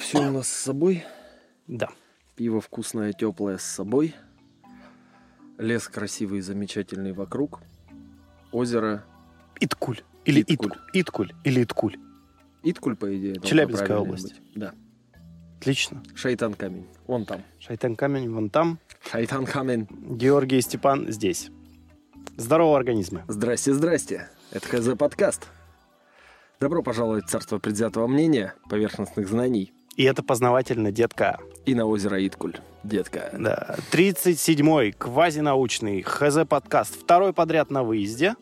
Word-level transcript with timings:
Все 0.00 0.18
у 0.18 0.30
нас 0.30 0.48
с 0.48 0.64
собой. 0.64 1.04
Да. 1.66 1.88
Пиво 2.34 2.60
вкусное, 2.60 3.12
теплое 3.12 3.58
с 3.58 3.62
собой. 3.62 4.14
Лес 5.58 5.88
красивый, 5.88 6.40
замечательный 6.40 7.12
вокруг. 7.12 7.60
Озеро. 8.52 9.04
Иткуль. 9.58 10.00
Или 10.24 10.42
Иткуль. 10.42 10.72
Иткуль. 10.92 11.32
Или 11.44 11.62
Иткуль. 11.62 11.96
Иткуль, 12.62 12.96
по 12.96 13.16
идее. 13.16 13.40
Челябинская 13.40 13.96
область. 13.96 14.34
быть. 14.34 14.42
Да. 14.54 14.74
Отлично. 15.58 16.02
Шайтан 16.14 16.54
камень. 16.54 16.86
Вон 17.06 17.24
там. 17.24 17.42
Шайтан 17.58 17.96
камень 17.96 18.30
вон 18.30 18.50
там. 18.50 18.78
Шайтан 19.10 19.46
камень. 19.46 19.86
Георгий 19.90 20.58
и 20.58 20.60
Степан 20.60 21.10
здесь. 21.10 21.50
Здорово, 22.36 22.76
организмы. 22.76 23.24
Здрасте, 23.28 23.72
здрасте. 23.72 24.28
Это 24.50 24.68
ХЗ 24.68 24.96
подкаст. 24.98 25.48
Добро 26.60 26.82
пожаловать 26.82 27.26
в 27.26 27.28
царство 27.28 27.58
предвзятого 27.58 28.06
мнения, 28.06 28.54
поверхностных 28.68 29.28
знаний 29.28 29.72
И 29.96 30.04
это 30.04 30.22
познавательно, 30.22 30.92
детка. 30.92 31.38
и 31.64 31.74
на 31.74 31.86
озеро 31.86 32.24
Иткуль. 32.24 32.54
Детка. 32.84 33.30
Да. 33.36 33.76
37-й 33.90 34.92
квазинаучный 34.92 36.02
ХЗ-подкаст. 36.02 36.94
Второй 36.94 37.32
подряд 37.32 37.70
на 37.70 37.82
выезде. 37.82 38.34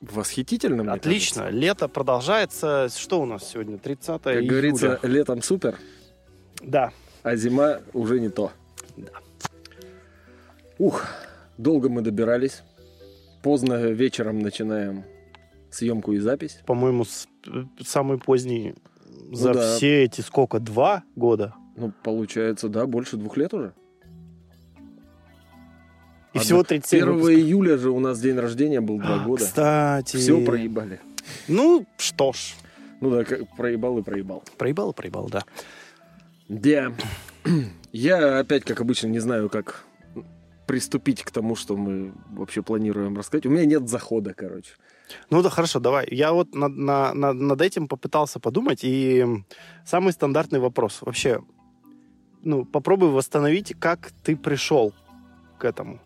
Восхитительно, 0.00 0.92
Отлично. 0.92 1.48
Лето 1.48 1.88
продолжается. 1.88 2.88
Что 2.94 3.20
у 3.22 3.24
нас 3.26 3.48
сегодня? 3.48 3.78
30 3.78 4.06
кажется. 4.06 4.22
Как 4.24 4.34
июля. 4.36 4.48
говорится, 4.50 5.00
летом 5.02 5.42
супер, 5.42 5.78
Да. 6.62 6.92
а 7.22 7.34
зима 7.36 7.80
уже 7.94 8.20
не 8.20 8.28
то. 8.28 8.52
Да. 8.96 9.08
Ух, 10.78 11.06
долго 11.58 11.88
мы 11.88 12.02
добирались. 12.02 12.62
Поздно 13.42 13.74
вечером 13.86 14.40
начинаем 14.40 15.04
съемку 15.70 16.12
и 16.12 16.18
запись. 16.18 16.60
По-моему, 16.66 17.04
с- 17.04 17.26
самый 17.84 18.18
поздний 18.18 18.74
за 19.32 19.48
Ну 19.48 19.54
да. 19.54 19.76
все 19.76 20.04
эти 20.04 20.20
сколько? 20.20 20.60
Два 20.60 21.04
года? 21.16 21.54
Ну, 21.76 21.92
получается, 22.02 22.68
да, 22.68 22.86
больше 22.86 23.16
двух 23.16 23.36
лет 23.36 23.52
уже. 23.54 23.72
И 26.32 26.38
А 26.38 26.40
всего 26.40 26.62
да, 26.62 26.68
37 26.68 26.98
1 27.02 27.12
выпусков. 27.14 27.36
июля 27.38 27.78
же 27.78 27.90
у 27.90 28.00
нас 28.00 28.20
день 28.20 28.36
рождения 28.38 28.80
был 28.80 28.98
два 28.98 29.22
А, 29.22 29.24
года. 29.24 29.44
Кстати. 29.44 30.16
Все 30.16 30.44
проебали. 30.44 31.00
Ну, 31.48 31.86
что 31.96 32.32
ж. 32.32 32.54
Ну 33.00 33.10
да, 33.10 33.24
как 33.24 33.40
проебал 33.56 33.98
и 33.98 34.02
проебал. 34.02 34.42
Проебал 34.58 34.90
и 34.90 34.94
проебал, 34.94 35.28
да. 35.28 35.44
Да. 36.48 36.92
Я 37.92 38.38
опять, 38.40 38.64
как 38.64 38.80
обычно, 38.80 39.06
не 39.08 39.20
знаю, 39.20 39.48
как 39.48 39.84
приступить 40.66 41.22
к 41.22 41.30
тому, 41.30 41.54
что 41.56 41.76
мы 41.76 42.12
вообще 42.30 42.62
планируем 42.62 43.16
рассказать. 43.16 43.46
У 43.46 43.50
меня 43.50 43.64
нет 43.66 43.88
захода, 43.88 44.34
короче. 44.34 44.72
Ну 45.30 45.42
да, 45.42 45.50
хорошо, 45.50 45.80
давай. 45.80 46.06
Я 46.10 46.32
вот 46.32 46.54
над, 46.54 46.76
на- 46.76 47.14
на- 47.14 47.32
над 47.32 47.60
этим 47.60 47.88
попытался 47.88 48.40
подумать, 48.40 48.80
и 48.82 49.24
самый 49.84 50.12
стандартный 50.12 50.60
вопрос. 50.60 51.00
Вообще, 51.02 51.40
ну, 52.42 52.64
попробуй 52.64 53.10
восстановить, 53.10 53.74
как 53.78 54.12
ты 54.22 54.36
пришел 54.36 54.92
к 55.58 55.64
этому. 55.64 56.00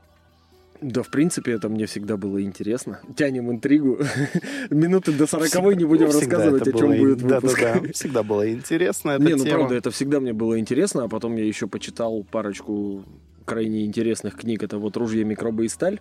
Да, 0.80 1.02
в 1.02 1.10
принципе, 1.10 1.52
это 1.52 1.69
мне 1.69 1.86
всегда 1.86 2.16
было 2.16 2.41
интересно. 2.42 3.00
Тянем 3.16 3.50
интригу. 3.50 3.98
Минуты 4.70 5.12
до 5.12 5.26
сороковой 5.26 5.74
не 5.74 5.84
будем 5.84 6.08
Всегда 6.10 6.36
рассказывать, 6.38 6.69
о 6.69 6.72
чем 6.72 6.88
было 6.91 6.96
будет 6.98 7.22
ин- 7.22 7.28
да, 7.28 7.34
выпуск. 7.41 7.60
Да, 7.60 7.80
да, 7.80 7.92
всегда 7.92 8.22
было 8.22 8.52
интересно 8.52 9.10
эта 9.12 9.22
Не, 9.24 9.34
ну 9.34 9.44
тема. 9.44 9.56
правда, 9.58 9.74
это 9.74 9.91
всегда 9.91 10.20
мне 10.20 10.32
было 10.32 10.58
интересно, 10.58 11.04
а 11.04 11.08
потом 11.08 11.34
я 11.36 11.44
еще 11.44 11.66
почитал 11.66 12.22
парочку 12.22 13.04
крайне 13.44 13.84
интересных 13.86 14.36
книг. 14.36 14.62
Это 14.62 14.78
вот 14.78 14.96
«Ружье, 14.96 15.24
микробы 15.24 15.64
и 15.64 15.69
сталь», 15.69 16.00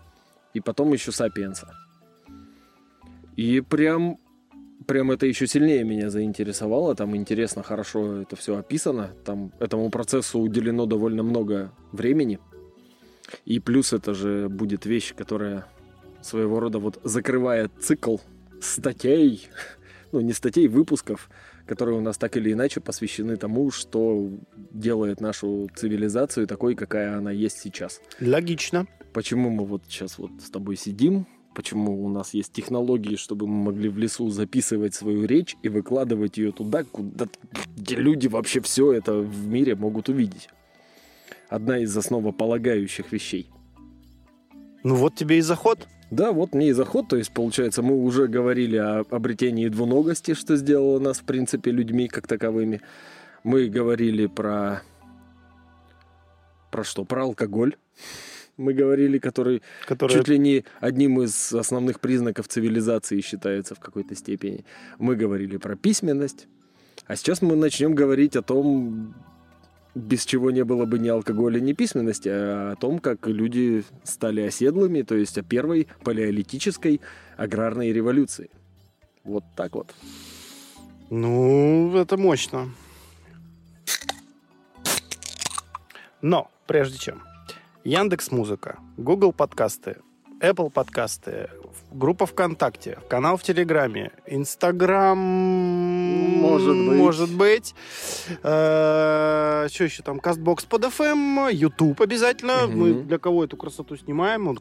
и 0.54 0.60
потом 0.60 0.94
еще 0.94 1.12
«Сапиенса». 1.12 1.74
И 3.38 3.62
прям, 3.62 4.18
прям 4.88 5.12
это 5.12 5.28
еще 5.28 5.48
сильнее 5.48 5.84
меня 5.84 6.10
заинтересовало. 6.10 6.96
Там 6.96 7.16
интересно, 7.16 7.64
хорошо 7.64 8.24
это 8.24 8.36
все 8.36 8.58
описано. 8.58 9.14
Там 9.24 9.54
этому 9.60 9.90
процессу 9.92 10.40
уделено 10.40 10.88
довольно 10.88 11.24
много 11.24 11.72
времени. 11.92 12.40
И 13.46 13.60
плюс 13.60 13.94
это 13.94 14.14
же 14.14 14.50
будет 14.50 14.86
вещь, 14.86 15.14
которая 15.16 15.68
своего 16.22 16.60
рода 16.60 16.80
вот 16.80 17.00
закрывает 17.04 17.72
цикл 17.80 18.18
статей, 18.60 19.48
ну 20.12 20.22
не 20.22 20.34
статей, 20.34 20.68
выпусков, 20.68 21.30
которые 21.68 21.98
у 22.00 22.02
нас 22.02 22.18
так 22.18 22.38
или 22.38 22.52
иначе 22.52 22.80
посвящены 22.80 23.38
тому, 23.38 23.70
что 23.70 24.32
делает 24.72 25.22
нашу 25.22 25.70
цивилизацию 25.76 26.48
такой, 26.48 26.74
какая 26.74 27.18
она 27.18 27.30
есть 27.32 27.60
сейчас. 27.60 28.02
Логично. 28.20 28.88
Почему 29.14 29.50
мы 29.52 29.66
вот 29.66 29.84
сейчас 29.88 30.18
вот 30.18 30.32
с 30.42 30.50
тобой 30.50 30.76
сидим, 30.76 31.28
почему 31.58 32.06
у 32.06 32.08
нас 32.08 32.36
есть 32.36 32.54
технологии, 32.54 33.16
чтобы 33.16 33.48
мы 33.48 33.72
могли 33.72 33.90
в 33.90 33.98
лесу 33.98 34.30
записывать 34.30 34.94
свою 34.94 35.26
речь 35.26 35.58
и 35.64 35.70
выкладывать 35.70 36.38
ее 36.38 36.52
туда, 36.52 36.84
куда, 36.84 37.26
где 37.76 37.96
люди 37.96 38.28
вообще 38.28 38.62
все 38.62 38.94
это 38.94 39.14
в 39.14 39.48
мире 39.48 39.74
могут 39.74 40.08
увидеть. 40.08 40.50
Одна 41.50 41.80
из 41.80 41.98
основополагающих 41.98 43.12
вещей. 43.12 43.50
Ну 44.84 44.94
вот 44.94 45.16
тебе 45.16 45.40
и 45.40 45.42
заход. 45.42 45.88
Да, 46.12 46.32
вот 46.32 46.54
мне 46.54 46.70
и 46.70 46.74
заход, 46.74 47.08
то 47.08 47.18
есть, 47.18 47.32
получается, 47.32 47.82
мы 47.82 47.96
уже 47.96 48.28
говорили 48.28 48.78
о 48.78 49.04
обретении 49.10 49.68
двуногости, 49.68 50.36
что 50.36 50.58
сделало 50.58 51.00
нас, 51.00 51.18
в 51.18 51.24
принципе, 51.24 51.72
людьми 51.72 52.08
как 52.08 52.28
таковыми. 52.28 52.82
Мы 53.44 53.68
говорили 53.68 54.28
про... 54.28 54.84
Про 56.70 56.84
что? 56.84 57.04
Про 57.04 57.24
алкоголь. 57.24 57.76
Мы 58.58 58.74
говорили, 58.74 59.20
который 59.20 59.62
Который... 59.86 60.14
чуть 60.14 60.28
ли 60.28 60.40
не 60.40 60.66
одним 60.80 61.22
из 61.22 61.54
основных 61.54 62.00
признаков 62.00 62.48
цивилизации 62.48 63.22
считается 63.22 63.76
в 63.76 63.80
какой-то 63.80 64.16
степени. 64.16 64.66
Мы 64.98 65.16
говорили 65.16 65.58
про 65.58 65.76
письменность. 65.76 66.48
А 67.06 67.16
сейчас 67.16 67.44
мы 67.44 67.56
начнем 67.56 67.94
говорить 67.94 68.36
о 68.36 68.42
том, 68.42 69.14
без 69.94 70.26
чего 70.26 70.52
не 70.52 70.64
было 70.64 70.86
бы 70.86 70.98
ни 71.00 71.08
алкоголя, 71.08 71.60
ни 71.60 71.74
письменности, 71.74 72.30
а 72.30 72.72
о 72.72 72.76
том, 72.76 73.00
как 73.00 73.28
люди 73.28 73.84
стали 74.04 74.42
оседлыми, 74.42 75.04
то 75.04 75.16
есть 75.16 75.38
о 75.38 75.44
первой 75.44 75.88
палеолитической 76.04 77.02
аграрной 77.38 77.94
революции. 77.94 78.50
Вот 79.24 79.44
так 79.56 79.76
вот. 79.76 79.94
Ну, 81.10 81.96
это 81.96 82.18
мощно. 82.18 82.70
Но, 86.22 86.50
прежде 86.66 86.98
чем, 86.98 87.22
Яндекс 87.92 88.32
Музыка, 88.32 88.80
Google 88.98 89.32
подкасты, 89.32 90.00
Apple 90.42 90.70
подкасты, 90.70 91.50
группа 91.90 92.26
ВКонтакте, 92.26 93.00
канал 93.10 93.38
в 93.38 93.44
Телеграме, 93.44 94.12
Инстаграм... 94.26 95.18
Может 95.18 96.76
быть. 96.76 96.98
Может 96.98 97.34
быть. 97.34 97.76
Э, 98.44 99.68
Что 99.72 99.84
еще 99.86 100.04
там? 100.04 100.20
Кастбокс 100.20 100.66
под 100.66 100.84
FM, 100.84 101.50
YouTube 101.54 102.02
обязательно. 102.02 102.68
Мгм. 102.68 102.78
Мы 102.78 102.94
для 103.04 103.20
кого 103.20 103.46
эту 103.46 103.56
красоту 103.56 103.96
снимаем? 103.96 104.50
Он 104.50 104.60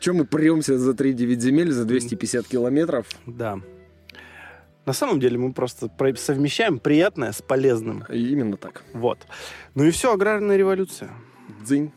Чем 0.00 0.16
мы 0.16 0.24
премся 0.24 0.78
за 0.78 0.92
3-9 0.92 1.38
земель, 1.40 1.70
за 1.70 1.84
250 1.84 2.48
километров? 2.48 3.08
Да. 3.26 3.60
На 4.86 4.94
самом 4.94 5.20
деле 5.20 5.36
мы 5.36 5.52
просто 5.52 5.88
про- 5.88 6.16
совмещаем 6.16 6.78
приятное 6.78 7.32
с 7.32 7.42
полезным. 7.42 8.04
Именно 8.08 8.56
так. 8.56 8.84
Вот. 8.94 9.18
Ну 9.74 9.84
и 9.84 9.90
все, 9.90 10.14
аграрная 10.14 10.56
революция. 10.56 11.10
Дзынь. 11.62 11.92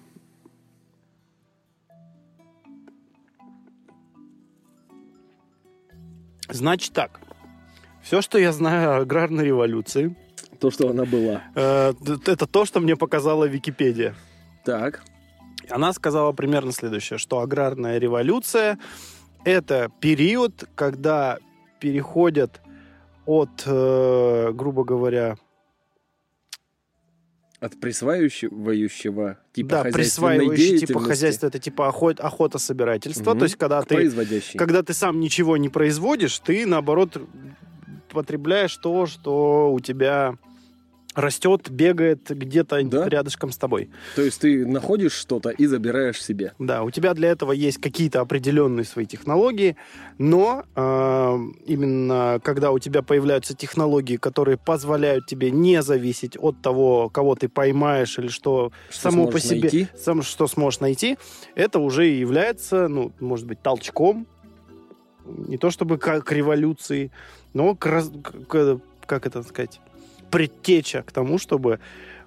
Значит 6.51 6.93
так. 6.93 7.19
Все, 8.01 8.21
что 8.21 8.37
я 8.37 8.51
знаю 8.51 8.91
о 8.91 8.97
аграрной 8.97 9.45
революции, 9.45 10.15
То, 10.59 10.71
что 10.71 10.89
она 10.89 11.05
была. 11.05 11.43
э, 11.55 11.93
это 12.25 12.47
то, 12.47 12.65
что 12.65 12.79
мне 12.79 12.95
показала 12.95 13.45
Википедия. 13.45 14.15
Так. 14.65 15.03
Она 15.69 15.93
сказала 15.93 16.31
примерно 16.33 16.71
следующее, 16.71 17.17
что 17.19 17.39
аграрная 17.39 17.97
революция– 17.99 18.77
это 19.45 19.89
период, 20.01 20.65
когда 20.75 21.37
переходят 21.79 22.61
от, 23.25 23.63
э, 23.65 24.51
грубо 24.53 24.83
говоря, 24.83 25.35
От 27.61 27.79
присваивающего 27.79 29.37
типа 29.53 29.69
да, 29.69 29.83
присваивающий 29.83 30.79
типа 30.79 30.99
хозяйство, 30.99 31.45
это 31.45 31.59
типа 31.59 31.87
охот, 31.87 32.19
охота-собирательство. 32.19 33.31
Мгм. 33.31 33.39
То 33.39 33.45
есть, 33.45 33.55
когда 33.55 33.83
ты 33.83 34.11
когда 34.57 34.81
ты 34.81 34.93
сам 34.93 35.19
ничего 35.19 35.57
не 35.57 35.69
производишь, 35.69 36.39
ты, 36.39 36.65
наоборот, 36.65 37.21
потребляешь 38.09 38.75
то, 38.77 39.05
что 39.05 39.71
у 39.71 39.79
тебя 39.79 40.37
растет, 41.15 41.69
бегает 41.69 42.29
где-то 42.29 42.81
Да. 42.83 43.09
рядышком 43.09 43.51
с 43.51 43.57
тобой. 43.57 43.89
То 44.15 44.21
есть 44.21 44.39
ты 44.41 44.65
находишь 44.65 45.13
что-то 45.13 45.49
и 45.49 45.65
забираешь 45.65 46.21
себе. 46.23 46.53
Да, 46.59 46.83
у 46.83 46.91
тебя 46.91 47.13
для 47.13 47.29
этого 47.29 47.51
есть 47.51 47.79
какие-то 47.81 48.21
определенные 48.21 48.85
свои 48.85 49.05
технологии, 49.05 49.75
но 50.17 50.63
э, 50.75 51.37
именно 51.65 52.39
когда 52.43 52.71
у 52.71 52.79
тебя 52.79 53.01
появляются 53.01 53.55
технологии, 53.55 54.15
которые 54.17 54.57
позволяют 54.57 55.25
тебе 55.27 55.51
не 55.51 55.81
зависеть 55.81 56.37
от 56.37 56.61
того, 56.61 57.09
кого 57.09 57.35
ты 57.35 57.49
поймаешь 57.49 58.17
или 58.17 58.27
что, 58.29 58.71
Что 58.89 59.01
само 59.11 59.27
по 59.27 59.39
себе, 59.39 59.61
найти. 59.61 59.87
сам, 59.97 60.21
что 60.21 60.47
сможешь 60.47 60.79
найти, 60.79 61.17
это 61.55 61.79
уже 61.79 62.09
и 62.09 62.19
является, 62.19 62.87
ну, 62.87 63.11
может 63.19 63.45
быть, 63.47 63.61
толчком, 63.61 64.27
не 65.25 65.57
то 65.57 65.69
чтобы 65.71 65.97
как 65.97 66.25
к 66.25 66.31
революции, 66.31 67.11
но 67.53 67.75
к, 67.75 67.79
к- 68.23 68.47
к- 68.47 68.79
как 69.05 69.27
это 69.27 69.43
сказать, 69.43 69.79
предтеча 70.31 71.03
к 71.03 71.11
тому, 71.11 71.37
чтобы 71.37 71.79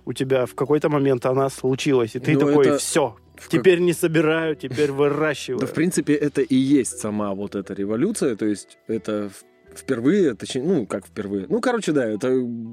у 0.04 0.12
тебя 0.12 0.44
в 0.46 0.54
какой-то 0.54 0.88
момент 0.88 1.26
она 1.26 1.48
случилась, 1.48 2.14
и 2.14 2.18
ты 2.20 2.34
Ну, 2.34 2.40
такой, 2.40 2.66
это 2.66 2.78
все, 2.78 3.16
в 3.36 3.42
как- 3.42 3.50
теперь 3.50 3.80
не 3.80 3.92
собираю, 3.94 4.54
теперь 4.54 4.92
выращиваю. 4.92 5.60
Да, 5.60 5.66
в 5.66 5.72
принципе, 5.72 6.14
это 6.14 6.42
и 6.42 6.54
есть 6.56 6.98
сама 6.98 7.34
вот 7.34 7.54
эта 7.54 7.72
революция, 7.74 8.36
то 8.36 8.44
есть 8.46 8.78
это 8.86 9.30
впервые, 9.74 10.34
точнее, 10.34 10.62
ну, 10.62 10.86
как 10.86 11.06
впервые, 11.06 11.46
ну, 11.48 11.60
короче, 11.60 11.92
да, 11.92 12.04
это, 12.06 12.28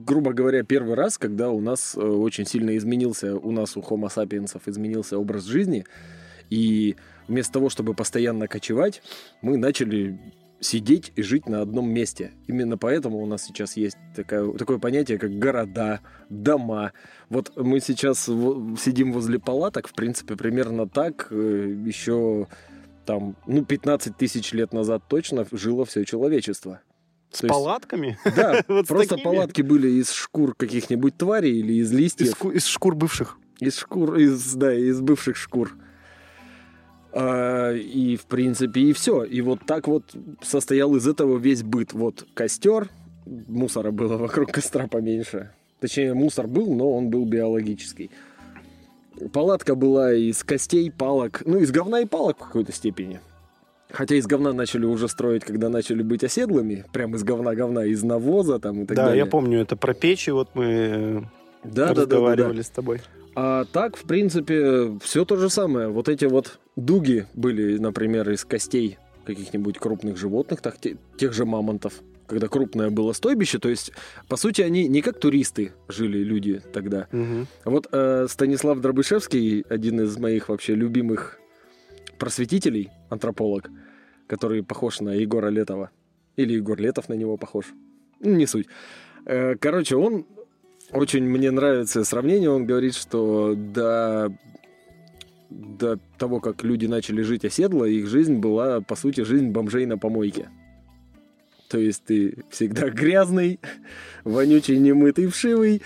грубо 0.05 0.33
говоря, 0.33 0.63
первый 0.63 0.95
раз, 0.95 1.17
когда 1.17 1.49
у 1.49 1.59
нас 1.61 1.95
э, 1.95 1.99
очень 1.99 2.45
сильно 2.45 2.77
изменился, 2.77 3.35
у 3.37 3.51
нас, 3.51 3.75
у 3.77 3.79
Homo 3.81 4.07
sapiens 4.13 4.61
изменился 4.67 5.17
образ 5.17 5.45
жизни, 5.45 5.85
и 6.49 6.95
вместо 7.27 7.53
того, 7.53 7.69
чтобы 7.69 7.93
постоянно 7.93 8.47
кочевать, 8.47 9.01
мы 9.41 9.57
начали 9.57 10.19
сидеть 10.61 11.11
и 11.15 11.21
жить 11.23 11.47
на 11.49 11.61
одном 11.61 11.89
месте. 11.89 12.31
Именно 12.47 12.77
поэтому 12.77 13.17
у 13.17 13.25
нас 13.25 13.43
сейчас 13.43 13.75
есть 13.75 13.97
такая, 14.15 14.49
такое 14.53 14.77
понятие, 14.77 15.17
как 15.17 15.31
города, 15.37 15.99
дома. 16.29 16.93
Вот 17.29 17.51
мы 17.57 17.79
сейчас 17.81 18.25
сидим 18.25 19.11
возле 19.11 19.39
палаток, 19.39 19.87
в 19.89 19.93
принципе, 19.93 20.35
примерно 20.37 20.87
так 20.87 21.27
э, 21.31 21.75
еще 21.85 22.47
там, 23.05 23.35
ну, 23.47 23.65
15 23.65 24.15
тысяч 24.15 24.53
лет 24.53 24.71
назад 24.71 25.03
точно 25.09 25.45
жило 25.51 25.83
все 25.85 26.05
человечество. 26.05 26.81
С 27.31 27.39
то 27.39 27.47
есть- 27.47 27.53
палатками? 27.53 28.17
Да, 28.35 28.63
Вот 28.67 28.87
просто 28.87 29.17
палатки 29.17 29.61
были 29.63 29.87
из 29.89 30.11
шкур 30.11 30.53
каких-нибудь 30.55 31.17
тварей 31.17 31.59
или 31.59 31.73
из 31.73 31.91
Из, 31.91 31.97
листьев. 31.97 32.35
ку- 32.37 32.51
из 32.51 32.65
шкур 32.65 32.93
бывших. 32.95 33.37
Из 33.59 33.77
шкур, 33.77 34.15
из, 34.17 34.53
да, 34.55 34.73
из 34.73 35.01
бывших 35.01 35.35
шкур. 35.37 35.75
А, 37.13 37.73
и, 37.73 38.15
в 38.15 38.25
принципе, 38.25 38.81
и 38.81 38.93
все. 38.93 39.23
И 39.23 39.41
вот 39.41 39.59
так 39.65 39.87
вот 39.87 40.03
состоял 40.41 40.95
из 40.95 41.07
этого 41.07 41.37
весь 41.37 41.63
быт. 41.63 41.93
Вот 41.93 42.25
костер, 42.33 42.89
мусора 43.25 43.91
было 43.91 44.17
вокруг 44.17 44.51
костра 44.51 44.87
поменьше. 44.87 45.51
Точнее, 45.79 46.13
мусор 46.13 46.47
был, 46.47 46.73
но 46.73 46.91
он 46.95 47.09
был 47.09 47.25
биологический. 47.25 48.11
Палатка 49.33 49.75
была 49.75 50.13
из 50.13 50.43
костей, 50.43 50.91
палок, 50.91 51.41
ну, 51.45 51.57
из 51.57 51.71
говна 51.71 52.01
и 52.01 52.05
палок 52.05 52.37
в 52.37 52.45
какой-то 52.45 52.71
степени. 52.71 53.19
Хотя 53.91 54.15
из 54.15 54.25
говна 54.25 54.53
начали 54.53 54.85
уже 54.85 55.09
строить, 55.09 55.43
когда 55.43 55.69
начали 55.69 56.01
быть 56.01 56.23
оседлыми. 56.23 56.85
Прям 56.93 57.15
из 57.15 57.23
говна-говна, 57.23 57.85
из 57.85 58.03
навоза 58.03 58.57
там 58.59 58.83
и 58.83 58.85
так 58.85 58.95
да, 58.95 59.05
далее. 59.07 59.19
я 59.19 59.25
помню, 59.25 59.59
это 59.59 59.75
про 59.75 59.93
печи, 59.93 60.29
вот 60.29 60.49
мы 60.53 60.65
э, 60.65 61.21
Да, 61.65 61.87
да, 61.87 61.87
да, 61.87 61.87
да, 61.87 61.93
да. 61.93 62.01
разговаривали 62.01 62.61
с 62.61 62.69
тобой. 62.69 63.01
А 63.35 63.65
так, 63.65 63.97
в 63.97 64.03
принципе, 64.03 64.97
все 65.03 65.25
то 65.25 65.35
же 65.35 65.49
самое. 65.49 65.89
Вот 65.89 66.07
эти 66.07 66.25
вот 66.25 66.59
дуги 66.75 67.27
были, 67.33 67.77
например, 67.77 68.29
из 68.29 68.45
костей 68.45 68.97
каких-нибудь 69.25 69.77
крупных 69.77 70.17
животных, 70.17 70.61
так, 70.61 70.79
те- 70.79 70.97
тех 71.17 71.33
же 71.33 71.45
мамонтов. 71.45 72.01
Когда 72.27 72.47
крупное 72.47 72.89
было 72.89 73.11
стойбище, 73.11 73.59
то 73.59 73.67
есть, 73.69 73.91
по 74.29 74.37
сути, 74.37 74.61
они 74.61 74.87
не 74.87 75.01
как 75.01 75.19
туристы 75.19 75.73
жили 75.89 76.19
люди 76.19 76.61
тогда. 76.71 77.07
Мгм. 77.11 77.47
Вот 77.65 77.87
э, 77.91 78.27
Станислав 78.29 78.79
Дробышевский, 78.79 79.65
один 79.69 79.99
из 80.01 80.17
моих 80.17 80.47
вообще 80.47 80.73
любимых 80.75 81.39
просветителей, 82.17 82.89
антрополог, 83.09 83.69
который 84.27 84.63
похож 84.63 85.01
на 85.01 85.13
Егора 85.13 85.49
Летова. 85.49 85.89
Или 86.37 86.53
Егор 86.53 86.79
Летов 86.79 87.09
на 87.09 87.15
него 87.15 87.35
похож. 87.35 87.65
Ну, 88.21 88.35
не 88.35 88.45
суть. 88.47 88.67
Э, 89.25 89.55
короче, 89.55 89.97
он 89.97 90.25
очень 90.93 91.23
мне 91.25 91.51
нравится 91.51 92.03
сравнение. 92.05 92.49
Он 92.49 92.65
говорит, 92.65 92.95
что 92.95 93.55
до, 93.55 94.33
до 95.51 95.99
того, 96.17 96.39
как 96.39 96.63
люди 96.63 96.85
начали 96.85 97.21
жить 97.21 97.45
оседло, 97.45 97.85
их 97.85 98.07
жизнь 98.07 98.37
была, 98.37 98.81
по 98.81 98.95
сути, 98.95 99.21
жизнь 99.21 99.49
бомжей 99.49 99.85
на 99.85 99.97
помойке. 99.97 100.49
То 101.69 101.77
есть 101.77 102.03
ты 102.05 102.43
всегда 102.49 102.89
грязный, 102.89 103.59
вонючий, 104.23 104.77
немытый, 104.77 105.27
вшивый, 105.27 105.81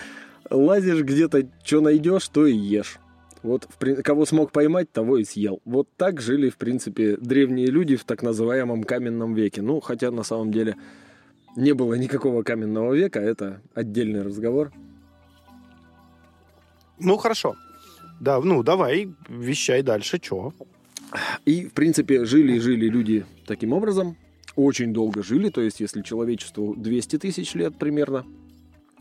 лазишь 0.50 1.02
где-то, 1.04 1.48
что 1.64 1.82
найдешь, 1.82 2.28
то 2.30 2.46
и 2.46 2.56
ешь. 2.56 3.00
Вот 3.44 3.68
в 3.80 4.02
кого 4.02 4.26
смог 4.26 4.52
поймать, 4.52 4.92
того 4.92 5.18
и 5.18 5.24
съел. 5.24 5.62
Вот 5.66 5.88
так 5.98 6.22
жили, 6.22 6.50
в 6.50 6.58
принципе, 6.58 7.18
древние 7.18 7.68
люди 7.68 7.96
в 7.96 8.04
так 8.04 8.24
называемом 8.24 8.84
каменном 8.84 9.36
веке. 9.36 9.62
Ну, 9.62 9.80
хотя 9.80 10.10
на 10.10 10.24
самом 10.24 10.52
деле 10.52 10.76
не 11.56 11.74
было 11.74 11.94
никакого 11.94 12.42
каменного 12.42 12.94
века, 12.94 13.20
это 13.20 13.62
отдельный 13.76 14.24
разговор. 14.24 14.72
Ну, 17.00 17.18
хорошо. 17.18 17.56
Да, 18.20 18.40
ну, 18.40 18.64
давай, 18.64 19.14
вещай 19.30 19.82
дальше, 19.82 20.20
чё? 20.20 20.54
И, 21.46 21.66
в 21.66 21.74
принципе, 21.74 22.26
жили 22.26 22.54
и 22.54 22.60
жили 22.60 22.88
люди 22.88 23.26
таким 23.46 23.74
образом. 23.74 24.18
Очень 24.56 24.94
долго 24.94 25.22
жили, 25.22 25.50
то 25.50 25.62
есть, 25.62 25.82
если 25.82 26.02
человечеству 26.02 26.76
200 26.76 27.18
тысяч 27.18 27.54
лет 27.56 27.78
примерно, 27.78 28.26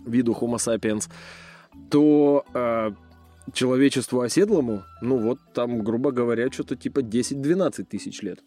виду 0.04 0.32
Homo 0.32 0.56
sapiens, 0.56 1.08
то 1.90 2.44
э, 2.54 2.90
человечеству 3.52 4.20
оседлому, 4.20 4.82
ну 5.00 5.18
вот 5.18 5.38
там, 5.52 5.82
грубо 5.82 6.10
говоря, 6.10 6.50
что-то 6.50 6.76
типа 6.76 7.00
10-12 7.00 7.84
тысяч 7.84 8.22
лет. 8.22 8.40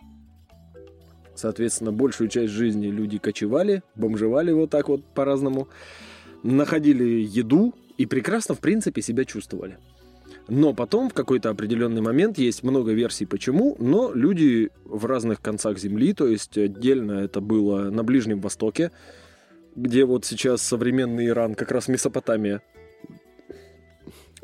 Соответственно, 1.36 1.92
большую 1.92 2.30
часть 2.30 2.52
жизни 2.52 2.88
люди 2.88 3.20
кочевали, 3.20 3.84
бомжевали 3.96 4.52
вот 4.52 4.72
так 4.72 4.90
вот 4.90 5.06
по-разному, 5.06 5.68
находили 6.44 7.22
еду 7.22 7.76
и 7.98 8.06
прекрасно, 8.06 8.56
в 8.56 8.60
принципе, 8.60 9.02
себя 9.02 9.24
чувствовали. 9.24 9.78
Но 10.48 10.74
потом 10.74 11.10
в 11.10 11.14
какой-то 11.14 11.50
определенный 11.50 12.02
момент 12.02 12.38
есть 12.38 12.64
много 12.64 12.94
версий 12.94 13.26
почему, 13.26 13.76
но 13.80 14.14
люди 14.14 14.70
в 14.86 15.06
разных 15.06 15.42
концах 15.42 15.78
Земли, 15.78 16.14
то 16.14 16.28
есть 16.28 16.58
отдельно 16.58 17.14
это 17.14 17.42
было 17.42 17.90
на 17.90 18.04
Ближнем 18.04 18.40
Востоке, 18.40 18.92
где 19.76 20.06
вот 20.06 20.26
сейчас 20.26 20.62
современный 20.62 21.28
Иран, 21.28 21.54
как 21.54 21.72
раз 21.72 21.90
Месопотамия. 21.90 22.62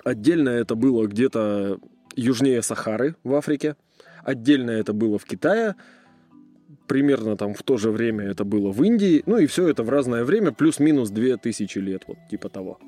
Отдельно 0.04 0.50
это 0.50 0.76
было 0.76 1.08
где-то 1.08 1.80
южнее 2.16 2.62
Сахары 2.62 3.16
в 3.24 3.34
Африке. 3.34 3.78
Отдельно 4.24 4.72
это 4.72 4.92
было 4.92 5.18
в 5.18 5.24
Китае. 5.24 5.76
Примерно 6.88 7.38
там 7.38 7.54
в 7.54 7.64
то 7.64 7.78
же 7.78 7.92
время 7.92 8.26
это 8.26 8.44
было 8.44 8.72
в 8.72 8.84
Индии. 8.84 9.24
Ну 9.26 9.38
и 9.38 9.46
все 9.46 9.70
это 9.70 9.84
в 9.84 9.90
разное 9.90 10.26
время, 10.26 10.52
плюс-минус 10.52 11.10
2000 11.12 11.80
лет, 11.80 12.04
вот 12.08 12.18
типа 12.30 12.50
того. 12.50 12.80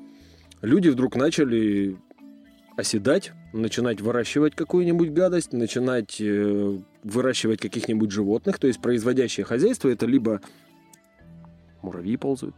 Люди 0.60 0.90
вдруг 0.90 1.16
начали 1.16 1.96
оседать, 2.76 3.32
начинать 3.52 4.00
выращивать 4.00 4.54
какую-нибудь 4.54 5.10
гадость, 5.10 5.52
начинать 5.52 6.20
э, 6.20 6.78
выращивать 7.02 7.60
каких-нибудь 7.60 8.10
животных. 8.10 8.58
То 8.58 8.66
есть 8.66 8.80
производящее 8.80 9.44
хозяйство 9.44 9.88
это 9.88 10.06
либо 10.06 10.40
муравьи 11.82 12.16
ползают, 12.16 12.56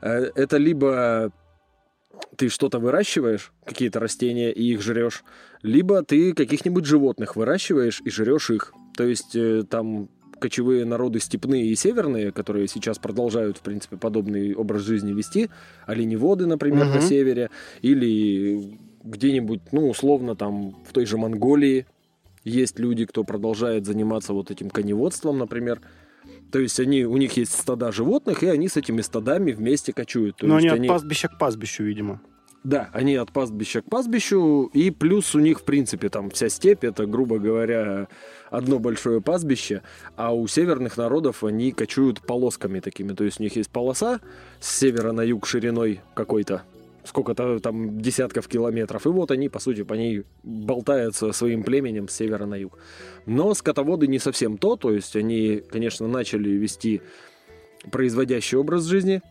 э, 0.00 0.30
это 0.34 0.56
либо 0.56 1.32
ты 2.36 2.48
что-то 2.48 2.78
выращиваешь, 2.78 3.52
какие-то 3.64 4.00
растения, 4.00 4.52
и 4.52 4.72
их 4.72 4.82
жрешь, 4.82 5.22
либо 5.62 6.02
ты 6.02 6.32
каких-нибудь 6.32 6.84
животных 6.84 7.36
выращиваешь 7.36 8.00
и 8.04 8.10
жрешь 8.10 8.50
их. 8.50 8.72
То 8.96 9.04
есть 9.04 9.36
э, 9.36 9.64
там 9.68 10.08
кочевые 10.40 10.84
народы 10.84 11.20
степные 11.20 11.66
и 11.66 11.74
северные, 11.74 12.32
которые 12.32 12.68
сейчас 12.68 12.98
продолжают, 12.98 13.58
в 13.58 13.60
принципе, 13.60 13.96
подобный 13.96 14.54
образ 14.54 14.82
жизни 14.82 15.12
вести, 15.12 15.50
оленеводы, 15.86 16.46
например, 16.46 16.86
на 16.86 16.98
Мгм. 16.98 17.02
севере, 17.02 17.50
или 17.82 18.78
где-нибудь, 19.04 19.72
ну, 19.72 19.88
условно, 19.88 20.34
там, 20.36 20.76
в 20.88 20.92
той 20.92 21.06
же 21.06 21.16
Монголии 21.18 21.86
есть 22.44 22.78
люди, 22.78 23.04
кто 23.04 23.24
продолжает 23.24 23.86
заниматься 23.86 24.32
вот 24.32 24.50
этим 24.50 24.70
коневодством, 24.70 25.38
например. 25.38 25.80
То 26.50 26.58
есть 26.58 26.80
они, 26.80 27.04
у 27.04 27.16
них 27.16 27.36
есть 27.36 27.52
стада 27.52 27.92
животных, 27.92 28.42
и 28.42 28.46
они 28.46 28.68
с 28.68 28.76
этими 28.76 29.02
стадами 29.02 29.52
вместе 29.52 29.92
кочуют. 29.92 30.36
То 30.36 30.46
Но 30.46 30.56
они 30.56 30.68
от 30.68 30.86
пастбища 30.86 31.28
к 31.28 31.38
пастбищу, 31.38 31.84
видимо. 31.84 32.20
да, 32.64 32.90
они 32.92 33.16
от 33.16 33.32
пастбища 33.32 33.82
к 33.82 33.84
пастбищу, 33.84 34.70
и 34.72 34.90
плюс 34.90 35.34
у 35.34 35.40
них, 35.40 35.60
в 35.60 35.64
принципе, 35.64 36.08
там 36.08 36.30
вся 36.30 36.48
степь, 36.48 36.84
это, 36.84 37.06
грубо 37.06 37.38
говоря, 37.38 38.08
одно 38.50 38.78
большое 38.78 39.20
пастбище, 39.20 39.82
а 40.16 40.34
у 40.34 40.46
северных 40.46 40.96
народов 40.96 41.44
они 41.44 41.72
кочуют 41.72 42.20
полосками 42.20 42.80
такими, 42.80 43.12
то 43.12 43.24
есть 43.24 43.40
у 43.40 43.42
них 43.42 43.56
есть 43.56 43.70
полоса 43.70 44.20
с 44.60 44.78
севера 44.78 45.12
на 45.12 45.22
юг 45.22 45.46
шириной 45.46 46.00
какой-то, 46.14 46.62
сколько-то 47.08 47.58
там 47.58 48.00
десятков 48.00 48.48
километров, 48.48 49.06
и 49.06 49.08
вот 49.08 49.30
они, 49.30 49.48
по 49.48 49.58
сути, 49.58 49.82
по 49.82 49.94
ней 49.94 50.24
болтаются 50.42 51.32
своим 51.32 51.62
племенем 51.62 52.08
с 52.08 52.14
севера 52.14 52.46
на 52.46 52.54
юг. 52.56 52.78
Но 53.26 53.54
скотоводы 53.54 54.06
не 54.06 54.18
совсем 54.18 54.58
то, 54.58 54.76
то 54.76 54.92
есть 54.92 55.16
они, 55.16 55.62
конечно, 55.70 56.06
начали 56.06 56.50
вести 56.50 57.00
производящий 57.90 58.58
образ 58.58 58.84
жизни, 58.84 59.22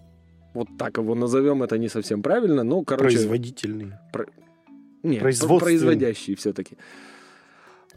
вот 0.53 0.67
так 0.77 0.97
его 0.97 1.13
назовем, 1.15 1.63
это 1.63 1.77
не 1.77 1.87
совсем 1.87 2.23
правильно, 2.23 2.63
но, 2.63 2.83
короче... 2.83 3.17
Производительный. 3.17 3.93
Нет, 5.03 5.21
Производственный. 5.21 5.59
производящие 5.59 6.35
все-таки. 6.35 6.77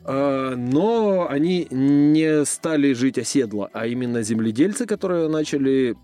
А, 0.05 0.55
Но 0.57 1.27
они 1.29 1.67
не 1.71 2.45
стали 2.45 2.93
жить 2.93 3.19
оседло, 3.19 3.71
а 3.73 3.87
именно 3.87 4.23
земледельцы, 4.23 4.87
которые 4.87 5.29
начали... 5.29 5.97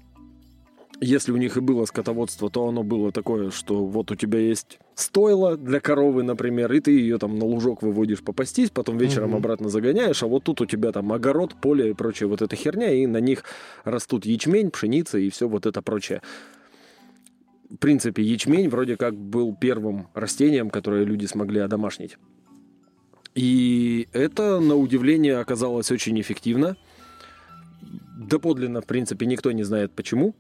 Если 1.01 1.31
у 1.31 1.37
них 1.37 1.59
и 1.59 1.61
было 1.61 1.85
скотоводство, 1.85 2.49
то 2.49 2.67
оно 2.69 2.83
было 2.83 3.13
такое, 3.13 3.51
что 3.51 3.85
вот 3.85 4.11
у 4.11 4.15
тебя 4.15 4.39
есть 4.39 4.79
стойло 4.95 5.59
для 5.59 5.79
коровы, 5.79 6.23
например, 6.23 6.73
и 6.73 6.81
ты 6.81 6.93
ее 6.93 7.19
там 7.19 7.39
на 7.39 7.45
лужок 7.45 7.83
выводишь 7.83 8.23
попастись, 8.23 8.71
потом 8.71 8.97
вечером 8.97 9.29
Мгм. 9.29 9.37
обратно 9.37 9.69
загоняешь, 9.69 10.23
а 10.23 10.27
вот 10.27 10.45
тут 10.45 10.63
у 10.63 10.67
тебя 10.67 10.93
там 10.93 11.13
огород, 11.13 11.55
поле 11.61 11.91
и 11.91 11.93
прочая 11.93 12.31
вот 12.31 12.41
эта 12.41 12.57
херня, 12.57 12.91
и 12.93 13.07
на 13.07 13.19
них 13.19 13.45
растут 13.85 14.25
ячмень, 14.25 14.71
пшеница 14.71 15.19
и 15.19 15.29
все 15.29 15.49
вот 15.49 15.67
это 15.67 15.83
прочее. 15.83 16.23
в 17.69 17.77
принципе, 17.79 18.23
ячмень 18.23 18.69
вроде 18.69 18.97
как 18.97 19.17
был 19.17 19.53
первым 19.55 20.07
растением, 20.15 20.71
которое 20.71 21.05
люди 21.05 21.27
смогли 21.27 21.59
одомашнить. 21.59 22.17
И 23.35 24.07
это, 24.13 24.61
на 24.61 24.77
удивление, 24.77 25.39
оказалось 25.39 25.91
очень 25.91 26.19
эффективно. 26.21 26.77
Доподлинно, 28.17 28.81
в 28.83 28.87
принципе, 28.87 29.27
никто 29.27 29.51
не 29.51 29.65
знает 29.65 29.93
почему. 29.93 30.35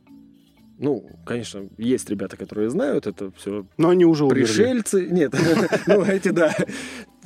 Ну, 0.79 1.09
конечно, 1.25 1.69
есть 1.79 2.11
ребята, 2.11 2.37
которые 2.37 2.69
знают, 2.69 3.07
это 3.07 3.31
все 3.37 3.65
Но 3.79 3.89
они 3.89 4.05
уже 4.05 4.25
умерли. 4.25 4.43
пришельцы. 4.43 5.07
Нет, 5.11 5.35
ну 5.87 6.03
эти, 6.03 6.29
да, 6.29 6.55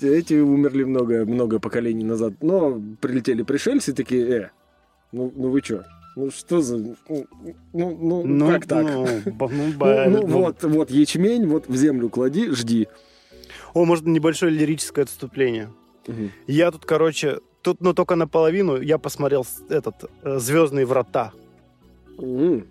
эти 0.01 0.35
умерли 0.35 0.85
много, 0.85 1.25
много 1.25 1.59
поколений 1.59 2.05
назад. 2.05 2.35
Но 2.43 2.81
прилетели 3.01 3.43
пришельцы 3.43 3.93
такие, 3.93 4.29
э, 4.29 4.51
ну, 5.13 5.33
ну 5.35 5.51
вы 5.51 5.61
что? 5.63 5.85
Ну 6.17 6.31
что 6.31 6.61
за... 6.61 6.77
Ну, 6.79 6.97
ну, 7.73 8.23
ну, 8.25 8.49
как 8.49 8.67
так? 8.67 8.85
Ну, 8.85 9.07
ну, 9.27 9.49
Ну, 9.49 9.75
ну, 9.79 10.27
ну. 10.27 10.27
вот, 10.27 10.63
вот 10.63 10.91
ячмень, 10.91 11.47
вот 11.47 11.67
в 11.69 11.77
землю 11.77 12.09
клади, 12.09 12.51
жди. 12.51 12.89
О, 13.75 13.85
может, 13.85 14.07
небольшое 14.07 14.53
лирическое 14.53 15.05
отступление. 15.05 15.71
Я 16.47 16.71
тут, 16.71 16.85
короче, 16.85 17.39
тут, 17.63 17.81
ну, 17.81 17.95
только 17.95 18.17
наполовину 18.17 18.81
я 18.81 18.99
посмотрел 18.99 19.47
этот 19.69 20.11
«Звездные 20.25 20.87
врата». 20.87 21.33
М. 22.19 22.67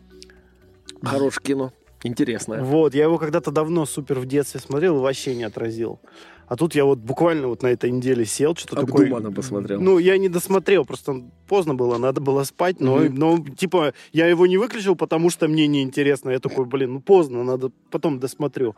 Хорошее 1.03 1.41
кино. 1.44 1.74
Интересное. 2.03 2.63
Вот, 2.63 2.96
я 2.96 3.03
его 3.03 3.18
когда-то 3.18 3.51
давно 3.51 3.86
супер 3.86 4.20
в 4.20 4.25
детстве 4.25 4.60
смотрел 4.62 4.98
и 4.98 5.01
вообще 5.01 5.36
не 5.36 5.44
отразил. 5.44 6.00
А 6.48 6.56
тут 6.56 6.74
я 6.74 6.84
вот 6.84 6.98
буквально 6.98 7.48
вот 7.48 7.62
на 7.62 7.68
этой 7.68 7.91
неделе 7.91 8.25
сел, 8.25 8.56
что-то 8.56 8.77
такое... 8.86 9.03
Обдуманно 9.03 9.32
посмотрел. 9.32 9.79
Ну, 9.82 10.00
я 10.00 10.18
не 10.18 10.29
досмотрел, 10.29 10.84
просто 10.84 11.22
поздно 11.48 11.75
было, 11.75 11.98
надо 12.00 12.22
было 12.22 12.44
спать, 12.44 12.79
но, 12.79 12.96
Мгм. 12.98 13.15
но, 13.15 13.46
типа, 13.56 13.94
я 14.13 14.25
его 14.27 14.48
не 14.48 14.58
выключил, 14.58 14.96
потому 14.96 15.29
что 15.29 15.48
мне 15.48 15.68
неинтересно. 15.68 16.32
Я 16.32 16.39
такой, 16.39 16.65
блин, 16.65 16.94
ну 16.94 17.01
поздно, 17.01 17.44
надо 17.44 17.70
потом 17.91 18.20
досмотрю. 18.20 18.75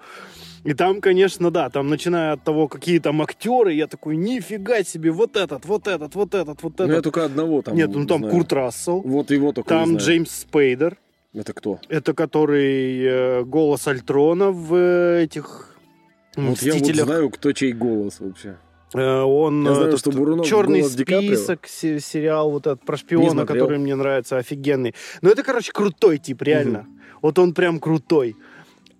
И 0.66 0.74
там, 0.74 1.00
конечно, 1.00 1.50
да, 1.50 1.70
там, 1.70 1.88
начиная 1.90 2.34
от 2.34 2.44
того, 2.44 2.68
какие 2.68 3.00
там 3.00 3.22
актеры, 3.22 3.72
я 3.74 3.88
такой, 3.88 4.18
нифига 4.18 4.84
себе, 4.84 5.12
вот 5.12 5.38
этот, 5.38 5.66
вот 5.66 5.88
этот, 5.88 6.14
вот 6.16 6.34
этот, 6.36 6.62
вот 6.64 6.74
Ну, 6.80 6.86
я 6.88 6.92
этот. 6.94 7.04
только 7.06 7.24
одного 7.26 7.62
там 7.62 7.76
Нет, 7.76 7.92
ну 7.94 8.06
там 8.06 8.18
знаю. 8.20 8.34
Курт 8.34 8.52
Рассел, 8.52 9.00
Вот 9.02 9.32
его 9.32 9.54
только 9.54 9.70
там. 9.70 9.96
Джеймс 9.96 10.30
Спейдер, 10.42 10.98
Это 11.34 11.54
кто? 11.54 11.80
это 11.88 12.14
который 12.14 13.04
э, 13.04 13.44
голос 13.44 13.88
Альтрона 13.88 14.52
в 14.52 14.76
э, 14.76 15.24
этих 15.24 15.76
Вот 16.36 16.62
я 16.62 16.74
вот 16.74 16.96
знаю, 16.96 17.30
кто 17.30 17.52
чей 17.54 17.72
голос 17.72 18.20
вообще. 18.20 18.58
Э, 18.94 19.22
Он 19.22 19.64
Я 19.66 19.74
знаю, 19.74 19.88
этот 19.90 20.00
что 20.02 20.12
Бурунов 20.12 20.46
черный 20.46 20.82
голос 20.82 20.96
Ди 20.96 21.06
список, 21.06 21.68
се- 21.68 22.00
сериал 22.02 22.52
вот 22.52 22.68
этот 22.68 22.84
про 22.86 22.98
шпиона, 22.98 23.46
который 23.46 23.78
мне 23.78 23.96
нравится, 23.96 24.38
офигенный. 24.38 24.94
Но 25.22 25.30
это, 25.30 25.44
короче, 25.44 25.72
крутой 25.72 26.18
тип, 26.18 26.42
реально. 26.42 26.86
Вот 27.22 27.40
он 27.40 27.54
прям 27.54 27.80
крутой. 27.80 28.36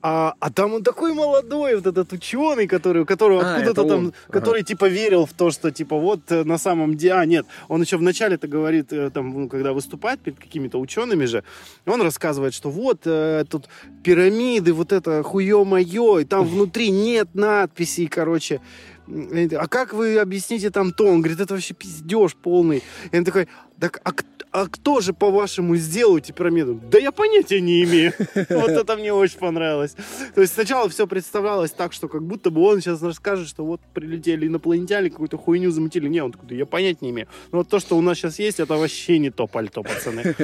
А, 0.04 0.34
а 0.40 0.50
там 0.52 0.74
он 0.74 0.84
такой 0.84 1.14
молодой, 1.14 1.76
вот 1.76 1.86
этот 1.86 2.12
ученый, 2.14 2.68
который, 2.68 3.04
у 3.04 3.06
которого 3.06 3.42
А, 3.44 3.56
откуда-то 3.56 3.84
там, 3.84 4.00
он. 4.00 4.08
Ага. 4.08 4.40
который 4.40 4.64
типа 4.64 4.86
верил 4.90 5.26
в 5.26 5.34
то, 5.34 5.52
что 5.52 5.72
типа 5.72 5.96
вот 5.98 6.22
э, 6.32 6.44
на 6.44 6.58
самом 6.58 6.96
деле, 6.98 7.14
а 7.14 7.26
нет, 7.26 7.46
он 7.68 7.82
еще 7.82 7.98
вначале 7.98 8.36
это 8.36 8.48
говорит, 8.48 8.92
э, 8.94 9.10
там, 9.12 9.30
ну, 9.42 9.48
когда 9.50 9.74
выступает 9.74 10.20
перед 10.20 10.40
какими-то 10.40 10.80
учеными 10.80 11.26
же, 11.26 11.44
он 11.86 12.02
рассказывает, 12.02 12.54
что 12.54 12.70
вот 12.72 13.02
э, 13.06 13.46
тут 13.50 13.68
пирамиды, 14.04 14.74
вот 14.74 14.92
это 14.92 15.22
хуе-мое, 15.24 16.20
и 16.20 16.26
там 16.26 16.46
внутри 16.48 16.90
нет 16.90 17.30
надписей, 17.36 18.08
короче. 18.08 18.60
М, 19.08 19.50
А 19.58 19.68
как 19.68 19.94
вы 19.94 20.18
объясните 20.20 20.70
там 20.70 20.92
то? 20.94 21.06
Он 21.06 21.20
говорит, 21.22 21.40
это 21.40 21.54
вообще 21.54 21.74
пиздеж 21.74 22.36
полный. 22.36 22.82
И 23.12 23.18
он 23.18 23.24
такой, 23.26 23.48
так 23.80 24.00
а, 24.04 24.12
к- 24.14 24.24
а 24.52 24.68
кто 24.68 25.00
же, 25.00 25.14
по-вашему, 25.14 25.76
сделал 25.78 26.18
эти 26.18 26.32
пирамиды? 26.32 26.74
Да 26.74 26.98
я 26.98 27.12
понятия 27.12 27.62
не 27.62 27.84
имею. 27.84 28.14
Вот 28.50 28.70
это 28.70 28.98
мне 28.98 29.14
очень 29.14 29.38
понравилось. 29.38 29.96
То 30.36 30.42
есть 30.42 30.54
сначала 30.54 30.90
все 30.90 31.08
представлялось 31.08 31.72
так, 31.72 31.94
что 31.94 32.08
как 32.08 32.24
будто 32.24 32.50
бы 32.50 32.62
он 32.62 32.82
сейчас 32.82 33.02
расскажет, 33.02 33.48
что 33.48 33.66
вот 33.66 33.82
прилетели 33.94 34.48
инопланетяне, 34.48 35.10
какую-то 35.10 35.38
хуйню 35.38 35.72
замутили. 35.72 36.08
Не, 36.10 36.22
он 36.22 36.32
такой, 36.32 36.50
«Да 36.50 36.56
я 36.56 36.66
понятия 36.66 37.00
не 37.02 37.12
имею. 37.12 37.28
Но 37.52 37.60
вот 37.60 37.70
то, 37.70 37.80
что 37.80 37.98
у 37.98 38.02
нас 38.02 38.18
сейчас 38.18 38.40
есть, 38.40 38.60
это 38.60 38.76
вообще 38.76 39.20
не 39.20 39.30
то 39.30 39.48
пальто, 39.48 39.84
пацаны. 39.84 40.36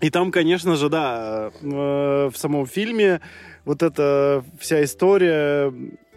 И 0.00 0.10
там, 0.10 0.32
конечно 0.32 0.76
же, 0.76 0.88
да, 0.88 1.52
э, 1.62 1.66
в 1.66 2.34
самом 2.36 2.66
фильме 2.66 3.20
вот 3.64 3.82
эта 3.82 4.44
вся 4.58 4.82
история... 4.82 5.72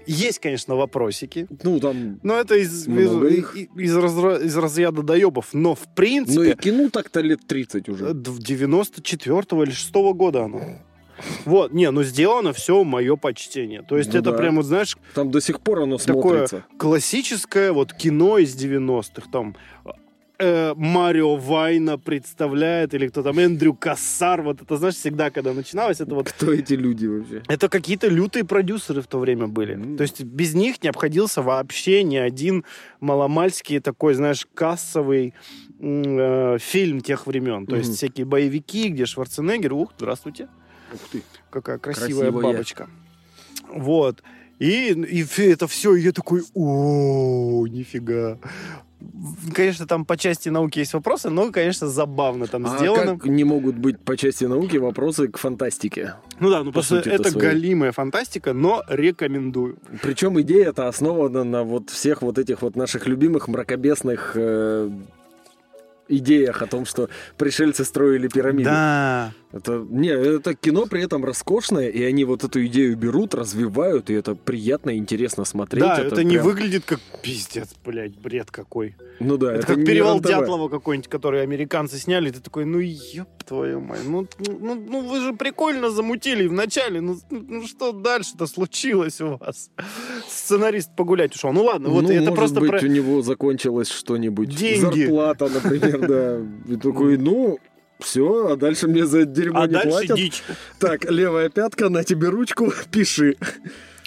Есть, 0.08 0.40
конечно, 0.40 0.76
вопросики. 0.76 1.48
Ну, 1.64 1.80
там... 1.80 2.20
Но 2.24 2.36
это 2.36 2.56
из, 2.56 2.88
Много 2.88 3.28
из, 3.28 3.38
их. 3.40 3.56
из 3.76 3.96
разра- 3.98 4.44
из 4.44 4.56
разряда 4.58 5.02
доебов. 5.04 5.50
Но, 5.54 5.76
в 5.76 5.82
Ну, 5.86 5.92
и 5.92 5.96
принципе, 5.96 6.56
кино 6.56 6.90
так-то 6.90 7.22
лет 7.22 7.40
30 7.48 7.88
э, 7.88 7.92
уже. 7.92 8.14
д- 8.14 8.32
94 8.40 9.64
или 9.64 9.72
6 9.72 9.94
года 10.14 10.44
оно. 10.46 10.62
Вот, 11.46 11.72
не, 11.72 11.90
ну 11.92 12.04
сделано 12.04 12.52
все 12.52 12.84
мое 12.84 13.16
почтение. 13.16 13.82
То 13.82 13.98
есть 13.98 14.12
Ну 14.14 14.20
это 14.20 14.32
да. 14.32 14.38
прям, 14.38 14.58
вот 14.58 14.66
знаешь, 14.66 14.98
Там 15.14 15.32
до 15.32 15.40
сих 15.40 15.62
пор 15.62 15.84
оно 15.84 15.98
такое 15.98 16.48
смотрится. 16.48 16.66
классическое 16.78 17.72
вот 17.72 17.94
кино 17.94 18.38
из 18.38 18.54
90-х. 18.56 19.30
Там 19.32 19.56
э, 20.40 20.74
Марио 20.76 21.36
Вайна 21.36 21.98
представляет, 21.98 22.94
или 22.94 23.08
кто 23.08 23.24
там, 23.24 23.38
Эндрю 23.40 23.74
Кассар. 23.74 24.42
Вот 24.42 24.62
это, 24.62 24.78
знаешь, 24.78 24.96
всегда, 24.96 25.30
когда 25.30 25.54
начиналось, 25.54 26.02
это 26.02 26.16
вот 26.16 26.30
Кто 26.30 26.52
эти 26.54 26.74
люди 26.74 27.06
вообще? 27.08 27.44
это 27.48 27.70
какие-то 27.70 28.08
лютые 28.08 28.44
продюсеры 28.46 29.02
в 29.02 29.08
то 29.08 29.20
время 29.20 29.48
были. 29.48 29.76
Мгм. 29.76 29.98
То 29.98 30.04
есть 30.04 30.24
без 30.24 30.54
них 30.54 30.82
не 30.84 30.90
обходился 30.90 31.42
вообще 31.42 32.04
ни 32.04 32.18
один 32.18 32.64
маломальский 33.00 33.80
такой, 33.80 34.14
знаешь, 34.14 34.48
кассовый 34.54 35.34
э, 35.80 36.58
фильм 36.60 37.02
тех 37.02 37.28
времен. 37.28 37.66
То 37.66 37.76
есть 37.76 37.90
Мгм. 37.90 37.96
всякие 37.98 38.26
боевики, 38.26 38.90
где 38.90 39.06
Шварценеггер, 39.06 39.74
ух, 39.74 39.94
здравствуйте, 39.98 40.48
Ух 40.94 41.00
ты. 41.12 41.22
какая 41.50 41.78
красивая 41.78 42.32
Красивая. 42.32 42.44
бабочка. 42.54 42.90
Вот. 43.70 44.24
И, 44.58 44.92
и 44.94 45.26
это 45.52 45.68
все, 45.68 45.96
и 45.96 46.02
я 46.02 46.14
такой, 46.14 46.42
о, 46.54 47.68
нифига. 47.68 48.38
Конечно, 49.54 49.86
там 49.86 50.06
по 50.06 50.18
части 50.18 50.50
науки 50.50 50.80
есть 50.80 50.94
вопросы, 50.94 51.30
но, 51.30 51.52
конечно, 51.52 51.88
забавно 51.88 52.48
там 52.48 52.66
А 52.66 52.78
сделано. 52.78 53.18
как 53.18 53.26
не 53.26 53.44
могут 53.44 53.76
быть 53.76 54.00
по 54.00 54.16
части 54.18 54.46
науки 54.46 54.78
вопросы 54.78 55.28
к 55.28 55.38
фантастике? 55.38 56.16
Ну 56.40 56.50
да, 56.50 56.60
ну 56.60 56.66
по 56.68 56.74
просто 56.74 56.98
это 56.98 57.30
своей? 57.30 57.48
галимая 57.48 57.92
фантастика, 57.92 58.54
но 58.54 58.84
рекомендую. 58.88 59.78
Причем 60.02 60.40
идея 60.42 60.70
это 60.70 60.88
основана 60.88 61.44
на 61.44 61.64
вот 61.64 61.90
всех 61.90 62.22
вот 62.22 62.38
этих 62.38 62.62
вот 62.62 62.76
наших 62.76 63.06
любимых 63.08 63.48
мракобесных 63.48 64.32
э, 64.36 64.90
идеях 66.08 66.62
о 66.62 66.68
том, 66.68 66.86
что 66.86 67.10
пришельцы 67.38 67.84
строили 67.84 68.28
пирамиды. 68.28 68.70
Да. 68.70 69.34
Это, 69.56 69.88
не, 69.90 70.10
это 70.10 70.54
кино 70.54 70.86
при 70.86 71.02
этом 71.02 71.24
роскошное, 71.24 71.88
и 71.88 72.04
они 72.04 72.26
вот 72.26 72.44
эту 72.44 72.66
идею 72.66 72.98
берут, 72.98 73.34
развивают, 73.34 74.10
и 74.10 74.14
это 74.14 74.36
приятно 74.36 74.90
и 74.90 74.98
интересно 74.98 75.46
смотреть. 75.46 75.82
Да, 75.82 75.98
это, 75.98 76.26
не 76.26 76.34
прям- 76.34 76.46
выглядит 76.46 76.84
как 76.84 77.00
пиздец, 77.24 77.70
блядь, 77.86 78.18
бред 78.18 78.52
какой. 78.52 78.98
Ну 79.22 79.38
да, 79.38 79.54
Это, 79.54 79.66
как 79.66 79.78
не 79.78 79.86
перевал 79.86 80.16
РЕН-ТВ. 80.16 80.28
Дятлова 80.28 80.68
какой-нибудь, 80.68 81.10
который 81.10 81.42
американцы 81.42 81.98
сняли. 81.98 82.32
Ты 82.32 82.42
такой, 82.42 82.66
ну 82.66 82.80
ёб 82.80 83.30
твою 83.46 83.80
мать, 83.80 84.02
ну, 84.06 84.28
ну, 84.40 84.58
ну, 84.60 84.76
ну 84.76 85.08
вы 85.08 85.22
же 85.22 85.34
прикольно 85.34 85.90
замутили 85.90 86.48
вначале, 86.48 87.00
ну, 87.00 87.18
ну 87.30 87.66
что 87.66 87.94
дальше-то 87.94 88.48
случилось 88.48 89.22
у 89.22 89.38
вас? 89.38 89.72
Сценарист 90.28 90.94
погулять 90.98 91.34
ушел. 91.34 91.54
Ну 91.54 91.64
ладно, 91.64 91.88
вот 91.88 92.04
ну, 92.04 92.10
это 92.10 92.24
может 92.24 92.36
просто 92.36 92.60
быть, 92.60 92.72
про... 92.72 92.80
у 92.82 92.88
него 92.88 93.22
закончилось 93.22 93.88
что-нибудь. 93.88 94.50
Деньги. 94.50 95.04
Зарплата, 95.06 95.48
например, 95.48 96.08
да. 96.08 96.74
И 96.74 96.76
такой, 96.76 97.18
ну, 97.18 97.58
все, 98.00 98.48
а 98.52 98.56
дальше 98.56 98.88
мне 98.88 99.06
за 99.06 99.26
дерьмо 99.26 99.62
А 99.62 99.68
не 99.68 99.74
дальше 99.74 99.90
платят. 99.90 100.16
дичь. 100.18 100.44
Так, 100.80 101.10
левая 101.10 101.50
пятка, 101.50 101.90
на 101.90 102.04
тебе 102.04 102.30
ручку, 102.30 102.72
пиши. 102.92 103.38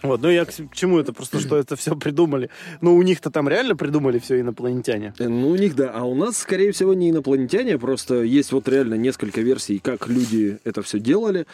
Вот, 0.04 0.23
ну 0.23 0.30
я 0.30 0.45
к, 0.45 0.52
к 0.52 0.75
чему 0.76 1.00
это? 1.00 1.12
Просто 1.12 1.40
что 1.40 1.57
это 1.57 1.75
все 1.75 1.97
придумали. 1.97 2.50
Ну 2.80 2.95
у 2.97 3.02
них-то 3.02 3.30
там 3.30 3.49
реально 3.49 3.75
придумали 3.75 4.21
все 4.21 4.40
инопланетяне. 4.40 5.12
Э, 5.18 5.26
Ну, 5.28 5.49
у 5.49 5.57
них, 5.57 5.75
да. 5.75 5.90
А 5.92 6.04
у 6.04 6.14
нас, 6.14 6.38
скорее 6.38 6.71
всего, 6.71 6.95
не 6.95 7.11
инопланетяне, 7.11 7.78
просто 7.78 8.23
есть 8.23 8.52
вот 8.52 8.68
реально 8.68 8.95
несколько 8.95 9.40
версий, 9.40 9.80
как 9.80 10.07
люди 10.07 10.59
это 10.62 10.83
все 10.83 11.00
делали. 11.00 11.47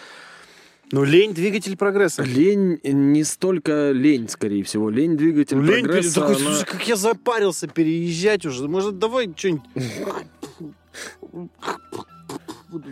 Ну 0.92 1.02
лень 1.04 1.32
двигатель 1.32 1.74
прогресса. 1.78 2.22
Лень, 2.22 2.78
не 2.84 3.24
столько 3.24 3.90
лень, 3.92 4.28
скорее 4.28 4.62
всего. 4.64 4.90
Лень 4.90 5.16
двигатель 5.16 5.58
лень, 5.58 5.82
прогресса. 5.84 6.20
такой, 6.20 6.36
она- 6.36 6.44
слушай, 6.44 6.66
как 6.66 6.86
я 6.86 6.96
запарился 6.96 7.66
переезжать 7.66 8.44
уже. 8.44 8.68
Может, 8.68 8.98
давай 8.98 9.32
что-нибудь 9.34 9.62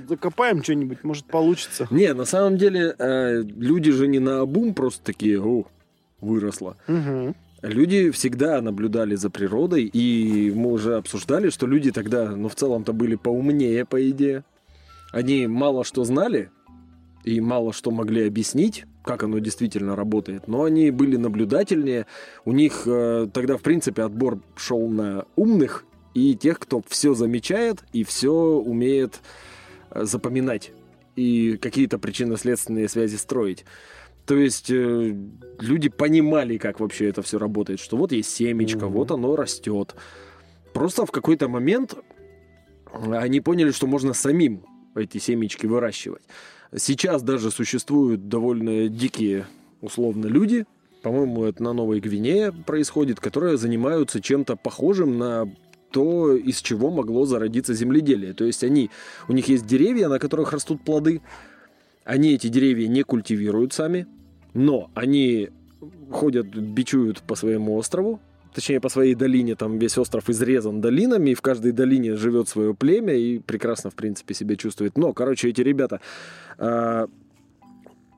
закопаем 0.08 0.62
что-нибудь, 0.62 1.04
может, 1.04 1.26
получится. 1.26 1.86
Не, 1.90 2.12
на 2.14 2.24
самом 2.24 2.56
деле, 2.56 2.94
э, 2.98 3.42
люди 3.42 3.90
же 3.90 4.06
не 4.06 4.18
на 4.18 4.40
обум 4.40 4.74
просто 4.74 5.04
такие, 5.04 5.42
о, 5.42 5.66
выросло. 6.20 6.76
Мгм. 6.86 7.34
Люди 7.62 8.10
всегда 8.10 8.60
наблюдали 8.60 9.14
за 9.14 9.30
природой, 9.30 9.84
и 9.84 10.50
мы 10.50 10.72
уже 10.72 10.96
обсуждали, 10.96 11.50
что 11.50 11.66
люди 11.66 11.92
тогда, 11.92 12.30
ну, 12.30 12.48
в 12.48 12.56
целом-то 12.56 12.92
были 12.92 13.14
поумнее, 13.14 13.84
по 13.84 14.10
идее. 14.10 14.44
Они 15.12 15.46
мало 15.46 15.84
что 15.84 16.02
знали 16.04 16.50
и 17.24 17.40
мало 17.40 17.72
что 17.72 17.92
могли 17.92 18.26
объяснить, 18.26 18.84
как 19.04 19.22
оно 19.22 19.38
действительно 19.38 19.94
работает, 19.94 20.48
но 20.48 20.64
они 20.64 20.90
были 20.90 21.16
наблюдательнее. 21.16 22.06
У 22.44 22.52
них 22.52 22.82
э, 22.86 23.28
тогда, 23.32 23.56
в 23.56 23.62
принципе, 23.62 24.02
отбор 24.02 24.40
шел 24.56 24.88
на 24.88 25.24
умных 25.36 25.84
и 26.14 26.34
тех, 26.36 26.58
кто 26.58 26.82
все 26.88 27.14
замечает 27.14 27.84
и 27.92 28.04
все 28.04 28.32
умеет 28.32 29.20
э, 29.90 30.04
запоминать. 30.04 30.72
и 31.14 31.58
какие-то 31.58 31.98
причинно-следственные 31.98 32.88
связи 32.88 33.16
строить. 33.16 33.66
То 34.24 34.34
есть 34.36 34.70
э, 34.70 35.14
люди 35.60 35.88
понимали, 35.90 36.56
как 36.56 36.80
вообще 36.80 37.08
это 37.08 37.20
все 37.20 37.38
работает, 37.38 37.80
что 37.80 37.96
вот 37.98 38.12
есть 38.12 38.30
семечко, 38.34 38.86
Мгм. 38.86 38.92
вот 38.94 39.10
оно 39.10 39.36
растет. 39.36 39.94
Просто 40.72 41.04
в 41.04 41.10
какой-то 41.10 41.48
момент 41.48 41.96
они 42.92 43.40
поняли, 43.40 43.72
что 43.72 43.86
можно 43.86 44.14
самим 44.14 44.64
эти 44.94 45.18
семечки 45.18 45.66
выращивать. 45.66 46.22
Сейчас 46.74 47.22
даже 47.22 47.50
существуют 47.50 48.28
довольно 48.28 48.88
дикие, 48.88 49.46
условно, 49.82 50.26
люди, 50.26 50.64
по-моему, 51.02 51.44
это 51.44 51.62
на 51.62 51.72
Новой 51.74 52.00
Гвинее 52.00 52.52
происходит, 52.52 53.20
которые 53.20 53.58
занимаются 53.58 54.20
чем-то 54.22 54.56
похожим 54.56 55.18
на 55.18 55.52
то, 55.92 56.34
из 56.34 56.60
чего 56.60 56.90
могло 56.90 57.26
зародиться 57.26 57.74
земледелие. 57.74 58.32
То 58.32 58.44
есть 58.44 58.64
они, 58.64 58.90
у 59.28 59.32
них 59.32 59.48
есть 59.48 59.66
деревья, 59.66 60.08
на 60.08 60.18
которых 60.18 60.52
растут 60.52 60.82
плоды, 60.82 61.20
они 62.04 62.34
эти 62.34 62.48
деревья 62.48 62.88
не 62.88 63.02
культивируют 63.02 63.72
сами, 63.72 64.06
но 64.54 64.90
они 64.94 65.50
ходят, 66.10 66.46
бичуют 66.46 67.22
по 67.22 67.34
своему 67.34 67.76
острову, 67.76 68.20
точнее 68.54 68.80
по 68.80 68.88
своей 68.88 69.14
долине, 69.14 69.54
там 69.54 69.78
весь 69.78 69.98
остров 69.98 70.28
изрезан 70.28 70.80
долинами, 70.80 71.30
и 71.30 71.34
в 71.34 71.42
каждой 71.42 71.72
долине 71.72 72.16
живет 72.16 72.48
свое 72.48 72.74
племя 72.74 73.14
и 73.14 73.38
прекрасно, 73.38 73.90
в 73.90 73.94
принципе, 73.94 74.34
себя 74.34 74.56
чувствует. 74.56 74.98
Но, 74.98 75.12
короче, 75.12 75.48
эти 75.48 75.60
ребята 75.60 76.00
а, 76.58 77.08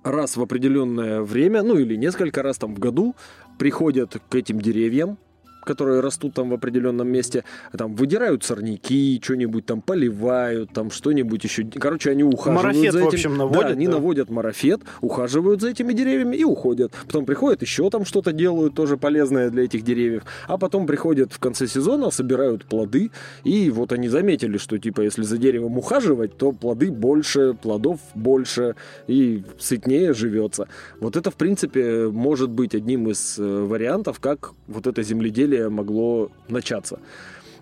раз 0.02 0.36
в 0.36 0.42
определенное 0.42 1.22
время, 1.22 1.62
ну 1.62 1.78
или 1.78 1.96
несколько 1.96 2.42
раз 2.42 2.58
там 2.58 2.74
в 2.74 2.78
году, 2.78 3.14
приходят 3.58 4.16
к 4.28 4.34
этим 4.34 4.60
деревьям, 4.60 5.18
которые 5.64 6.00
растут 6.00 6.34
там 6.34 6.50
в 6.50 6.54
определенном 6.54 7.08
месте, 7.08 7.44
там 7.76 7.94
выдирают 7.94 8.44
сорняки, 8.44 9.20
что-нибудь 9.22 9.66
там 9.66 9.80
поливают, 9.80 10.70
там 10.72 10.90
что-нибудь 10.90 11.44
еще. 11.44 11.64
Короче, 11.64 12.10
они 12.10 12.22
ухаживают 12.24 12.64
Марафет, 12.64 12.92
за 12.92 12.98
в 12.98 13.02
этим. 13.02 13.14
общем, 13.14 13.36
наводят, 13.36 13.62
Да, 13.62 13.68
они 13.68 13.86
да. 13.86 13.92
наводят 13.92 14.30
марафет, 14.30 14.80
ухаживают 15.00 15.60
за 15.60 15.70
этими 15.70 15.92
деревьями 15.92 16.36
и 16.36 16.44
уходят. 16.44 16.92
Потом 17.06 17.24
приходят, 17.26 17.62
еще 17.62 17.90
там 17.90 18.04
что-то 18.04 18.32
делают, 18.32 18.74
тоже 18.74 18.96
полезное 18.96 19.50
для 19.50 19.64
этих 19.64 19.82
деревьев. 19.82 20.22
А 20.48 20.58
потом 20.58 20.86
приходят 20.86 21.32
в 21.32 21.38
конце 21.38 21.66
сезона, 21.66 22.10
собирают 22.10 22.64
плоды, 22.64 23.10
и 23.44 23.70
вот 23.70 23.92
они 23.92 24.08
заметили, 24.08 24.58
что 24.58 24.78
типа 24.78 25.02
если 25.02 25.22
за 25.22 25.38
деревом 25.38 25.78
ухаживать, 25.78 26.36
то 26.36 26.52
плоды 26.52 26.90
больше, 26.90 27.54
плодов 27.54 28.00
больше, 28.14 28.74
и 29.06 29.42
сытнее 29.58 30.12
живется. 30.14 30.68
Вот 31.00 31.16
это, 31.16 31.30
в 31.30 31.34
принципе, 31.36 32.08
может 32.08 32.50
быть 32.50 32.74
одним 32.74 33.08
из 33.10 33.38
э, 33.38 33.42
вариантов, 33.64 34.20
как 34.20 34.52
вот 34.66 34.86
это 34.86 35.02
земледелие 35.02 35.53
могло 35.68 36.30
начаться. 36.48 36.98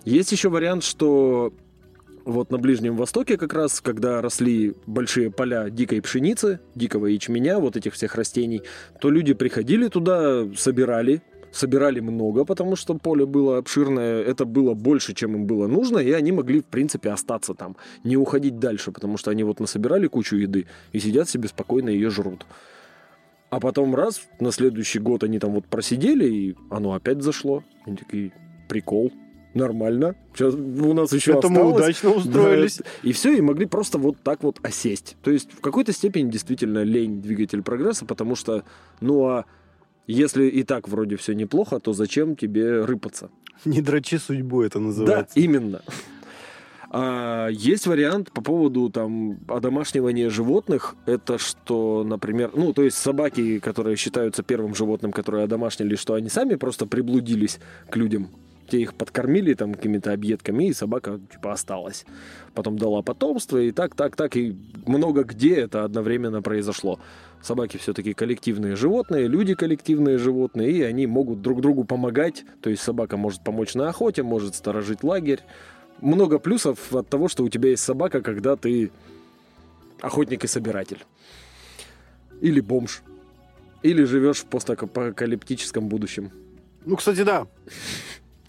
Есть 0.05 0.33
еще 0.33 0.49
вариант, 0.49 0.83
что 0.85 1.53
вот 2.25 2.51
на 2.51 2.59
Ближнем 2.59 2.97
Востоке 2.97 3.37
как 3.37 3.53
раз, 3.53 3.81
когда 3.81 4.21
росли 4.21 4.75
большие 4.87 5.31
поля 5.31 5.71
дикой 5.71 6.01
пшеницы, 6.01 6.61
дикого 6.75 7.07
ячменя, 7.07 7.59
вот 7.59 7.77
этих 7.77 7.95
всех 7.95 8.15
растений, 8.15 8.63
то 9.01 9.11
люди 9.11 9.35
приходили 9.35 9.89
туда, 9.89 10.47
собирали, 10.57 11.23
собирали 11.53 12.01
много, 12.01 12.45
потому 12.45 12.77
что 12.77 12.95
поле 12.95 13.27
было 13.27 13.59
обширное, 13.59 14.23
это 14.23 14.45
было 14.45 14.75
больше, 14.75 15.15
чем 15.15 15.35
им 15.35 15.47
было 15.47 15.67
нужно, 15.67 15.99
и 15.99 16.11
они 16.13 16.33
могли, 16.33 16.61
в 16.61 16.67
принципе, 16.67 17.11
остаться 17.11 17.55
там, 17.55 17.77
не 18.05 18.17
уходить 18.17 18.59
дальше, 18.59 18.91
потому 18.93 19.19
что 19.19 19.31
они 19.31 19.45
вот 19.45 19.61
насобирали 19.61 20.07
кучу 20.07 20.37
еды 20.37 20.67
и 20.93 20.99
сидят 20.99 21.29
себе 21.29 21.49
спокойно 21.49 21.91
ее 21.91 22.11
жрут. 22.11 22.47
А 23.53 23.61
потом 23.61 23.95
раз, 23.95 24.23
на 24.41 24.51
следующий 24.51 24.99
год 24.99 25.23
они 25.25 25.39
там 25.39 25.53
вот 25.53 25.67
просидели, 25.67 26.27
и 26.27 26.57
оно 26.71 26.95
опять 26.95 27.21
зашло. 27.21 27.63
Они 27.85 27.99
такие, 27.99 28.33
прикол, 28.67 29.13
нормально. 29.53 30.15
Сейчас 30.35 30.55
у 30.55 30.95
нас 30.95 31.13
еще 31.13 31.33
Это 31.33 31.51
мы 31.51 31.57
осталось. 31.61 31.77
удачно 31.77 32.11
устроились. 32.13 32.79
Да, 32.79 32.85
и 33.03 33.13
все, 33.13 33.37
и 33.37 33.43
могли 33.43 33.67
просто 33.67 33.99
вот 33.99 34.17
так 34.25 34.43
вот 34.43 34.59
осесть. 34.63 35.19
То 35.23 35.31
есть 35.31 35.53
в 35.53 35.61
какой-то 35.61 35.93
степени 35.93 36.31
действительно 36.31 36.83
лень 36.83 37.21
двигатель 37.21 37.61
прогресса, 37.63 38.07
потому 38.07 38.37
что, 38.37 38.65
ну 39.03 39.27
а 39.27 39.45
если 40.07 40.47
и 40.47 40.63
так 40.63 40.89
вроде 40.89 41.17
все 41.17 41.35
неплохо, 41.35 41.79
то 41.79 41.93
зачем 41.93 42.37
тебе 42.37 42.87
рыпаться? 42.87 43.29
Не 43.67 43.83
дрочи 43.83 44.17
судьбу 44.17 44.63
это 44.63 44.79
Да, 44.79 44.85
называется. 44.87 45.39
именно. 45.39 45.83
А, 46.95 47.49
есть 47.49 47.87
вариант 47.87 48.31
по 48.33 48.43
поводу 48.43 48.91
там 48.91 49.39
одомашнивания 49.49 50.29
животных. 50.29 50.95
Это 51.07 51.39
что, 51.39 52.05
например, 52.05 52.51
ну, 52.55 52.75
то 52.75 52.83
есть 52.83 52.99
собаки, 52.99 53.61
которые 53.61 53.97
считаются 53.97 54.43
первым 54.43 54.75
животным, 54.75 55.11
которые 55.11 55.45
одомашнили, 55.45 55.97
что 55.97 56.13
они 56.13 56.29
сами 56.29 56.57
просто 56.57 56.85
приблудились 56.85 57.61
к 57.89 57.97
людям. 57.97 58.29
Те 58.69 58.83
их 58.83 58.95
подкормили 58.95 59.55
там 59.55 59.73
какими-то 59.75 60.13
объедками, 60.13 60.65
и 60.65 60.75
собака 60.75 61.19
типа 61.33 61.53
осталась. 61.53 62.05
Потом 62.53 62.79
дала 62.79 63.01
потомство, 63.01 63.57
и 63.57 63.73
так, 63.73 63.95
так, 63.95 64.15
так, 64.15 64.37
и 64.37 64.55
много 64.87 65.25
где 65.25 65.57
это 65.57 65.85
одновременно 65.85 66.43
произошло. 66.43 67.01
Собаки 67.41 67.79
все-таки 67.79 68.13
коллективные 68.13 68.77
животные, 68.77 69.29
люди 69.29 69.55
коллективные 69.55 70.19
животные, 70.19 70.71
и 70.71 70.83
они 70.83 71.07
могут 71.07 71.41
друг 71.41 71.63
другу 71.63 71.85
помогать. 71.85 72.45
То 72.61 72.69
есть 72.69 72.83
собака 72.83 73.17
может 73.17 73.43
помочь 73.43 73.75
на 73.75 73.89
охоте, 73.89 74.23
может 74.23 74.55
сторожить 74.55 75.03
лагерь. 75.03 75.41
Много 76.03 76.41
плюсов 76.41 76.93
от 76.93 77.09
того, 77.09 77.29
что 77.29 77.45
у 77.45 77.49
тебя 77.49 77.71
есть 77.71 77.85
собака, 77.85 78.21
когда 78.21 78.57
ты 78.57 78.91
охотник 80.01 80.43
и 80.45 80.49
собиратель. 80.49 80.99
Или 82.41 82.61
бомж. 82.61 83.03
Или 83.83 84.03
живешь 84.03 84.39
в 84.39 84.47
постапокалиптическом 84.47 85.89
будущем. 85.89 86.31
Ну, 86.85 86.97
кстати, 86.97 87.23
да. 87.23 87.47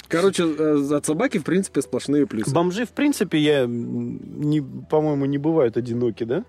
Короче, 0.07 0.43
э, 0.43 0.95
от 0.95 1.05
собаки, 1.05 1.37
в 1.37 1.43
принципе, 1.43 1.83
сплошные 1.83 2.25
плюсы. 2.25 2.51
Бомжи, 2.51 2.85
в 2.85 2.91
принципе, 2.91 3.37
я, 3.37 3.65
не, 3.67 4.61
по-моему, 4.89 5.25
не 5.25 5.37
бывают 5.37 5.77
одиноки, 5.77 6.23
да? 6.23 6.45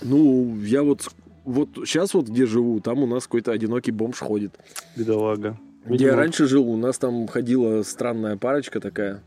Ну, 0.00 0.58
я 0.62 0.82
вот, 0.82 1.08
вот 1.44 1.68
сейчас 1.84 2.14
вот 2.14 2.28
где 2.28 2.46
живу, 2.46 2.80
там 2.80 3.02
у 3.02 3.06
нас 3.06 3.24
какой-то 3.24 3.52
одинокий 3.52 3.92
бомж 3.92 4.18
ходит. 4.18 4.54
Бедолага. 4.96 5.58
Где 5.84 6.06
я 6.06 6.16
раньше 6.16 6.46
жил, 6.46 6.68
у 6.68 6.76
нас 6.76 6.98
там 6.98 7.26
ходила 7.26 7.82
странная 7.82 8.38
парочка 8.38 8.80
такая. 8.80 9.22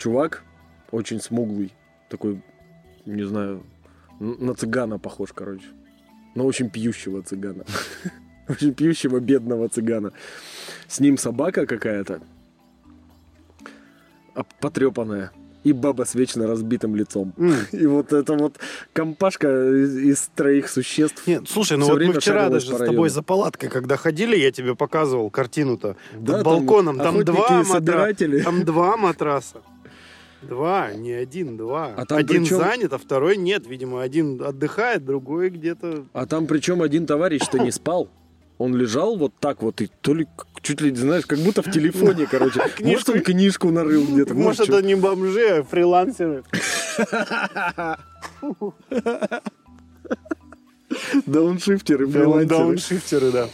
Чувак, 0.00 0.42
очень 0.92 1.20
смуглый, 1.20 1.74
такой, 2.08 2.40
не 3.04 3.24
знаю, 3.24 3.62
на 4.18 4.54
цыгана 4.54 4.98
похож, 4.98 5.32
короче. 5.34 5.66
На 6.34 6.44
очень 6.44 6.70
пьющего 6.70 7.22
цыгана. 7.22 7.64
Очень 8.48 8.74
пьющего 8.74 9.20
бедного 9.20 9.68
цыгана. 9.68 10.12
С 10.88 10.98
ним 11.00 11.18
собака 11.18 11.66
какая-то, 11.66 12.20
потрепанная. 14.58 15.30
И 15.62 15.72
баба 15.72 16.04
с 16.04 16.14
вечно 16.14 16.46
разбитым 16.46 16.96
лицом. 16.96 17.34
М. 17.36 17.54
И 17.72 17.86
вот 17.86 18.12
это 18.12 18.32
вот 18.32 18.58
компашка 18.94 19.48
из, 19.48 19.96
из 19.98 20.30
троих 20.34 20.68
существ. 20.70 21.26
Нет, 21.26 21.42
слушай, 21.48 21.76
ну 21.76 21.86
вот 21.86 22.02
мы 22.02 22.14
вчера 22.14 22.48
даже 22.48 22.74
с 22.74 22.78
тобой 22.78 23.10
за 23.10 23.22
палаткой, 23.22 23.68
когда 23.68 23.96
ходили, 23.96 24.36
я 24.36 24.50
тебе 24.50 24.74
показывал 24.74 25.30
картину-то. 25.30 25.96
Да, 26.14 26.32
Под 26.32 26.44
балконом, 26.44 26.96
там, 26.96 27.22
два 27.22 27.62
матра... 27.62 28.14
там 28.42 28.64
два 28.64 28.96
матраса. 28.96 29.60
Два, 30.42 30.92
не 30.92 31.12
один, 31.12 31.56
два. 31.56 31.94
А 31.96 32.06
там 32.06 32.18
один 32.18 32.44
причем- 32.44 32.58
занят, 32.58 32.92
а 32.92 32.98
второй 32.98 33.36
нет. 33.36 33.66
Видимо, 33.66 34.02
один 34.02 34.42
отдыхает, 34.42 35.04
другой 35.04 35.50
где-то... 35.50 36.04
А 36.12 36.26
там 36.26 36.46
причем 36.46 36.82
один 36.82 37.06
товарищ-то 37.06 37.58
не 37.58 37.70
спал. 37.70 38.08
Он 38.58 38.76
лежал 38.76 39.16
вот 39.16 39.32
так 39.40 39.62
вот, 39.62 39.80
и 39.80 39.88
то 40.02 40.12
ли 40.12 40.26
чуть 40.60 40.82
ли, 40.82 40.94
знаешь, 40.94 41.24
как 41.24 41.38
будто 41.38 41.62
в 41.62 41.70
телефоне, 41.70 42.26
короче. 42.30 42.60
Может, 42.80 43.08
он 43.08 43.20
книжку 43.20 43.70
нарыл 43.70 44.04
где-то. 44.04 44.34
Может, 44.34 44.68
это 44.68 44.82
не 44.82 44.94
бомжи, 44.94 45.48
а 45.48 45.62
фрилансеры. 45.62 46.44
дауншифтеры, 51.26 52.06
фрилансеры. 52.06 52.46
Дауншифтеры, 52.46 53.30
да. 53.30 53.48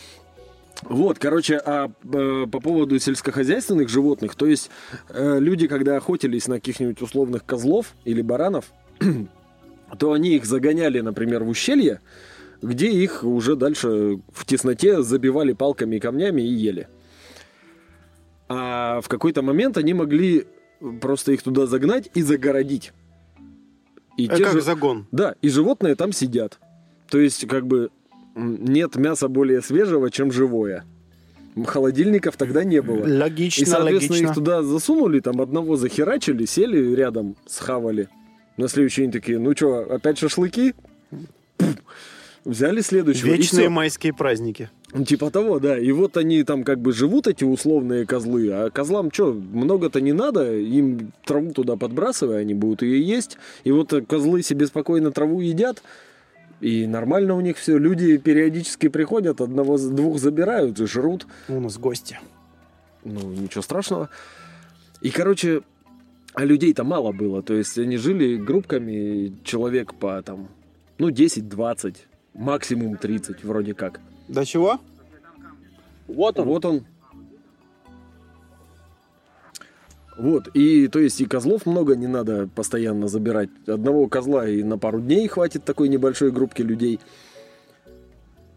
Вот, 0.82 1.18
короче, 1.18 1.56
а 1.56 1.90
э, 2.04 2.46
по 2.50 2.60
поводу 2.60 2.98
сельскохозяйственных 2.98 3.88
животных, 3.88 4.34
то 4.34 4.46
есть 4.46 4.70
э, 5.08 5.38
люди, 5.40 5.66
когда 5.68 5.96
охотились 5.96 6.48
на 6.48 6.56
каких-нибудь 6.56 7.00
условных 7.00 7.44
козлов 7.46 7.94
или 8.04 8.20
баранов, 8.22 8.66
то 9.98 10.12
они 10.12 10.36
их 10.36 10.44
загоняли, 10.44 11.00
например, 11.00 11.44
в 11.44 11.48
ущелье, 11.48 12.00
где 12.62 12.90
их 12.90 13.24
уже 13.24 13.56
дальше 13.56 14.20
в 14.32 14.44
тесноте 14.44 15.02
забивали 15.02 15.52
палками 15.54 15.96
и 15.96 16.00
камнями 16.00 16.42
и 16.42 16.52
ели. 16.52 16.88
А 18.48 19.00
в 19.00 19.08
какой-то 19.08 19.42
момент 19.42 19.76
они 19.76 19.94
могли 19.94 20.46
просто 21.00 21.32
их 21.32 21.42
туда 21.42 21.66
загнать 21.66 22.10
и 22.14 22.22
загородить. 22.22 22.92
И 24.16 24.26
А 24.28 24.36
как 24.36 24.52
же- 24.52 24.60
загон? 24.60 25.06
да, 25.10 25.34
и 25.42 25.48
животные 25.48 25.94
там 25.94 26.12
сидят. 26.12 26.58
То 27.08 27.18
есть, 27.18 27.46
как 27.48 27.66
бы, 27.66 27.90
нет 28.36 28.96
мяса 28.96 29.28
более 29.28 29.62
свежего, 29.62 30.10
чем 30.10 30.30
живое. 30.30 30.84
Холодильников 31.64 32.36
тогда 32.36 32.64
не 32.64 32.82
было. 32.82 33.06
Логично, 33.06 33.62
И, 33.62 33.64
соответственно, 33.64 34.16
логично. 34.16 34.28
их 34.28 34.34
туда 34.34 34.62
засунули, 34.62 35.20
там 35.20 35.40
одного 35.40 35.76
захерачили, 35.76 36.44
сели 36.44 36.94
рядом, 36.94 37.34
схавали. 37.46 38.08
На 38.58 38.68
следующий 38.68 39.02
день 39.02 39.12
такие, 39.12 39.38
ну 39.38 39.56
что, 39.56 39.78
опять 39.90 40.18
шашлыки? 40.18 40.74
Взяли 42.44 42.80
следующего. 42.80 43.26
Вечные 43.28 43.68
майские 43.68 44.12
праздники. 44.14 44.70
Ну, 44.92 45.04
Типа 45.04 45.30
того, 45.30 45.58
да. 45.58 45.76
И 45.78 45.90
вот 45.90 46.16
они 46.16 46.44
там 46.44 46.62
как 46.62 46.78
бы 46.78 46.92
живут, 46.92 47.26
эти 47.26 47.42
условные 47.42 48.06
козлы. 48.06 48.48
А 48.52 48.70
козлам 48.70 49.10
что, 49.12 49.32
много-то 49.32 50.00
не 50.00 50.12
надо. 50.12 50.56
Им 50.56 51.10
траву 51.24 51.52
туда 51.52 51.74
подбрасывай, 51.76 52.40
они 52.42 52.54
будут 52.54 52.82
ее 52.82 53.02
есть. 53.02 53.36
И 53.64 53.72
вот 53.72 53.92
козлы 54.08 54.42
себе 54.42 54.66
спокойно 54.66 55.10
траву 55.10 55.40
едят. 55.40 55.82
И 56.60 56.86
нормально 56.86 57.34
у 57.34 57.40
них 57.40 57.58
все. 57.58 57.76
Люди 57.78 58.16
периодически 58.16 58.88
приходят, 58.88 59.40
одного-двух 59.40 60.18
забирают 60.18 60.80
и 60.80 60.86
жрут. 60.86 61.26
У 61.48 61.60
нас 61.60 61.78
гости. 61.78 62.18
Ну, 63.04 63.30
ничего 63.32 63.62
страшного. 63.62 64.08
И, 65.02 65.10
короче, 65.10 65.62
а 66.34 66.44
людей-то 66.44 66.84
мало 66.84 67.12
было. 67.12 67.42
То 67.42 67.54
есть 67.54 67.78
они 67.78 67.96
жили 67.96 68.36
группками 68.36 69.36
человек 69.44 69.94
по 69.94 70.20
там, 70.22 70.48
ну, 70.98 71.10
10-20, 71.10 71.96
максимум 72.34 72.96
30 72.96 73.44
вроде 73.44 73.74
как. 73.74 74.00
До 74.28 74.44
чего? 74.44 74.80
Вот 76.08 76.38
он. 76.38 76.46
Вот 76.46 76.64
он. 76.64 76.84
Вот, 80.18 80.48
и 80.54 80.88
то 80.88 80.98
есть 80.98 81.20
и 81.20 81.26
козлов 81.26 81.66
много 81.66 81.94
не 81.94 82.06
надо 82.06 82.48
постоянно 82.54 83.06
забирать. 83.06 83.50
Одного 83.66 84.08
козла 84.08 84.48
и 84.48 84.62
на 84.62 84.78
пару 84.78 85.00
дней 85.00 85.28
хватит 85.28 85.64
такой 85.64 85.88
небольшой 85.88 86.30
группки 86.32 86.62
людей. 86.62 87.00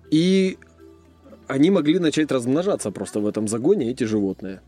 И 0.09 0.57
они 1.47 1.69
могли 1.69 1.99
начать 1.99 2.31
размножаться 2.31 2.91
просто 2.91 3.19
в 3.19 3.27
этом 3.27 3.47
загоне, 3.47 3.91
эти 3.91 4.05
животные. 4.05 4.61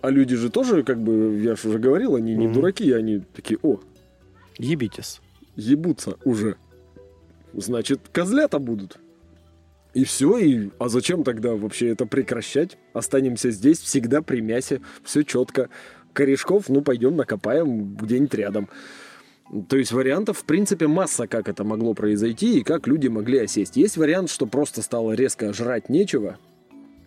А 0.00 0.10
люди 0.10 0.34
же 0.36 0.50
тоже, 0.50 0.82
как 0.82 0.98
бы, 0.98 1.40
я 1.42 1.56
же 1.56 1.68
уже 1.68 1.78
говорил, 1.78 2.14
они 2.14 2.34
не 2.34 2.46
Мгм. 2.46 2.54
дураки, 2.54 2.92
они 2.92 3.22
такие, 3.34 3.58
о, 3.62 3.80
Ебитесь. 4.58 5.20
ебутся 5.56 6.16
уже. 6.24 6.56
Значит, 7.52 8.00
козлята 8.12 8.58
будут. 8.58 8.98
И 9.96 10.04
все, 10.04 10.36
и 10.36 10.68
а 10.78 10.90
зачем 10.90 11.24
тогда 11.24 11.54
вообще 11.54 11.88
это 11.88 12.04
прекращать? 12.04 12.76
Останемся 12.92 13.50
здесь 13.50 13.78
всегда 13.78 14.20
при 14.20 14.42
мясе, 14.42 14.82
все 15.02 15.22
четко. 15.22 15.70
Корешков, 16.12 16.68
ну, 16.68 16.82
пойдем 16.82 17.16
накопаем 17.16 17.96
где-нибудь 17.96 18.34
рядом. 18.34 18.68
То 19.70 19.78
есть 19.78 19.92
вариантов, 19.92 20.40
в 20.40 20.44
принципе, 20.44 20.86
масса, 20.86 21.26
как 21.26 21.48
это 21.48 21.64
могло 21.64 21.94
произойти 21.94 22.58
и 22.58 22.62
как 22.62 22.86
люди 22.86 23.08
могли 23.08 23.38
осесть. 23.38 23.78
Есть 23.78 23.96
вариант, 23.96 24.28
что 24.28 24.44
просто 24.44 24.82
стало 24.82 25.12
резко 25.12 25.50
жрать 25.54 25.88
нечего, 25.88 26.36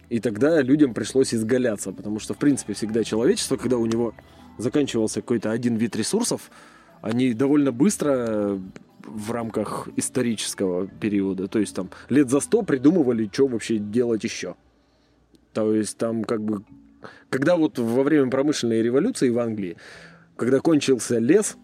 и 0.09 0.19
тогда 0.19 0.59
людям 0.63 0.95
пришлось 0.95 1.31
изгаляться, 1.31 1.91
потому 1.91 2.19
что, 2.19 2.33
в 2.33 2.39
принципе, 2.39 2.73
всегда 2.73 3.03
человечество, 3.03 3.55
когда 3.55 3.77
у 3.77 3.85
него 3.85 4.15
заканчивался 4.57 5.21
какой-то 5.21 5.51
один 5.51 5.75
вид 5.75 5.95
ресурсов, 5.95 6.49
они 7.03 7.35
довольно 7.35 7.71
быстро 7.71 8.59
в 9.09 9.31
рамках 9.31 9.89
исторического 9.95 10.87
периода, 10.87 11.47
то 11.47 11.59
есть 11.59 11.75
там 11.75 11.89
лет 12.09 12.29
за 12.29 12.39
сто 12.39 12.61
придумывали, 12.61 13.29
что 13.31 13.47
вообще 13.47 13.77
делать 13.77 14.23
еще. 14.23 14.55
То 15.53 15.73
есть 15.73 15.97
там 15.97 16.23
как 16.23 16.41
бы... 16.41 16.63
Когда 17.29 17.55
вот 17.55 17.79
во 17.79 18.03
время 18.03 18.29
промышленной 18.29 18.81
революции 18.81 19.29
в 19.29 19.39
Англии, 19.39 19.77
когда 20.35 20.59
кончился 20.59 21.17
лес 21.17 21.57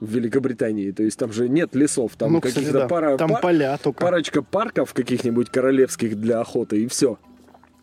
в 0.00 0.10
Великобритании, 0.10 0.90
то 0.90 1.02
есть 1.02 1.18
там 1.18 1.32
же 1.32 1.48
нет 1.48 1.74
лесов, 1.74 2.16
там 2.16 2.32
ну, 2.34 2.40
каких-то 2.40 2.72
да. 2.72 2.88
пара, 2.88 3.16
Там 3.16 3.30
пар- 3.30 3.42
поля 3.42 3.78
только. 3.82 4.00
парочка 4.00 4.42
парков 4.42 4.94
каких-нибудь 4.94 5.50
королевских 5.50 6.18
для 6.18 6.40
охоты, 6.40 6.82
и 6.82 6.86
все. 6.86 7.18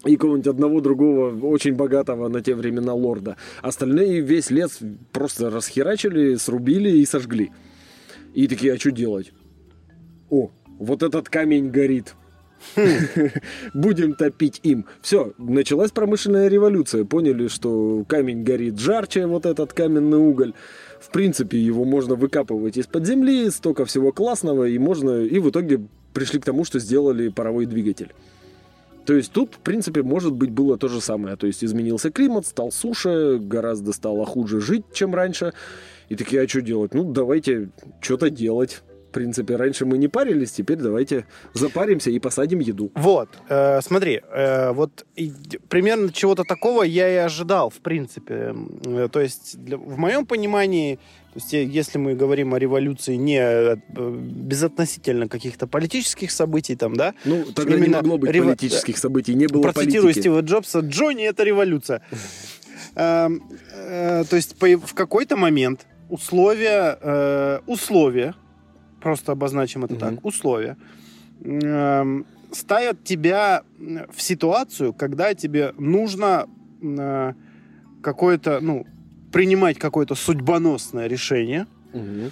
И 0.05 0.15
какого-нибудь 0.15 0.47
одного 0.47 0.79
другого 0.79 1.47
очень 1.47 1.75
богатого 1.75 2.27
на 2.27 2.41
те 2.41 2.55
времена 2.55 2.93
лорда. 2.93 3.35
Остальные 3.61 4.21
весь 4.21 4.51
лес 4.51 4.79
просто 5.11 5.49
расхерачили, 5.49 6.35
срубили 6.35 6.89
и 6.89 7.05
сожгли. 7.05 7.51
И 8.37 8.47
такие, 8.47 8.73
а 8.73 8.77
что 8.77 8.91
делать? 8.91 9.33
О, 10.29 10.51
вот 10.77 11.01
этот 11.01 11.27
камень 11.27 11.71
горит. 11.71 12.13
Будем 13.73 14.13
топить 14.13 14.59
им. 14.61 14.85
Все, 15.01 15.33
началась 15.39 15.89
промышленная 15.89 16.47
революция. 16.47 17.03
Поняли, 17.03 17.47
что 17.47 18.05
камень 18.07 18.43
горит 18.43 18.77
жарче, 18.77 19.25
вот 19.25 19.47
этот 19.47 19.73
каменный 19.73 20.19
уголь. 20.19 20.53
В 20.99 21.09
принципе, 21.09 21.57
его 21.57 21.83
можно 21.83 22.13
выкапывать 22.13 22.77
из-под 22.77 23.07
земли, 23.07 23.49
столько 23.49 23.85
всего 23.85 24.11
классного, 24.11 24.65
и 24.65 24.77
можно. 24.77 25.23
И 25.23 25.39
в 25.39 25.49
итоге 25.49 25.87
пришли 26.13 26.39
к 26.39 26.45
тому, 26.45 26.63
что 26.63 26.77
сделали 26.77 27.29
паровой 27.29 27.65
двигатель. 27.65 28.13
То 29.07 29.15
есть 29.15 29.31
тут, 29.31 29.55
в 29.55 29.59
принципе, 29.61 30.03
может 30.03 30.33
быть, 30.33 30.51
было 30.51 30.77
то 30.77 30.89
же 30.89 31.01
самое. 31.01 31.37
То 31.37 31.47
есть 31.47 31.63
изменился 31.63 32.11
климат, 32.11 32.45
стал 32.45 32.71
суше, 32.71 33.39
гораздо 33.41 33.93
стало 33.93 34.27
хуже 34.27 34.61
жить, 34.61 34.83
чем 34.93 35.15
раньше. 35.15 35.53
И 36.09 36.15
такие, 36.15 36.41
а 36.41 36.47
что 36.47 36.61
делать? 36.61 36.93
Ну, 36.93 37.03
давайте 37.11 37.69
что-то 38.01 38.29
делать. 38.29 38.81
В 39.09 39.11
принципе, 39.17 39.55
раньше 39.55 39.85
мы 39.85 39.97
не 39.97 40.09
парились, 40.09 40.51
теперь 40.51 40.77
давайте 40.77 41.25
запаримся 41.53 42.11
и 42.11 42.19
посадим 42.19 42.59
еду. 42.59 42.91
Вот, 42.93 43.29
э, 43.49 43.81
смотри, 43.81 44.21
э, 44.31 44.71
вот 44.73 45.05
и 45.15 45.31
примерно 45.69 46.11
чего-то 46.11 46.43
такого 46.43 46.83
я 46.83 47.09
и 47.09 47.15
ожидал, 47.15 47.69
в 47.69 47.79
принципе. 47.79 48.53
Э, 48.85 49.07
то 49.11 49.19
есть, 49.21 49.57
для- 49.63 49.77
в 49.77 49.97
моем 49.97 50.25
понимании, 50.25 50.95
то 51.33 51.39
есть, 51.39 51.53
э, 51.53 51.63
если 51.63 51.97
мы 51.97 52.15
говорим 52.15 52.53
о 52.53 52.59
революции 52.59 53.15
не 53.15 53.39
э, 53.41 53.77
безотносительно 53.95 55.27
каких-то 55.27 55.67
политических 55.67 56.29
событий, 56.31 56.75
там, 56.75 56.95
да, 56.95 57.13
Ну, 57.25 57.45
тогда 57.55 57.77
не 57.77 57.87
могло 57.87 58.17
быть 58.17 58.29
рево- 58.31 58.45
политических 58.55 58.97
событий, 58.97 59.33
не 59.35 59.47
было 59.47 59.61
процитирую 59.63 60.03
политики. 60.03 60.19
Стива 60.19 60.41
Джобса, 60.41 60.79
Джонни 60.81 61.23
это 61.25 61.43
революция. 61.43 62.01
Эм, 62.95 63.41
э, 63.73 64.23
То 64.29 64.35
есть 64.35 64.55
в 64.61 64.93
какой-то 64.93 65.35
момент 65.37 65.85
условия, 66.09 66.97
э, 67.01 67.59
условия, 67.67 68.33
просто 69.01 69.31
обозначим 69.31 69.85
это 69.85 69.93
Мгм. 69.95 69.99
так, 69.99 70.25
условия, 70.25 70.77
эм, 71.43 72.25
ставят 72.51 73.03
тебя 73.03 73.63
в 74.13 74.21
ситуацию, 74.21 74.93
когда 74.93 75.33
тебе 75.33 75.73
нужно 75.77 76.47
э, 76.81 77.33
какое-то, 78.03 78.59
ну, 78.61 78.85
принимать 79.31 79.77
какое-то 79.79 80.13
судьбоносное 80.15 81.07
решение, 81.07 81.65
Мгм. 81.93 82.31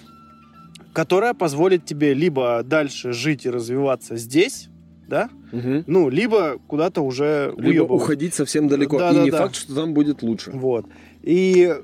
которое 0.94 1.34
позволит 1.34 1.86
тебе 1.86 2.14
либо 2.14 2.62
дальше 2.64 3.12
жить 3.12 3.46
и 3.46 3.50
развиваться 3.50 4.16
здесь, 4.18 4.70
да, 5.08 5.30
Мгм. 5.52 5.84
ну, 5.88 6.10
либо 6.10 6.60
куда-то 6.68 7.02
уже 7.02 7.54
Либо 7.58 7.84
уебывать. 7.84 8.04
уходить 8.04 8.34
совсем 8.34 8.68
далеко. 8.68 9.00
Да, 9.00 9.12
и 9.12 9.16
да, 9.16 9.24
не 9.24 9.32
да. 9.32 9.38
факт, 9.40 9.56
что 9.56 9.74
там 9.76 9.94
будет 9.94 10.22
лучше. 10.22 10.52
Вот. 10.52 10.86
И 11.24 11.76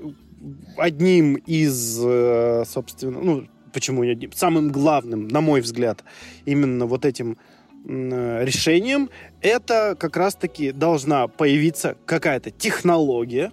одним 0.77 1.35
из, 1.35 1.99
э, 2.03 2.63
собственно, 2.65 3.19
ну, 3.21 3.47
почему 3.73 4.03
не 4.03 4.11
одним, 4.11 4.31
самым 4.33 4.71
главным, 4.71 5.27
на 5.27 5.41
мой 5.41 5.61
взгляд, 5.61 6.03
именно 6.45 6.85
вот 6.85 7.05
этим 7.05 7.37
э, 7.85 8.43
решением, 8.45 9.09
это 9.41 9.95
как 9.99 10.15
раз-таки 10.17 10.71
должна 10.71 11.27
появиться 11.27 11.95
какая-то 12.05 12.51
технология, 12.51 13.51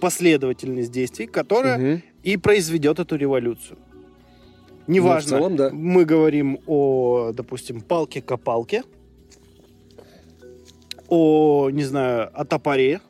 последовательность 0.00 0.90
действий, 0.92 1.26
которая 1.26 1.78
Мгм. 1.78 2.02
и 2.22 2.36
произведет 2.36 2.98
эту 3.00 3.16
революцию. 3.16 3.78
Неважно, 4.86 5.32
Ну, 5.32 5.38
целом, 5.42 5.56
да. 5.56 5.70
мы 5.70 6.04
говорим 6.06 6.60
о, 6.66 7.32
допустим, 7.34 7.82
палке-копалке, 7.82 8.82
о, 11.08 11.70
не 11.70 11.84
знаю, 11.84 12.30
о 12.32 12.44
топоре, 12.44 13.00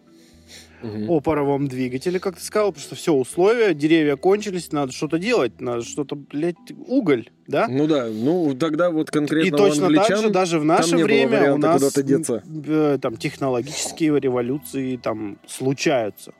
О 1.08 1.20
паровом 1.20 1.66
двигателе, 1.68 2.20
как 2.20 2.36
ты 2.36 2.44
сказал, 2.44 2.70
потому 2.72 2.84
что 2.84 2.94
все 2.94 3.12
условия, 3.12 3.74
деревья 3.74 4.16
кончились, 4.16 4.70
надо 4.72 4.92
что-то 4.92 5.18
делать, 5.18 5.60
надо 5.60 5.82
что-то, 5.82 6.14
блядь, 6.16 6.56
уголь, 6.86 7.30
да? 7.46 7.66
Ну 7.68 7.86
да, 7.86 8.06
ну 8.06 8.54
тогда 8.54 8.90
вот 8.90 9.10
конкретно 9.10 9.46
И 9.48 9.50
точно 9.50 9.88
так 9.88 9.96
англичан 9.98 10.22
же 10.22 10.30
даже 10.30 10.58
в 10.58 10.64
наше 10.64 10.96
время 10.96 11.54
у 11.54 11.58
нас 11.58 11.92
деться. 11.94 12.42
э, 12.66 12.98
там 13.00 13.16
технологические 13.16 14.18
революции 14.20 14.96
там 14.96 15.38
случаются. 15.46 16.32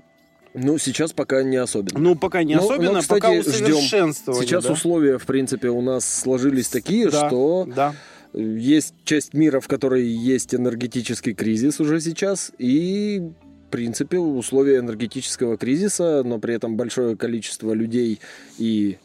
Ну, 0.54 0.78
сейчас 0.78 1.12
пока 1.12 1.42
не 1.42 1.56
особенно. 1.56 1.98
Ну, 1.98 2.16
пока 2.16 2.42
не 2.42 2.54
Ну, 2.56 2.62
особенно, 2.64 2.92
ну, 2.92 3.00
кстати, 3.00 3.20
пока 3.20 3.42
ждем. 3.42 3.50
усовершенствование. 3.52 4.46
Сейчас 4.46 4.64
да? 4.64 4.72
условия, 4.72 5.18
в 5.18 5.26
принципе, 5.26 5.68
у 5.68 5.80
нас 5.82 6.04
сложились 6.04 6.68
такие, 6.68 7.10
Да, 7.10 7.28
что 7.28 7.66
Да. 7.74 7.94
есть 8.32 8.94
часть 9.04 9.34
мира, 9.34 9.60
в 9.60 9.68
которой 9.68 10.06
есть 10.06 10.54
энергетический 10.54 11.34
кризис 11.34 11.80
уже 11.80 12.00
сейчас, 12.00 12.50
и, 12.58 13.22
принципе, 13.68 14.18
условия 14.18 14.78
энергетического 14.78 15.56
кризиса, 15.56 16.22
но 16.24 16.38
при 16.38 16.54
этом 16.54 16.76
большое 16.76 17.16
количество 17.16 17.72
людей 17.72 18.20
и 18.58 18.98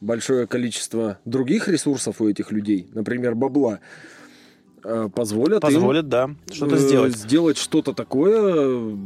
большое 0.00 0.46
количество 0.46 1.18
других 1.24 1.68
ресурсов 1.68 2.20
у 2.20 2.28
этих 2.28 2.52
людей, 2.52 2.88
например, 2.92 3.34
бабла, 3.34 3.80
э, 4.84 5.08
позволят, 5.14 5.62
им, 6.04 6.08
да, 6.08 6.30
что-то 6.50 6.76
э, 6.76 6.78
сделать. 6.78 7.16
сделать 7.16 7.58
что-то 7.58 7.92
такое, 7.92 8.96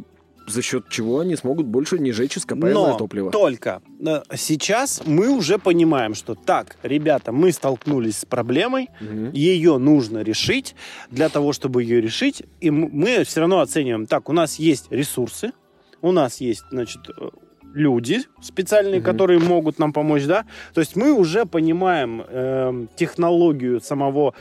за 0.47 0.63
счет 0.63 0.89
чего 0.89 1.21
они 1.21 1.37
смогут 1.37 1.67
больше 1.67 1.99
не 1.99 2.13
жечь 2.13 2.37
ископаемое 2.37 2.75
Но 2.93 2.99
топливо. 2.99 3.31
только 3.31 3.81
э, 4.05 4.21
сейчас 4.37 5.03
мы 5.07 5.29
уже 5.31 5.59
понимаем, 5.59 6.15
что 6.15 6.35
так, 6.35 6.77
ребята, 6.83 7.33
мы 7.33 7.53
столкнулись 7.53 8.19
с 8.19 8.25
проблемой, 8.25 8.91
Мгм. 9.01 9.31
ее 9.33 9.79
нужно 9.79 10.23
решить. 10.23 10.75
Для 11.11 11.29
того, 11.29 11.53
чтобы 11.53 11.83
ее 11.83 12.01
решить, 12.01 12.43
и 12.61 12.71
мы 12.71 13.25
все 13.25 13.41
равно 13.41 13.61
оцениваем, 13.61 14.07
так, 14.07 14.29
у 14.29 14.33
нас 14.33 14.59
есть 14.59 14.87
ресурсы, 14.91 15.53
у 16.01 16.13
нас 16.13 16.41
есть, 16.41 16.65
значит, 16.71 17.03
э, 17.09 17.29
люди 17.75 18.21
специальные, 18.43 18.97
Мгм. 19.01 19.05
которые 19.05 19.39
могут 19.39 19.79
нам 19.79 19.93
помочь, 19.93 20.25
да. 20.25 20.45
То 20.75 20.81
есть 20.81 20.97
мы 20.97 21.13
уже 21.13 21.47
понимаем 21.47 22.23
эм, 22.29 22.89
технологию 22.97 23.81
самого 23.81 24.35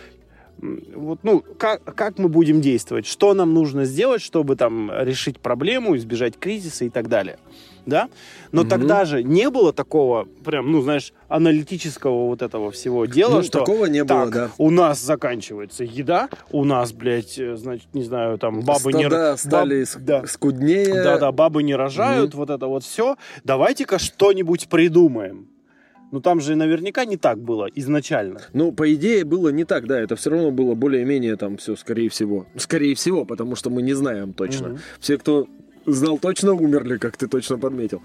вот, 0.62 1.20
ну, 1.24 1.44
как, 1.58 1.84
как 1.96 2.18
мы 2.20 2.30
будем 2.30 2.62
действовать, 2.62 3.06
что 3.08 3.34
нам 3.34 3.54
нужно 3.54 3.86
сделать, 3.86 4.22
чтобы 4.22 4.56
там 4.56 4.92
решить 4.94 5.40
проблему, 5.40 5.96
избежать 5.98 6.38
кризиса 6.38 6.86
и 6.86 6.90
так 6.90 7.08
далее. 7.10 7.38
Да? 7.88 8.10
Но 8.52 8.62
Мгм. 8.62 8.70
тогда 8.70 9.06
же 9.06 9.24
не 9.24 9.50
было 9.50 9.74
такого, 9.74 10.28
прям, 10.46 10.72
ну, 10.72 10.82
знаешь, 10.84 11.14
аналитического 11.28 12.28
вот 12.28 12.44
этого 12.44 12.70
всего 12.70 13.08
дела, 13.08 13.38
Ну, 13.38 13.42
что 13.44 13.60
такого 13.60 13.86
не 13.88 14.04
было, 14.04 14.26
так, 14.26 14.30
да. 14.34 14.50
у 14.60 14.70
нас 14.70 15.02
заканчивается 15.02 15.84
еда, 15.84 16.30
у 16.52 16.64
нас, 16.64 16.94
блядь, 16.94 17.40
э, 17.40 17.56
значит, 17.56 17.88
не 17.94 18.04
знаю, 18.04 18.38
там 18.38 18.62
бабы 18.62 18.94
не... 18.94 19.06
Стада 19.08 19.16
ро- 19.34 19.38
стали 19.38 19.80
баб- 19.80 19.88
ск- 19.88 20.00
да. 20.00 20.28
скуднее. 20.28 20.94
Да-да, 21.04 21.32
бабы 21.32 21.64
не 21.64 21.74
рожают, 21.76 22.36
вот 22.36 22.52
это 22.52 22.68
вот 22.68 22.84
все. 22.84 23.16
Давайте-ка 23.44 23.98
что-нибудь 23.98 24.68
придумаем. 24.70 25.48
Ну 26.12 26.20
там 26.20 26.42
же 26.42 26.56
наверняка 26.56 27.06
не 27.06 27.16
так 27.18 27.40
было 27.40 27.68
изначально. 27.74 28.42
Ну, 28.54 28.72
по 28.74 28.94
идее, 28.94 29.24
было 29.24 29.50
не 29.50 29.64
так, 29.64 29.88
да, 29.88 30.00
это 30.00 30.16
все 30.18 30.30
равно 30.30 30.52
было 30.52 30.76
более-менее 30.76 31.38
там 31.38 31.56
все, 31.58 31.76
скорее 31.78 32.10
всего. 32.10 32.46
Скорее 32.58 32.96
всего, 32.96 33.24
потому 33.26 33.56
что 33.56 33.70
мы 33.70 33.82
не 33.82 33.94
знаем 33.94 34.34
точно. 34.34 34.70
Мгм. 34.70 34.80
Все, 35.00 35.18
кто 35.18 35.48
знал 35.86 36.18
точно, 36.20 36.54
умерли, 36.54 36.98
как 36.98 37.16
ты 37.16 37.28
точно 37.28 37.58
подметил. 37.58 38.02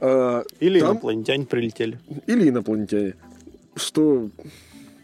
А, 0.00 0.42
Или 0.60 0.80
Там- 0.80 0.92
инопланетяне 0.92 1.46
прилетели. 1.46 1.98
или 2.26 2.48
инопланетяне. 2.48 3.14
Что, 3.76 4.28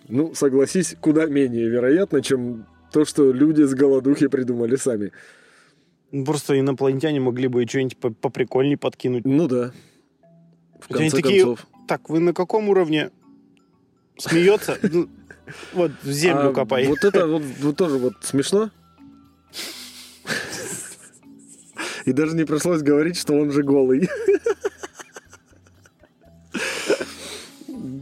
ну, 0.09 0.35
согласись, 0.35 0.97
куда 1.01 1.27
менее 1.27 1.69
вероятно, 1.69 2.21
чем 2.21 2.67
то, 2.93 3.05
что 3.05 3.33
люди 3.33 3.63
с 3.63 3.75
голодухи 3.75 4.27
придумали 4.27 4.75
сами. 4.77 5.13
Ну, 6.11 6.25
Просто 6.25 6.59
инопланетяне 6.59 7.21
могли 7.21 7.47
бы 7.49 7.65
что-нибудь 7.67 7.97
по- 7.97 8.11
поприкольней 8.11 8.77
подкинуть. 8.77 9.25
Ну 9.25 9.47
да. 9.49 9.73
В 10.81 10.91
Они 10.91 11.09
конце 11.11 11.17
такие, 11.23 11.45
концов. 11.45 11.67
Так, 11.87 12.09
вы 12.09 12.21
на 12.21 12.33
каком 12.33 12.69
уровне? 12.69 13.11
Смеется? 14.19 14.79
Ну, 14.93 15.09
Вот, 15.75 15.93
в 16.03 16.11
землю 16.11 16.51
А 16.51 16.53
копай. 16.55 16.87
Вот 16.87 17.05
это 17.05 17.27
вот, 17.27 17.43
вот 17.61 17.77
тоже 17.77 17.99
вот 17.99 18.15
смешно. 18.23 18.71
И 22.07 22.13
даже 22.13 22.35
не 22.35 22.45
пришлось 22.45 22.81
говорить, 22.81 23.19
что 23.19 23.35
он 23.35 23.51
же 23.51 23.63
голый. 23.63 24.09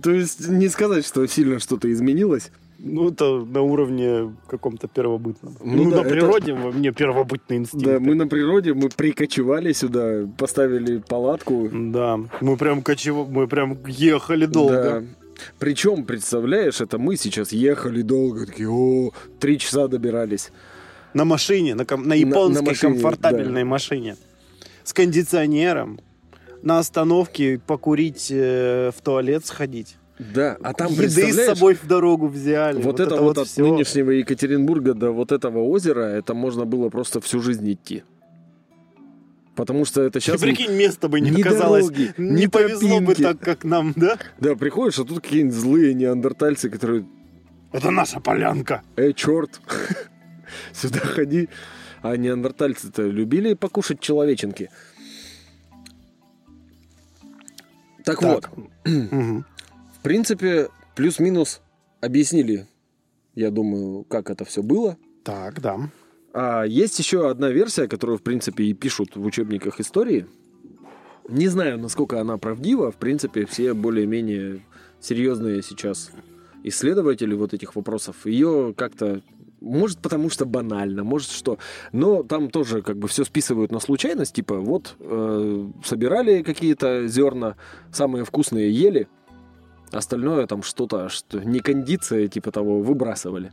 То 0.02 0.10
есть 0.12 0.48
не 0.48 0.68
сказать, 0.68 1.04
что 1.06 1.26
сильно 1.26 1.58
что-то 1.58 1.90
изменилось. 1.92 2.50
Ну, 2.84 3.10
это 3.10 3.24
на 3.44 3.62
уровне 3.62 4.34
каком-то 4.48 4.88
первобытном. 4.88 5.56
Ну 5.64 5.84
Ну, 5.84 5.90
да, 5.90 5.96
на 5.98 6.00
это- 6.00 6.10
природе 6.10 6.52
во 6.52 6.72
мне 6.72 6.90
первобытный 6.92 7.58
инстинкт. 7.58 7.86
Да, 7.86 8.00
мы 8.00 8.14
на 8.16 8.26
природе, 8.26 8.74
мы 8.74 8.88
прикочевали 8.88 9.72
сюда, 9.72 10.26
поставили 10.36 10.98
палатку. 10.98 11.68
Да, 11.72 12.18
мы 12.40 12.56
прям 12.56 12.82
кочев... 12.82 13.28
мы 13.28 13.46
прям 13.46 13.78
ехали 13.86 14.46
долго. 14.46 14.82
Да. 14.82 15.02
Причем, 15.60 16.04
представляешь, 16.04 16.80
это 16.80 16.98
мы 16.98 17.16
сейчас 17.16 17.52
ехали 17.52 18.02
долго, 18.02 18.46
такие, 18.46 18.68
о, 18.68 19.10
три 19.38 19.58
часа 19.58 19.86
добирались. 19.86 20.50
На 21.14 21.24
машине, 21.24 21.74
на, 21.76 21.84
ком- 21.84 22.06
на 22.08 22.14
японской 22.14 22.62
машине, 22.64 22.92
комфортабельной 22.94 23.62
да. 23.62 23.68
машине. 23.68 24.16
С 24.82 24.92
кондиционером. 24.92 26.00
На 26.62 26.78
остановке 26.78 27.60
покурить, 27.64 28.28
э, 28.30 28.90
в 28.96 29.00
туалет 29.02 29.46
сходить. 29.46 29.96
Да, 30.34 30.56
а 30.62 30.72
там, 30.74 30.92
Еды 30.92 31.32
с 31.32 31.46
собой 31.46 31.74
в 31.74 31.86
дорогу 31.86 32.28
взяли. 32.28 32.80
Вот, 32.82 33.00
это, 33.00 33.16
вот 33.16 33.38
от 33.38 33.48
всё. 33.48 33.62
нынешнего 33.66 34.10
Екатеринбурга 34.10 34.94
до 34.94 35.10
вот 35.10 35.32
этого 35.32 35.60
озера, 35.64 36.00
это 36.02 36.34
можно 36.34 36.64
было 36.64 36.88
просто 36.90 37.20
всю 37.20 37.40
жизнь 37.40 37.70
идти. 37.72 38.04
Потому 39.54 39.84
что 39.84 40.02
это 40.02 40.18
Ты 40.18 40.20
сейчас... 40.20 40.40
прикинь, 40.40 40.72
место 40.72 41.08
бы 41.08 41.20
не 41.20 41.30
ни 41.30 41.40
оказалось. 41.42 41.86
дороги, 41.86 42.14
не 42.16 42.46
повезло 42.48 43.00
бы 43.00 43.14
тропинки. 43.14 43.22
так, 43.22 43.38
как 43.40 43.64
нам, 43.64 43.92
да? 43.96 44.16
Да, 44.40 44.54
приходишь, 44.56 44.98
а 44.98 45.04
тут 45.04 45.20
какие-нибудь 45.20 45.54
злые 45.54 45.92
неандертальцы, 45.94 46.70
которые, 46.70 47.06
Это 47.72 47.90
наша 47.90 48.18
полянка. 48.20 48.82
эй, 48.96 49.12
черт, 49.12 49.60
сюда 50.72 51.00
ходи. 51.00 51.48
А 52.00 52.16
неандертальцы-то 52.16 53.02
любили 53.02 53.54
покушать 53.54 54.00
человеченки. 54.00 54.70
Так, 58.04 58.22
вот, 58.22 58.48
Мгм. 58.84 59.44
В 60.02 60.04
принципе, 60.04 60.68
плюс-минус 60.96 61.60
объяснили, 62.00 62.66
я 63.36 63.52
думаю, 63.52 64.02
как 64.02 64.30
это 64.30 64.44
все 64.44 64.60
было. 64.60 64.96
Так, 65.22 65.60
да. 65.60 65.78
А 66.34 66.64
есть 66.64 66.98
еще 66.98 67.30
одна 67.30 67.50
версия, 67.50 67.86
которую, 67.86 68.18
в 68.18 68.22
принципе, 68.22 68.64
и 68.64 68.72
пишут 68.72 69.14
в 69.14 69.24
учебниках 69.24 69.78
истории. 69.78 70.26
Не 71.28 71.46
знаю, 71.46 71.78
насколько 71.78 72.20
она 72.20 72.36
правдива. 72.36 72.90
В 72.90 72.96
принципе, 72.96 73.46
все 73.46 73.74
более-менее 73.74 74.66
серьезные 74.98 75.62
сейчас 75.62 76.10
исследователи 76.64 77.34
вот 77.34 77.54
этих 77.54 77.76
вопросов 77.76 78.26
ее 78.26 78.74
как-то 78.76 79.22
может, 79.60 80.00
потому 80.00 80.30
что 80.30 80.46
банально, 80.46 81.04
может 81.04 81.30
что. 81.30 81.58
Но 81.92 82.24
там 82.24 82.50
тоже 82.50 82.82
как 82.82 82.98
бы 82.98 83.06
все 83.06 83.22
списывают 83.22 83.70
на 83.70 83.78
случайность. 83.78 84.34
Типа, 84.34 84.56
вот 84.56 84.96
э, 84.98 85.68
собирали 85.84 86.42
какие-то 86.42 87.06
зерна, 87.06 87.54
самые 87.92 88.24
вкусные 88.24 88.72
ели, 88.72 89.06
остальное 89.92 90.46
там 90.46 90.62
что-то, 90.62 91.08
что 91.08 91.38
не 91.44 91.60
кондиция, 91.60 92.28
типа 92.28 92.50
того, 92.50 92.80
выбрасывали. 92.80 93.52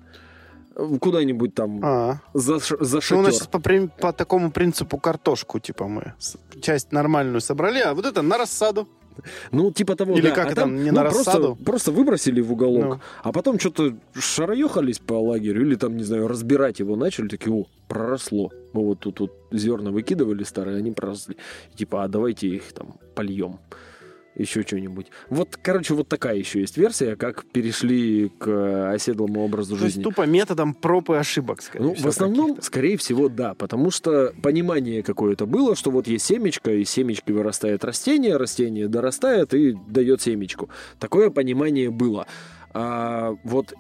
Куда-нибудь 1.02 1.54
там 1.56 1.80
А, 1.84 2.20
за, 2.34 2.60
ш- 2.60 2.78
за 2.80 2.96
ну, 2.98 3.02
шатер. 3.02 3.18
у 3.18 3.22
нас 3.24 3.48
по, 3.48 3.60
по 4.02 4.14
такому 4.14 4.50
принципу 4.52 4.98
картошку, 4.98 5.60
типа, 5.60 5.88
мы 5.88 6.14
часть 6.62 6.92
нормальную 6.94 7.42
собрали, 7.42 7.80
а 7.80 7.94
вот 7.94 8.06
это 8.06 8.22
на 8.22 8.38
рассаду. 8.38 8.88
Ну, 9.52 9.72
типа 9.72 9.96
того, 9.98 10.14
Или 10.14 10.30
да. 10.30 10.36
как 10.36 10.52
А 10.52 10.56
там, 10.56 10.82
не 10.82 10.92
ну, 10.92 10.96
на 10.96 11.02
просто, 11.10 11.32
рассаду? 11.32 11.58
просто 11.66 11.92
выбросили 11.92 12.40
в 12.40 12.54
уголок, 12.54 12.86
Ну. 12.86 13.00
а 13.24 13.32
потом 13.34 13.60
что-то 13.60 13.94
шароехались 14.14 15.00
по 15.00 15.14
лагерю, 15.20 15.66
или 15.66 15.76
там, 15.76 15.98
не 15.98 16.04
знаю, 16.04 16.30
разбирать 16.30 16.80
его 16.80 16.96
начали, 16.96 17.28
такие, 17.28 17.54
о, 17.54 17.66
проросло. 17.90 18.50
Мы 18.72 18.82
вот 18.86 19.00
тут 19.00 19.20
вот 19.20 19.34
зерна 19.52 19.92
выкидывали 19.92 20.44
старые, 20.46 20.78
они 20.78 20.92
проросли. 20.92 21.36
И 21.74 21.78
типа, 21.78 22.04
а 22.04 22.08
давайте 22.08 22.48
их 22.48 22.72
там 22.72 22.96
польем. 23.16 23.60
Еще 24.36 24.62
что-нибудь. 24.62 25.08
Вот, 25.30 25.58
короче, 25.62 25.94
вот 25.94 26.08
такая 26.08 26.38
еще 26.38 26.62
есть 26.62 26.78
версия, 26.78 27.16
как 27.16 27.46
перешли 27.46 28.30
к 28.30 28.92
оседлому 28.94 29.42
образу 29.44 29.76
То 29.76 29.84
есть 29.84 29.96
жизни. 29.96 30.04
тупо 30.04 30.26
методом 30.26 30.74
проб 30.74 31.10
и 31.10 31.16
ошибок, 31.16 31.62
скорее 31.62 31.84
Ну, 31.84 31.92
в 31.94 31.96
всего, 31.96 32.10
основном, 32.10 32.48
каких-то. 32.50 32.66
скорее 32.66 32.98
всего, 32.98 33.28
да, 33.28 33.54
потому 33.56 33.92
что 33.92 34.34
понимание 34.42 35.04
какое-то 35.04 35.46
было, 35.46 35.76
что 35.76 35.92
вот 35.92 36.08
есть 36.08 36.26
семечко, 36.26 36.72
из 36.72 36.90
семечки 36.90 37.32
вырастает 37.32 37.84
растение, 37.84 38.38
растение 38.38 38.88
дорастает 38.88 39.54
и 39.54 39.76
дает 39.88 40.22
семечку. 40.22 40.70
Такое 41.00 41.32
понимание 41.32 41.90
было. 41.90 42.26
А 42.74 43.36
вот 43.44 43.74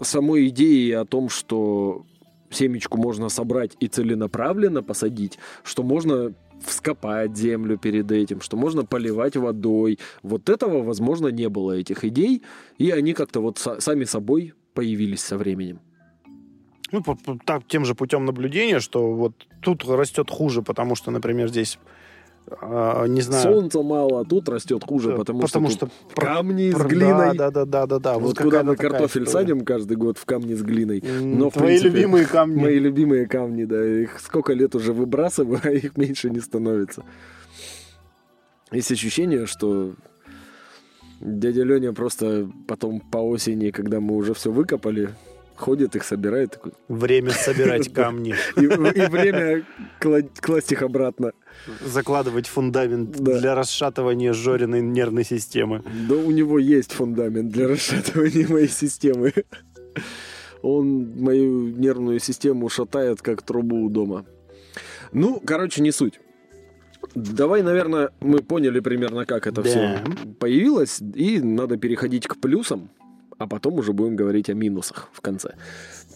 самой 0.00 0.48
идеи 0.48 0.92
о 0.92 1.04
том, 1.04 1.28
что 1.30 2.04
семечку 2.50 2.98
можно 2.98 3.28
собрать 3.28 3.72
и 3.80 3.88
целенаправленно 3.88 4.82
посадить, 4.82 5.38
что 5.64 5.82
можно 5.82 6.32
вскопать 6.64 7.36
землю 7.36 7.78
перед 7.78 8.10
этим, 8.10 8.40
что 8.40 8.56
можно 8.56 8.84
поливать 8.84 9.36
водой. 9.36 9.98
Вот 10.22 10.48
этого, 10.48 10.82
возможно, 10.82 11.28
не 11.28 11.48
было, 11.48 11.72
этих 11.72 12.04
идей, 12.04 12.42
и 12.78 12.90
они 12.90 13.12
как-то 13.12 13.40
вот 13.40 13.58
са- 13.58 13.80
сами 13.80 14.04
собой 14.04 14.54
появились 14.74 15.22
со 15.22 15.36
временем. 15.36 15.80
Ну, 16.92 17.02
так, 17.44 17.66
тем 17.68 17.84
же 17.84 17.94
путем 17.94 18.24
наблюдения, 18.24 18.80
что 18.80 19.12
вот 19.12 19.46
тут 19.62 19.84
растет 19.84 20.30
хуже, 20.30 20.62
потому 20.62 20.96
что, 20.96 21.10
например, 21.10 21.48
здесь, 21.48 21.78
а, 22.60 23.06
не 23.06 23.20
знаю... 23.20 23.42
Солнца 23.42 23.82
мало, 23.82 24.20
а 24.20 24.24
тут 24.24 24.48
растет 24.48 24.84
хуже, 24.84 25.10
да, 25.10 25.16
потому, 25.16 25.40
потому 25.40 25.68
что, 25.68 25.86
что 25.86 25.86
тут 25.86 26.24
камни 26.24 26.70
с 26.70 26.74
Про- 26.74 26.88
глиной. 26.88 27.36
Да, 27.36 27.50
да, 27.50 27.64
да, 27.64 27.86
да, 27.86 27.98
да. 27.98 28.18
вот 28.18 28.38
куда 28.38 28.62
мы 28.62 28.76
картофель 28.76 29.24
история. 29.24 29.46
садим 29.46 29.64
каждый 29.64 29.96
год 29.96 30.18
в 30.18 30.24
камни 30.24 30.54
с 30.54 30.62
глиной. 30.62 31.02
Но, 31.02 31.50
Твои 31.50 31.68
принципе, 31.68 31.90
любимые 31.90 32.26
камни. 32.26 32.60
Мои 32.60 32.78
любимые 32.78 33.26
камни, 33.26 33.64
да, 33.64 33.84
их 33.84 34.18
сколько 34.20 34.52
лет 34.52 34.74
уже 34.74 34.92
выбрасываю, 34.92 35.60
а 35.64 35.70
их 35.70 35.96
меньше 35.96 36.30
не 36.30 36.40
становится. 36.40 37.04
Есть 38.72 38.92
ощущение, 38.92 39.46
что 39.46 39.94
дядя 41.20 41.64
Леня 41.64 41.92
просто 41.92 42.48
потом 42.66 43.00
по 43.00 43.18
осени, 43.18 43.70
когда 43.70 44.00
мы 44.00 44.16
уже 44.16 44.34
все 44.34 44.50
выкопали, 44.50 45.10
ходит, 45.60 45.94
их 45.96 46.04
собирает 46.04 46.52
такой, 46.52 46.72
Время 46.88 47.30
собирать 47.30 47.92
камни, 47.94 48.34
и, 48.56 48.64
и 48.64 49.06
время 49.06 49.64
кла- 50.00 50.28
класть 50.40 50.72
их 50.72 50.82
обратно. 50.82 51.32
закладывать 51.84 52.46
фундамент 52.48 53.10
Да. 53.12 53.38
для 53.38 53.54
расшатывания 53.54 54.32
Жориной 54.32 54.80
нервной 54.80 55.24
системы. 55.24 55.82
Да 56.08 56.16
у 56.16 56.30
него 56.30 56.58
есть 56.58 56.92
фундамент 56.92 57.50
для 57.52 57.68
расшатывания 57.68 58.48
моей 58.48 58.68
системы. 58.68 59.32
Он 60.62 61.14
мою 61.20 61.68
нервную 61.68 62.18
систему 62.20 62.68
шатает, 62.68 63.22
как 63.22 63.42
трубу 63.42 63.84
у 63.84 63.88
дома. 63.90 64.26
Ну, 65.12 65.40
короче, 65.44 65.82
не 65.82 65.90
суть. 65.92 66.20
Давай, 67.14 67.62
наверное, 67.62 68.10
мы 68.20 68.40
поняли 68.40 68.80
примерно, 68.80 69.24
как 69.24 69.46
это 69.46 69.62
Да. 69.62 69.68
все 69.68 69.98
появилось, 70.38 71.00
и 71.14 71.40
надо 71.40 71.78
переходить 71.78 72.26
к 72.28 72.36
плюсам, 72.38 72.90
а 73.40 73.46
потом 73.46 73.78
уже 73.78 73.94
будем 73.94 74.16
говорить 74.16 74.50
о 74.50 74.54
минусах 74.54 75.08
в 75.12 75.22
конце. 75.22 75.54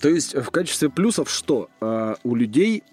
То 0.02 0.10
есть 0.10 0.34
в 0.36 0.50
качестве 0.50 0.90
плюсов 0.90 1.30
что? 1.30 1.70
А, 1.80 2.16
у 2.22 2.34
людей 2.34 2.84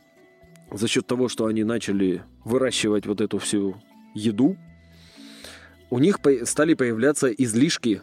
за 0.71 0.87
счет 0.87 1.05
того, 1.05 1.27
что 1.27 1.47
они 1.47 1.65
начали 1.65 2.23
выращивать 2.45 3.05
вот 3.05 3.19
эту 3.19 3.39
всю 3.39 3.75
еду, 4.15 4.55
у 5.89 5.99
них 5.99 6.19
стали 6.45 6.75
появляться 6.75 7.27
излишки 7.27 8.01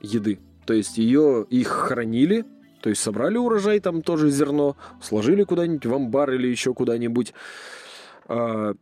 еды. 0.00 0.38
То 0.64 0.74
есть 0.74 0.96
ее, 0.96 1.44
их 1.50 1.66
хранили, 1.66 2.44
то 2.80 2.88
есть 2.88 3.02
собрали 3.02 3.36
урожай, 3.36 3.80
там 3.80 4.02
тоже 4.02 4.30
зерно, 4.30 4.76
сложили 5.02 5.42
куда-нибудь 5.42 5.86
в 5.86 5.92
амбар 5.92 6.30
или 6.34 6.46
еще 6.46 6.72
куда-нибудь. 6.72 7.34
А, 8.28 8.74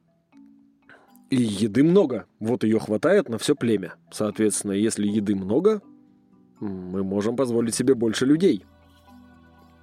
и 1.30 1.36
еды 1.36 1.82
много. 1.82 2.26
Вот 2.38 2.64
ее 2.64 2.78
хватает 2.78 3.30
на 3.30 3.38
все 3.38 3.56
племя. 3.56 3.94
Соответственно, 4.12 4.72
если 4.72 5.06
еды 5.06 5.34
много, 5.34 5.80
мы 6.68 7.02
можем 7.04 7.36
позволить 7.36 7.74
себе 7.74 7.94
больше 7.94 8.26
людей. 8.26 8.64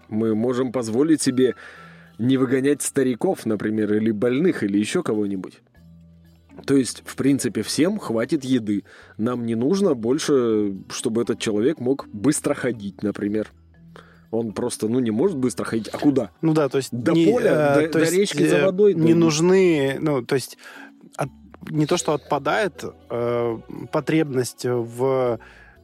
Мы 0.09 0.35
можем 0.35 0.71
позволить 0.71 1.21
себе 1.21 1.55
не 2.19 2.37
выгонять 2.37 2.81
стариков, 2.81 3.45
например, 3.45 3.93
или 3.93 4.11
больных, 4.11 4.63
или 4.63 4.77
еще 4.77 5.03
кого-нибудь. 5.03 5.61
То 6.65 6.75
есть, 6.75 7.01
в 7.05 7.15
принципе, 7.15 7.61
всем 7.61 7.97
хватит 7.97 8.43
еды. 8.43 8.83
Нам 9.17 9.45
не 9.45 9.55
нужно 9.55 9.93
больше, 9.93 10.75
чтобы 10.89 11.21
этот 11.21 11.39
человек 11.39 11.79
мог 11.79 12.07
быстро 12.11 12.53
ходить, 12.53 13.01
например. 13.03 13.51
Он 14.31 14.51
просто, 14.53 14.87
ну, 14.87 14.99
не 14.99 15.11
может 15.11 15.37
быстро 15.37 15.65
ходить. 15.65 15.89
А 15.93 15.97
куда? 15.97 16.31
Ну 16.41 16.53
да, 16.53 16.69
то 16.69 16.77
есть... 16.77 16.89
До 16.91 17.13
не, 17.13 17.25
поля, 17.31 17.75
э, 17.77 17.81
до- 17.81 17.87
то 17.87 17.99
до 17.99 18.05
есть, 18.05 18.13
речки 18.13 18.47
за 18.47 18.57
э, 18.57 18.65
водой 18.65 18.93
Не 18.93 19.01
дойдут. 19.01 19.17
нужны, 19.23 19.97
ну, 19.99 20.21
то 20.21 20.35
есть 20.35 20.57
от- 21.15 21.29
не 21.69 21.85
то, 21.85 21.97
что 21.97 22.13
отпадает 22.13 22.83
э, 23.09 23.57
потребность 23.91 24.65
в 24.65 25.39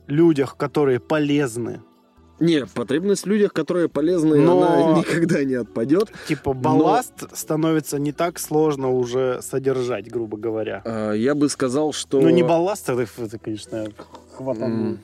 людях, 0.07 0.57
которые 0.57 0.99
полезны. 0.99 1.81
Не, 2.39 2.65
потребность 2.67 3.23
в 3.23 3.27
людях, 3.27 3.51
которые 3.51 3.89
полезны, 3.89 4.37
Но- 4.39 4.61
она 4.61 4.99
никогда 4.99 5.43
не 5.43 5.55
отпадет. 5.55 6.11
Типа 6.27 6.53
балласт 6.53 7.35
становится 7.35 7.97
не 7.99 8.11
так 8.11 8.37
сложно 8.39 8.91
уже 8.91 9.39
содержать, 9.41 10.09
грубо 10.11 10.37
говоря. 10.37 10.81
А, 10.85 11.13
Я 11.13 11.33
бы 11.33 11.49
сказал, 11.49 11.93
что... 11.93 12.21
Ну, 12.21 12.29
не 12.29 12.43
балласт, 12.43 12.89
это, 12.89 13.07
это, 13.17 13.39
конечно, 13.39 13.87
хватанул. 14.35 14.69
м, 14.93 14.99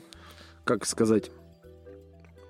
Как 0.64 0.86
сказать? 0.86 1.30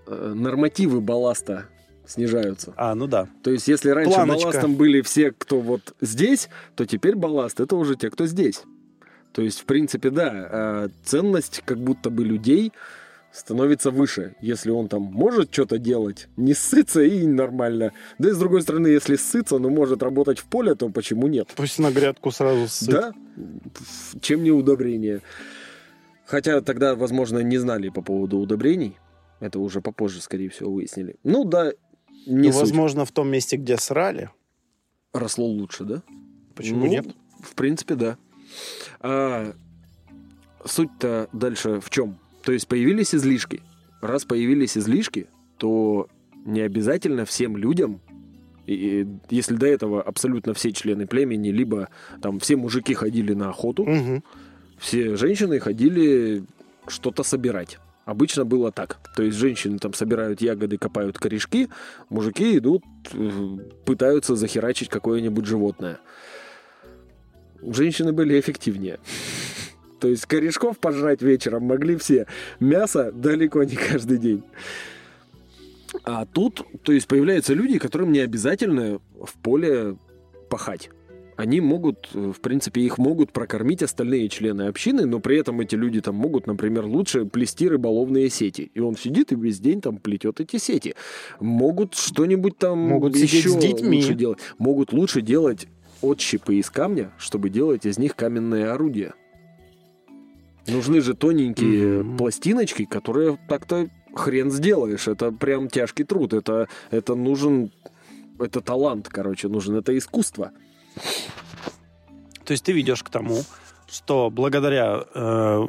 Э, 0.07 0.33
Нормативы 0.37 1.01
балласта 1.01 1.65
снижаются. 2.07 2.75
А, 2.77 2.95
ну 2.95 3.07
да. 3.07 3.29
То 3.43 3.51
есть, 3.51 3.67
если 3.67 3.89
раньше 3.89 4.13
Планочка. 4.15 4.49
балластом 4.49 4.75
были 4.75 5.01
все, 5.01 5.33
кто 5.33 5.61
вот 5.61 5.95
здесь, 6.03 6.51
то 6.77 6.85
теперь 6.85 7.17
балласт 7.17 7.59
это 7.61 7.75
уже 7.77 7.97
те, 7.97 8.11
кто 8.11 8.27
здесь. 8.27 8.63
То 9.35 9.43
есть, 9.43 9.61
в 9.61 9.65
принципе, 9.65 10.11
да, 10.11 10.31
а, 10.33 10.89
ценность 11.05 11.63
как 11.65 11.79
будто 11.79 12.09
бы 12.09 12.25
людей 12.25 12.73
становится 13.33 13.91
выше. 13.91 14.37
Если 14.41 14.71
он 14.71 14.87
там 14.89 15.03
может 15.03 15.53
что-то 15.53 15.79
делать, 15.79 16.29
не 16.37 16.55
ссыться 16.55 17.03
и 17.03 17.27
нормально. 17.27 17.93
Да 18.19 18.31
и 18.31 18.33
с 18.33 18.39
другой 18.39 18.63
стороны, 18.63 18.87
если 18.87 19.17
ссыться, 19.17 19.59
но 19.59 19.71
может 19.71 20.05
работать 20.05 20.39
в 20.39 20.45
поле, 20.45 20.77
то 20.77 20.89
почему 20.89 21.27
нет? 21.27 21.49
Пусть 21.57 21.81
на 21.81 21.91
грядку 21.91 22.31
сразу 22.31 22.69
ссыт. 22.69 22.91
Да, 22.91 23.13
чем 24.21 24.45
не 24.45 24.53
удобрение. 24.53 25.21
Хотя 26.27 26.61
тогда, 26.61 26.95
возможно, 26.95 27.41
не 27.41 27.59
знали 27.59 27.89
по 27.89 28.03
поводу 28.03 28.39
удобрений. 28.39 28.97
Это 29.41 29.59
уже 29.59 29.81
попозже, 29.81 30.21
скорее 30.23 30.49
всего, 30.49 30.73
выяснили. 30.73 31.17
Ну 31.25 31.45
да, 31.45 31.73
не 32.27 32.51
Ну, 32.51 32.55
возможно, 32.55 33.05
в 33.05 33.11
том 33.11 33.29
месте, 33.29 33.57
где 33.57 33.77
срали. 33.79 34.31
Росло 35.13 35.45
лучше, 35.45 35.83
да? 35.83 36.03
Почему 36.55 36.85
Ну, 36.85 36.87
нет? 36.87 37.07
В 37.43 37.57
принципе, 37.57 37.97
да. 37.97 38.17
А, 39.01 39.53
суть-то 40.65 41.29
дальше 41.33 41.81
в 41.81 41.91
чем? 41.91 42.19
То 42.43 42.53
есть 42.53 42.69
появились 42.69 43.15
излишки. 43.15 43.63
Раз 44.01 44.25
появились 44.25 44.77
излишки, 44.77 45.27
то 45.57 46.09
не 46.45 46.61
обязательно 46.61 47.25
всем 47.25 47.57
людям, 47.57 48.01
и, 48.67 49.07
если 49.31 49.57
до 49.57 49.67
этого 49.67 50.03
абсолютно 50.03 50.55
все 50.55 50.73
члены 50.73 51.07
племени, 51.07 51.49
либо 51.51 51.89
там 52.23 52.39
все 52.41 52.57
мужики 52.57 52.95
ходили 52.95 53.35
на 53.35 53.51
охоту, 53.51 53.85
Мгм. 53.85 54.23
все 54.79 55.17
женщины 55.17 55.59
ходили 55.61 56.45
что-то 56.87 57.23
собирать. 57.23 57.79
Обычно 58.05 58.45
было 58.45 58.71
так. 58.71 58.99
То 59.17 59.23
есть 59.23 59.39
женщины 59.39 59.79
там 59.79 59.95
собирают 59.95 60.43
ягоды, 60.43 60.77
копают 60.77 61.19
корешки, 61.19 61.71
мужики 62.11 62.59
идут, 62.59 62.85
э, 63.15 63.31
пытаются 63.87 64.37
захерачить 64.37 64.91
какое-нибудь 64.91 65.47
животное. 65.47 65.99
Женщины 67.73 68.13
были 68.13 68.39
эффективнее. 68.39 68.99
То 70.01 70.09
есть 70.09 70.27
корешков 70.27 70.79
пожрать 70.79 71.23
вечером 71.23 71.63
могли 71.63 71.97
все. 71.97 72.27
Мясо 72.61 73.11
далеко 73.13 73.65
не 73.65 73.77
каждый 73.77 74.19
день. 74.19 74.43
А 76.03 76.27
тут, 76.27 76.63
то 76.83 76.93
есть 76.93 77.07
появляются 77.07 77.55
люди, 77.55 77.79
которым 77.79 78.13
не 78.13 78.19
обязательно 78.19 79.01
в 79.15 79.33
поле 79.43 79.97
пахать. 80.51 80.91
Они 81.37 81.61
могут, 81.61 82.11
в 82.13 82.41
принципе, 82.41 82.83
их 82.83 82.99
могут 82.99 83.33
прокормить 83.33 83.83
остальные 83.83 84.29
члены 84.29 84.69
общины, 84.69 85.05
но 85.05 85.19
при 85.19 85.39
этом 85.39 85.61
эти 85.61 85.75
люди 85.75 86.01
там 86.01 86.15
могут, 86.15 86.47
например, 86.47 86.87
лучше 86.87 87.25
плести 87.25 87.69
рыболовные 87.69 88.31
сети. 88.31 88.71
И 88.73 88.81
он 88.81 88.97
сидит 88.97 89.33
и 89.33 89.37
весь 89.37 89.59
день 89.59 89.81
там 89.81 89.97
плетет 89.97 90.39
эти 90.41 90.59
сети. 90.59 90.95
Могут 91.41 91.95
что-нибудь 91.95 92.57
там 92.59 92.79
Могут 92.79 93.17
еще 93.17 93.49
с 93.49 93.57
детьми. 93.57 93.97
лучше 93.99 94.15
делать. 94.15 94.39
Могут 94.59 94.93
лучше 94.93 95.23
делать 95.23 95.67
отщипы 96.05 96.57
из 96.57 96.71
камня, 96.71 97.11
чтобы 97.19 97.49
делать 97.51 97.87
из 97.87 97.99
них 97.99 98.15
каменные 98.17 98.71
орудия. 98.71 99.15
Нужны 100.67 101.01
же 101.01 101.15
тоненькие 101.15 102.03
Мгм. 102.03 102.17
пластиночки, 102.17 102.85
которые 102.85 103.39
так-то 103.49 103.89
хрен 104.15 104.51
сделаешь. 104.51 105.09
Это 105.09 105.31
прям 105.33 105.69
тяжкий 105.69 106.05
труд. 106.05 106.33
Это, 106.33 106.69
это 106.91 107.15
нужен... 107.15 107.71
Это 108.39 108.61
талант, 108.61 109.09
короче, 109.09 109.49
нужен. 109.49 109.77
Это 109.77 109.97
искусство. 109.97 110.53
То 112.45 112.53
есть 112.53 112.65
ты 112.65 112.73
ведешь 112.73 113.03
к 113.03 113.11
тому, 113.11 113.43
что 113.89 114.31
благодаря, 114.31 115.05
э, 115.15 115.67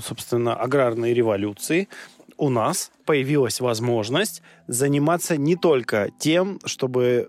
собственно, 0.00 0.54
аграрной 0.54 1.14
революции 1.14 1.88
у 2.36 2.48
нас 2.48 2.90
появилась 3.04 3.60
возможность 3.60 4.42
заниматься 4.66 5.36
не 5.36 5.56
только 5.56 6.10
тем, 6.18 6.58
чтобы 6.64 7.28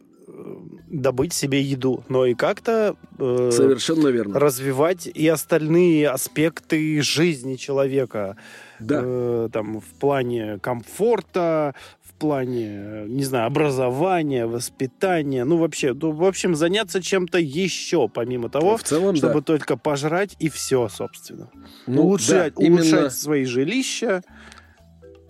добыть 0.87 1.33
себе 1.33 1.61
еду, 1.61 2.03
но 2.07 2.25
и 2.25 2.33
как-то 2.33 2.95
э, 3.19 3.49
Совершенно 3.51 4.07
верно. 4.09 4.39
развивать 4.39 5.07
и 5.07 5.27
остальные 5.27 6.09
аспекты 6.09 7.01
жизни 7.01 7.55
человека. 7.55 8.37
Да. 8.79 9.01
Э, 9.03 9.49
там 9.51 9.79
в 9.79 9.99
плане 9.99 10.59
комфорта, 10.59 11.75
в 12.01 12.13
плане, 12.13 12.67
э, 12.67 13.05
не 13.07 13.23
знаю, 13.23 13.47
образования, 13.47 14.45
воспитания, 14.45 15.45
ну 15.45 15.57
вообще, 15.57 15.93
ну, 15.93 16.11
в 16.11 16.23
общем, 16.23 16.55
заняться 16.55 17.01
чем-то 17.01 17.39
еще, 17.39 18.07
помимо 18.07 18.49
того, 18.49 18.77
в 18.77 18.83
целом, 18.83 19.15
чтобы 19.15 19.35
да. 19.35 19.41
только 19.41 19.77
пожрать 19.77 20.35
и 20.39 20.49
все, 20.49 20.89
собственно. 20.89 21.49
Ну, 21.87 22.03
улучшать, 22.03 22.53
да, 22.55 22.63
именно, 22.63 22.81
улучшать 22.81 23.13
свои 23.13 23.45
жилища. 23.45 24.21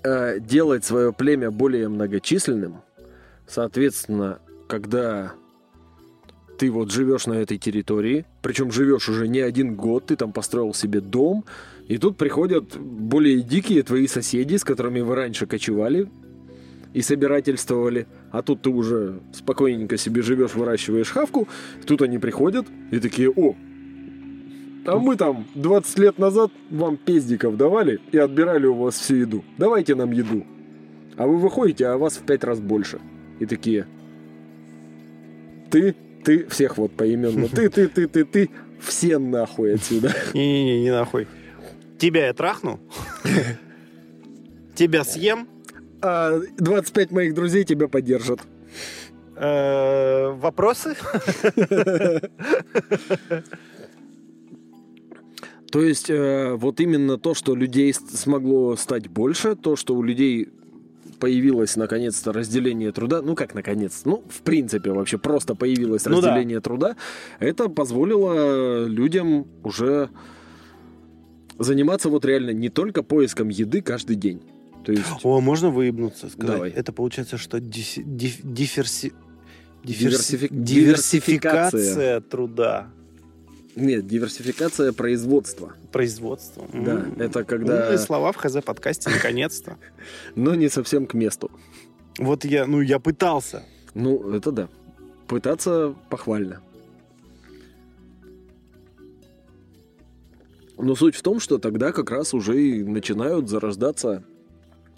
э, 0.03 0.39
делать 0.39 0.83
свое 0.83 1.13
племя 1.13 1.51
более 1.51 1.87
многочисленным. 1.87 2.81
Соответственно, 3.47 4.39
когда 4.73 5.33
ты 6.57 6.71
вот 6.71 6.91
живешь 6.91 7.27
на 7.27 7.33
этой 7.33 7.59
территории, 7.59 8.25
причем 8.41 8.71
живешь 8.71 9.07
уже 9.07 9.27
не 9.27 9.39
один 9.39 9.75
год, 9.75 10.07
ты 10.07 10.15
там 10.15 10.31
построил 10.31 10.73
себе 10.73 10.99
дом, 10.99 11.45
и 11.87 11.99
тут 11.99 12.17
приходят 12.17 12.75
более 12.75 13.41
дикие 13.41 13.83
твои 13.83 14.07
соседи, 14.07 14.55
с 14.55 14.63
которыми 14.63 15.01
вы 15.01 15.13
раньше 15.13 15.45
кочевали 15.45 16.09
и 16.91 17.03
собирательствовали, 17.03 18.07
а 18.31 18.41
тут 18.41 18.63
ты 18.63 18.71
уже 18.71 19.19
спокойненько 19.31 19.97
себе 19.97 20.23
живешь, 20.23 20.55
выращиваешь 20.55 21.11
хавку, 21.11 21.47
тут 21.85 22.01
они 22.01 22.17
приходят 22.17 22.65
и 22.89 22.99
такие, 22.99 23.29
о, 23.29 23.55
а 24.87 24.97
мы 24.97 25.17
там 25.17 25.45
20 25.53 25.99
лет 25.99 26.17
назад 26.17 26.51
вам 26.71 26.97
пездиков 26.97 27.57
давали 27.57 27.99
и 28.11 28.17
отбирали 28.17 28.65
у 28.65 28.73
вас 28.73 28.95
всю 28.95 29.17
еду. 29.17 29.43
Давайте 29.59 29.93
нам 29.93 30.11
еду. 30.11 30.43
А 31.15 31.27
вы 31.27 31.37
выходите, 31.37 31.85
а 31.85 31.97
вас 31.99 32.17
в 32.17 32.25
пять 32.25 32.43
раз 32.43 32.59
больше. 32.59 32.99
И 33.39 33.45
такие, 33.45 33.85
ты, 35.73 35.95
ты, 36.23 36.45
всех 36.49 36.77
вот 36.77 36.91
поименно, 36.91 37.47
ты, 37.47 37.67
ты, 37.67 37.87
ты, 37.87 38.07
ты, 38.07 38.25
ты, 38.25 38.51
все 38.79 39.17
нахуй 39.17 39.73
отсюда. 39.73 40.13
Не-не-не, 40.35 40.81
не 40.83 40.91
нахуй. 40.91 41.27
Тебя 41.97 42.27
я 42.27 42.33
трахну. 42.33 42.79
Тебя 44.75 45.03
съем. 45.03 45.47
А 45.99 46.39
25 46.59 47.11
моих 47.11 47.33
друзей 47.33 47.63
тебя 47.63 47.87
поддержат. 47.87 48.41
Э, 49.35 50.29
Вопросы? 50.33 50.95
То 55.71 55.81
есть 55.81 56.11
э, 56.11 56.53
вот 56.53 56.79
именно 56.81 57.17
то, 57.17 57.33
что 57.33 57.55
людей 57.55 57.91
смогло 57.93 58.75
стать 58.75 59.07
больше, 59.07 59.55
то, 59.55 59.75
что 59.75 59.95
у 59.95 60.03
людей 60.03 60.49
появилось 61.23 61.77
наконец-то 61.77 62.33
разделение 62.33 62.91
труда, 62.91 63.21
ну 63.21 63.33
как 63.33 63.53
наконец, 63.55 64.01
ну 64.03 64.25
в 64.29 64.41
принципе 64.41 64.91
вообще 64.91 65.17
просто 65.17 65.55
появилось 65.55 66.03
Ну 66.03 66.19
да. 66.19 66.27
разделение 66.27 66.59
труда, 66.59 66.97
это 67.39 67.69
позволило 67.69 68.85
людям 68.85 69.47
уже 69.63 70.09
заниматься 71.57 72.09
вот 72.09 72.25
реально 72.25 72.49
не 72.51 72.67
только 72.67 73.03
поиском 73.03 73.47
еды 73.47 73.81
каждый 73.81 74.17
день. 74.17 74.41
То 74.83 74.91
есть 74.91 75.05
О, 75.23 75.39
можно 75.39 75.69
выебнуться, 75.69 76.27
сказать? 76.27 76.55
Давай. 76.55 76.69
Это 76.71 76.91
получается, 76.91 77.37
что 77.37 77.57
диси- 77.59 78.03
диф- 78.03 78.41
диверси- 78.43 79.13
Диверсифи- 79.85 80.49
диверсификация 80.51 82.19
труда. 82.19 82.87
Нет, 83.75 84.05
диверсификация 84.07 84.93
производства. 84.93 85.73
Производство. 85.91 86.65
Да, 86.73 86.91
М. 86.91 87.15
это 87.19 87.43
когда... 87.43 87.83
Умные 87.83 87.97
слова 87.97 88.31
в 88.31 88.37
ХЗ-подкасте, 88.37 89.09
наконец-то. 89.09 89.77
Но 90.35 90.53
не 90.55 90.69
совсем 90.69 91.07
к 91.07 91.13
месту. 91.13 91.49
Вот 92.19 92.45
я, 92.45 92.67
ну, 92.67 92.81
я 92.81 92.99
пытался. 92.99 93.63
Ну, 93.95 94.31
это 94.33 94.51
да. 94.51 94.69
Пытаться 95.27 95.95
похвально. 96.09 96.61
Но 100.77 100.95
суть 100.95 101.15
в 101.15 101.21
том, 101.21 101.39
что 101.39 101.57
тогда 101.57 101.91
как 101.91 102.11
раз 102.11 102.33
уже 102.33 102.61
и 102.61 102.83
начинают 102.83 103.49
зарождаться 103.49 104.23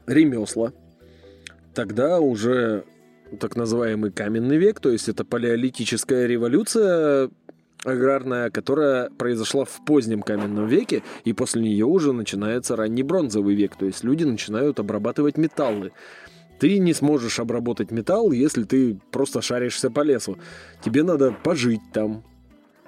ремесла. 0.07 0.73
Тогда 1.73 2.19
уже 2.19 2.86
так 3.39 3.55
называемый 3.55 4.11
каменный 4.11 4.57
век, 4.57 4.80
то 4.80 4.89
есть 4.89 5.09
это 5.09 5.26
палеолитическая 5.26 6.26
революция 6.26 7.30
аграрная, 7.86 8.49
которая 8.49 9.09
произошла 9.09 9.65
в 9.65 9.86
позднем 9.86 10.21
каменном 10.21 10.67
веке, 10.67 11.03
и 11.23 11.33
после 11.33 11.61
нее 11.61 11.86
уже 11.86 12.13
начинается 12.13 12.75
ранний 12.75 13.03
бронзовый 13.03 13.55
век, 13.55 13.75
то 13.75 13.86
есть 13.86 14.03
люди 14.03 14.23
начинают 14.23 14.79
обрабатывать 14.79 15.38
металлы. 15.38 15.91
Ты 16.59 16.79
не 16.79 16.93
сможешь 16.93 17.39
обработать 17.39 17.91
металл, 17.91 18.31
если 18.31 18.63
ты 18.63 18.97
просто 19.11 19.41
шаришься 19.41 19.91
по 19.91 20.01
лесу. 20.01 20.38
Тебе 20.83 21.03
надо 21.03 21.36
пожить 21.43 21.81
там, 21.93 22.23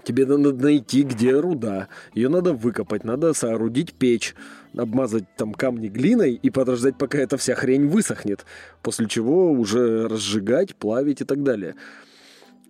Тебе 0.08 0.26
надо 0.26 0.54
найти, 0.54 1.04
где 1.04 1.38
руда. 1.38 1.90
Ее 2.14 2.30
надо 2.30 2.54
выкопать, 2.54 3.04
надо 3.04 3.34
соорудить 3.34 3.94
печь, 3.94 4.36
обмазать 4.74 5.26
там 5.36 5.54
камни 5.54 5.90
глиной 5.90 6.40
и 6.42 6.50
подождать, 6.50 6.98
пока 6.98 7.18
эта 7.18 7.36
вся 7.36 7.56
хрень 7.56 7.90
высохнет. 7.90 8.46
После 8.82 9.08
чего 9.08 9.52
уже 9.52 10.08
разжигать, 10.08 10.78
плавить 10.78 11.20
и 11.20 11.26
так 11.26 11.44
далее. 11.44 11.76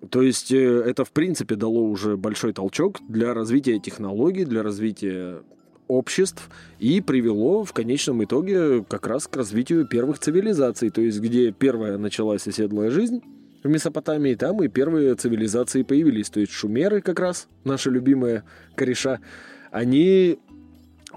То 0.10 0.22
есть 0.22 0.52
э, 0.52 0.58
это, 0.58 1.06
в 1.06 1.12
принципе, 1.12 1.56
дало 1.56 1.84
уже 1.84 2.18
большой 2.18 2.54
толчок 2.54 3.00
для 3.08 3.34
развития 3.34 3.80
технологий, 3.80 4.45
для 4.45 4.64
развития 4.64 5.41
обществ 5.88 6.50
и 6.80 7.02
привело 7.02 7.64
в 7.64 7.74
конечном 7.74 8.24
итоге 8.24 8.84
как 8.84 9.08
раз 9.08 9.28
к 9.28 9.36
развитию 9.36 9.88
первых 9.88 10.20
цивилизаций, 10.20 10.89
то 10.89 11.02
есть 11.02 11.20
где 11.20 11.52
первая 11.52 11.98
началась 11.98 12.48
оседлая 12.48 12.91
жизнь 12.91 13.22
в 13.64 13.70
Месопотамии, 13.70 14.36
там 14.36 14.62
и 14.62 14.68
первые 14.68 15.16
цивилизации 15.16 15.84
появились, 15.84 16.30
то 16.30 16.39
есть 16.39 16.52
шумеры 16.52 17.02
как 17.02 17.20
раз, 17.20 17.48
наши 17.64 17.89
любимые 17.89 18.43
кореша, 18.76 19.20
они 19.72 20.39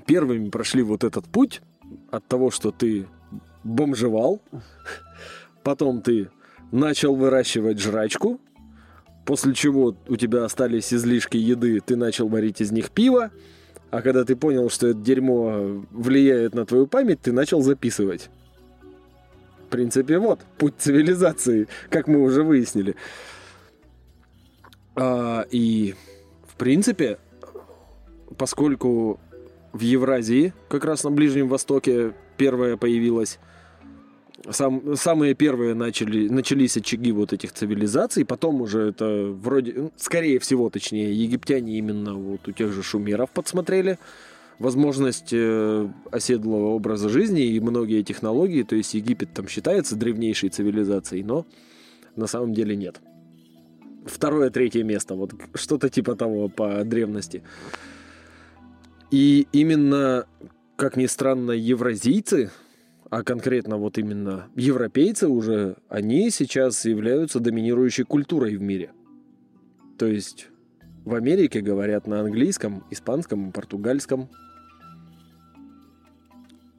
первыми 0.06 0.50
прошли 0.50 0.82
вот 0.82 1.04
этот 1.04 1.26
путь 1.26 1.62
от 2.10 2.26
того, 2.26 2.50
что 2.50 2.70
ты 2.70 3.06
бомжевал, 3.64 4.40
потом 5.62 6.00
ты 6.00 6.30
начал 6.70 7.14
выращивать 7.14 7.80
жрачку, 7.80 8.40
после 9.30 9.54
чего 9.54 9.94
у 10.08 10.16
тебя 10.16 10.44
остались 10.44 10.92
излишки 10.92 11.36
еды, 11.36 11.78
ты 11.78 11.94
начал 11.94 12.26
варить 12.26 12.60
из 12.60 12.72
них 12.72 12.90
пиво, 12.90 13.30
а 13.92 14.02
когда 14.02 14.24
ты 14.24 14.34
понял, 14.34 14.68
что 14.70 14.88
это 14.88 14.98
дерьмо 14.98 15.84
влияет 15.92 16.52
на 16.52 16.66
твою 16.66 16.88
память, 16.88 17.20
ты 17.20 17.30
начал 17.30 17.62
записывать. 17.62 18.28
В 19.68 19.70
принципе, 19.70 20.18
вот 20.18 20.40
путь 20.58 20.74
цивилизации, 20.78 21.68
как 21.90 22.08
мы 22.08 22.20
уже 22.24 22.42
выяснили. 22.42 22.96
А, 24.96 25.46
и, 25.48 25.94
в 26.48 26.56
принципе, 26.56 27.18
поскольку 28.36 29.20
в 29.72 29.80
Евразии, 29.80 30.54
как 30.68 30.84
раз 30.84 31.04
на 31.04 31.12
Ближнем 31.12 31.46
Востоке, 31.46 32.14
первая 32.36 32.76
появилась, 32.76 33.38
сам, 34.48 34.96
самые 34.96 35.34
первые 35.34 35.74
начали, 35.74 36.28
начались 36.28 36.76
очаги 36.76 37.12
вот 37.12 37.32
этих 37.32 37.52
цивилизаций, 37.52 38.24
потом 38.24 38.62
уже 38.62 38.88
это 38.88 39.30
вроде, 39.30 39.90
скорее 39.96 40.38
всего, 40.38 40.70
точнее, 40.70 41.12
египтяне 41.12 41.78
именно 41.78 42.14
вот 42.14 42.48
у 42.48 42.52
тех 42.52 42.72
же 42.72 42.82
шумеров 42.82 43.30
подсмотрели 43.30 43.98
возможность 44.58 45.30
э, 45.32 45.88
оседлого 46.10 46.68
образа 46.68 47.08
жизни 47.08 47.46
и 47.46 47.60
многие 47.60 48.02
технологии, 48.02 48.62
то 48.62 48.76
есть 48.76 48.94
Египет 48.94 49.32
там 49.32 49.48
считается 49.48 49.96
древнейшей 49.96 50.50
цивилизацией, 50.50 51.22
но 51.22 51.46
на 52.16 52.26
самом 52.26 52.54
деле 52.54 52.76
нет. 52.76 53.00
Второе, 54.06 54.50
третье 54.50 54.82
место, 54.82 55.14
вот 55.14 55.32
что-то 55.54 55.88
типа 55.88 56.14
того 56.14 56.48
по 56.48 56.82
древности. 56.84 57.42
И 59.10 59.46
именно, 59.52 60.26
как 60.76 60.96
ни 60.96 61.06
странно, 61.06 61.52
евразийцы, 61.52 62.50
а 63.10 63.24
конкретно 63.24 63.76
вот 63.76 63.98
именно 63.98 64.48
европейцы 64.54 65.28
уже, 65.28 65.76
они 65.88 66.30
сейчас 66.30 66.84
являются 66.84 67.40
доминирующей 67.40 68.04
культурой 68.04 68.56
в 68.56 68.62
мире. 68.62 68.92
То 69.98 70.06
есть 70.06 70.48
в 71.04 71.14
Америке 71.14 71.60
говорят 71.60 72.06
на 72.06 72.20
английском, 72.20 72.84
испанском 72.90 73.50
португальском. 73.50 74.28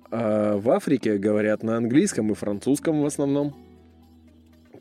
А 0.09 0.57
в 0.57 0.69
Африке 0.69 1.17
говорят 1.17 1.63
на 1.63 1.75
английском 1.75 2.31
и 2.31 2.33
французском 2.33 3.01
в 3.01 3.05
основном. 3.05 3.53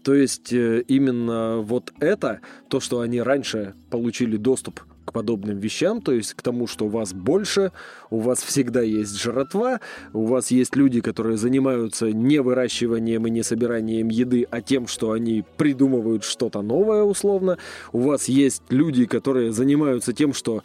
То 0.05 0.14
есть 0.14 0.53
э, 0.53 0.82
именно 0.88 1.59
вот 1.59 1.92
это, 2.01 2.40
то, 2.68 2.80
что 2.80 3.01
они 3.01 3.20
раньше 3.20 3.74
получили 3.90 4.36
доступ 4.36 4.80
подобным 5.11 5.58
вещам, 5.58 6.00
то 6.00 6.12
есть 6.12 6.34
к 6.34 6.42
тому, 6.42 6.66
что 6.66 6.86
у 6.86 6.88
вас 6.88 7.12
больше, 7.12 7.72
у 8.11 8.18
вас 8.18 8.42
всегда 8.42 8.82
есть 8.82 9.20
жратва, 9.20 9.80
у 10.12 10.24
вас 10.24 10.50
есть 10.50 10.76
люди, 10.76 11.00
которые 11.00 11.36
занимаются 11.36 12.12
не 12.12 12.40
выращиванием 12.40 13.26
и 13.26 13.30
не 13.30 13.42
собиранием 13.42 14.08
еды, 14.08 14.46
а 14.50 14.61
тем, 14.61 14.86
что 14.86 15.12
они 15.12 15.44
придумывают 15.56 16.24
что-то 16.24 16.62
новое 16.62 17.02
условно. 17.02 17.58
У 17.92 18.00
вас 18.00 18.28
есть 18.28 18.62
люди, 18.70 19.06
которые 19.06 19.52
занимаются 19.52 20.12
тем, 20.12 20.32
что 20.32 20.62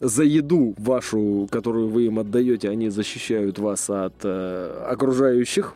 за 0.00 0.24
еду 0.24 0.74
вашу, 0.78 1.46
которую 1.50 1.88
вы 1.88 2.06
им 2.06 2.18
отдаете, 2.18 2.70
они 2.70 2.88
защищают 2.88 3.58
вас 3.58 3.90
от 3.90 4.14
э, 4.24 4.84
окружающих. 4.88 5.74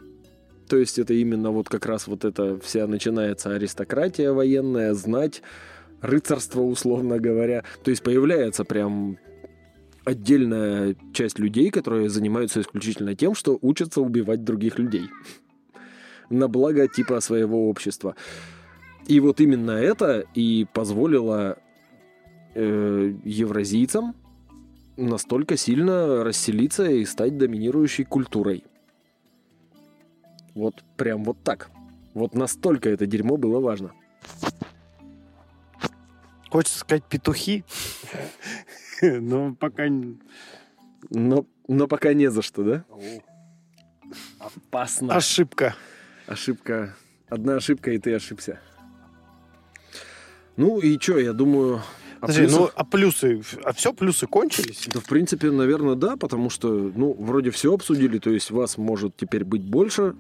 То 0.68 0.78
есть 0.78 0.98
это 0.98 1.12
именно 1.12 1.50
вот 1.50 1.68
как 1.68 1.84
раз 1.84 2.06
вот 2.06 2.24
это 2.24 2.58
вся 2.60 2.86
начинается 2.86 3.50
аристократия 3.54 4.32
военная, 4.32 4.94
знать, 4.94 5.42
рыцарство, 6.05 6.61
условно 6.61 7.18
говоря. 7.18 7.64
То 7.82 7.90
есть 7.90 8.02
появляется 8.02 8.64
прям 8.64 9.18
отдельная 10.05 10.96
часть 11.12 11.38
людей, 11.38 11.70
которые 11.70 12.09
занимаются 12.11 12.61
исключительно 12.61 13.14
тем, 13.14 13.34
что 13.34 13.59
учатся 13.62 14.00
убивать 14.00 14.44
других 14.44 14.78
людей. 14.78 15.09
На 16.30 16.48
благо 16.48 16.86
типа 16.88 17.20
своего 17.20 17.68
общества. 17.68 18.14
И 19.07 19.20
вот 19.20 19.40
именно 19.40 19.72
это 19.72 20.24
и 20.34 20.66
позволило 20.72 21.59
э, 22.55 23.14
евразийцам 23.24 24.14
настолько 24.96 25.57
сильно 25.57 26.22
расселиться 26.22 26.88
и 26.90 27.05
стать 27.05 27.36
доминирующей 27.36 28.05
культурой. 28.05 28.64
Вот 30.55 30.84
прям 30.96 31.24
вот 31.24 31.38
так. 31.42 31.70
Вот 32.14 32.34
настолько 32.34 32.88
это 32.88 33.07
дерьмо 33.07 33.36
было 33.36 33.59
важно. 33.59 33.92
Хочется 36.55 36.78
сказать 36.78 37.02
петухи. 37.02 37.64
Но 39.02 39.57
пока... 39.57 39.88
не- 39.88 40.20
Но, 41.11 41.46
но 41.66 41.88
пока 41.88 42.14
не 42.14 42.30
за 42.30 42.42
что, 42.42 42.62
да? 42.62 42.84
Опасно. 44.38 45.16
Ошибка. 45.16 45.74
Ошибка. 46.28 46.94
Одна 47.28 47.57
ошибка, 47.57 47.90
и 47.90 47.98
ты 47.98 48.14
ошибся. 48.14 48.61
Ну 50.57 50.78
и 50.78 50.96
что, 51.00 51.18
я 51.18 51.32
думаю... 51.32 51.82
о 52.20 52.26
Подожди, 52.28 52.46
ну 52.46 52.70
а 52.72 52.84
плюсы? 52.84 53.42
А 53.64 53.72
все 53.72 53.92
плюсы 53.92 54.28
кончились? 54.28 54.86
Да, 54.94 55.00
в 55.00 55.07
принципе, 55.07 55.50
наверное, 55.50 55.96
да, 55.96 56.16
потому 56.16 56.50
что, 56.50 56.68
ну, 56.68 57.14
вроде 57.18 57.50
все 57.50 57.74
обсудили, 57.74 58.18
то 58.18 58.30
есть 58.30 58.52
вас 58.52 58.78
может 58.78 59.16
теперь 59.16 59.44
быть 59.44 59.68
больше, 59.68 60.14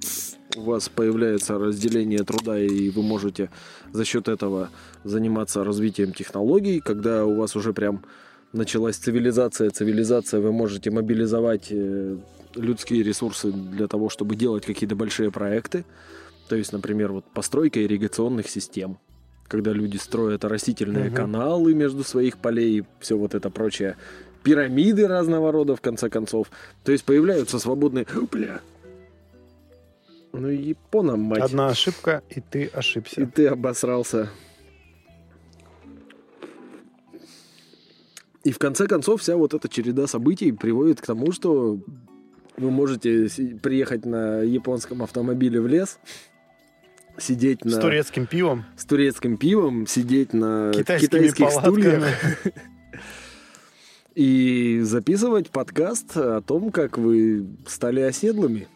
у 0.56 0.62
вас 0.62 0.88
появляется 0.88 1.58
разделение 1.58 2.24
труда, 2.24 2.58
и 2.58 2.90
вы 2.90 3.02
можете 3.02 3.50
за 3.92 4.04
счет 4.04 4.28
этого 4.28 4.70
заниматься 5.04 5.64
развитием 5.64 6.12
технологий, 6.12 6.80
когда 6.80 7.24
у 7.24 7.34
вас 7.34 7.56
уже 7.56 7.72
прям 7.72 8.04
началась 8.52 8.96
цивилизация, 8.96 9.70
цивилизация, 9.70 10.40
вы 10.40 10.52
можете 10.52 10.90
мобилизовать 10.90 11.68
э, 11.70 12.16
людские 12.54 13.02
ресурсы 13.02 13.50
для 13.50 13.88
того, 13.88 14.08
чтобы 14.08 14.36
делать 14.36 14.64
какие-то 14.64 14.94
большие 14.96 15.30
проекты, 15.30 15.84
то 16.48 16.56
есть, 16.56 16.72
например, 16.72 17.12
вот 17.12 17.24
постройка 17.32 17.82
ирригационных 17.82 18.48
систем, 18.48 18.98
когда 19.48 19.72
люди 19.72 19.96
строят 19.96 20.44
растительные 20.44 21.06
Мгм. 21.06 21.14
каналы 21.16 21.74
между 21.74 22.04
своих 22.04 22.38
полей 22.38 22.78
и 22.78 22.84
все 23.00 23.16
вот 23.16 23.34
это 23.34 23.50
прочее. 23.50 23.96
Пирамиды 24.42 25.06
разного 25.08 25.52
рода, 25.52 25.74
в 25.74 25.80
конце 25.80 26.10
концов. 26.10 26.50
То 26.84 26.92
есть 26.92 27.04
появляются 27.04 27.58
свободные... 27.58 28.06
Бля. 28.30 28.60
Ну, 30.34 30.48
япона, 30.48 31.16
мать. 31.16 31.40
Одна 31.40 31.68
ошибка, 31.68 32.22
и 32.28 32.40
ты 32.40 32.64
И 32.64 32.70
ошибся. 32.72 33.26
ты 33.26 33.46
обосрался. 33.46 34.30
И 38.42 38.50
в 38.52 38.58
конце 38.58 38.86
концов 38.86 39.22
вся 39.22 39.36
вот 39.36 39.54
эта 39.54 39.68
череда 39.68 40.06
событий 40.06 40.52
приводит 40.52 41.00
к 41.00 41.06
тому, 41.06 41.32
что 41.32 41.78
вы 42.56 42.70
можете 42.70 43.28
приехать 43.62 44.04
на 44.04 44.42
японском 44.42 45.02
автомобиле 45.02 45.60
в 45.60 45.66
лес, 45.66 45.98
сидеть 47.16 47.64
на... 47.64 47.70
С 47.70 47.78
турецким 47.78 48.26
пивом, 48.26 48.64
с 48.76 48.84
турецким 48.84 49.36
пивом, 49.36 49.86
сидеть 49.86 50.34
на 50.34 50.72
китайскими 50.74 51.08
китайских 51.08 51.46
палатками. 51.46 51.80
стульях 51.80 52.36
и 54.14 54.80
записывать 54.82 55.50
подкаст 55.50 56.16
о 56.16 56.40
том, 56.42 56.70
как 56.70 56.98
вы 56.98 57.46
стали 57.66 58.00
оседлыми. 58.00 58.68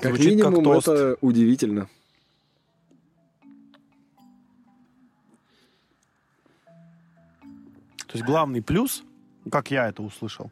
Как 0.00 0.14
Звучит 0.14 0.36
минимум, 0.36 0.54
как 0.56 0.64
тост. 0.64 0.88
это 0.88 1.16
удивительно. 1.20 1.88
То 8.06 8.14
есть 8.14 8.24
главный 8.24 8.62
плюс, 8.62 9.02
как 9.50 9.70
я 9.70 9.88
это 9.88 10.02
услышал, 10.02 10.50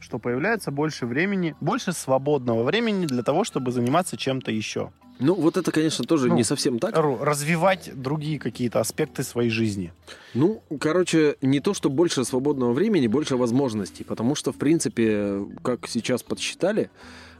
что 0.00 0.18
появляется 0.18 0.70
больше 0.70 1.06
времени, 1.06 1.54
больше 1.60 1.92
свободного 1.92 2.64
времени 2.64 3.06
для 3.06 3.22
того, 3.22 3.44
чтобы 3.44 3.72
заниматься 3.72 4.16
чем-то 4.16 4.50
еще. 4.50 4.92
Ну, 5.18 5.34
вот 5.34 5.56
это, 5.56 5.70
конечно, 5.70 6.04
тоже 6.04 6.28
Ну, 6.28 6.34
не 6.34 6.42
совсем 6.42 6.78
так. 6.78 6.96
Развивать 6.96 7.90
другие 7.94 8.38
какие-то 8.40 8.80
аспекты 8.80 9.22
своей 9.22 9.50
жизни. 9.50 9.92
Ну, 10.34 10.62
короче, 10.80 11.36
не 11.40 11.60
то, 11.60 11.74
что 11.74 11.90
больше 11.90 12.24
свободного 12.24 12.72
времени, 12.72 13.06
больше 13.06 13.36
возможностей. 13.36 14.04
Потому 14.04 14.34
что, 14.34 14.52
в 14.52 14.56
принципе, 14.56 15.46
как 15.62 15.86
сейчас 15.86 16.22
подсчитали, 16.22 16.90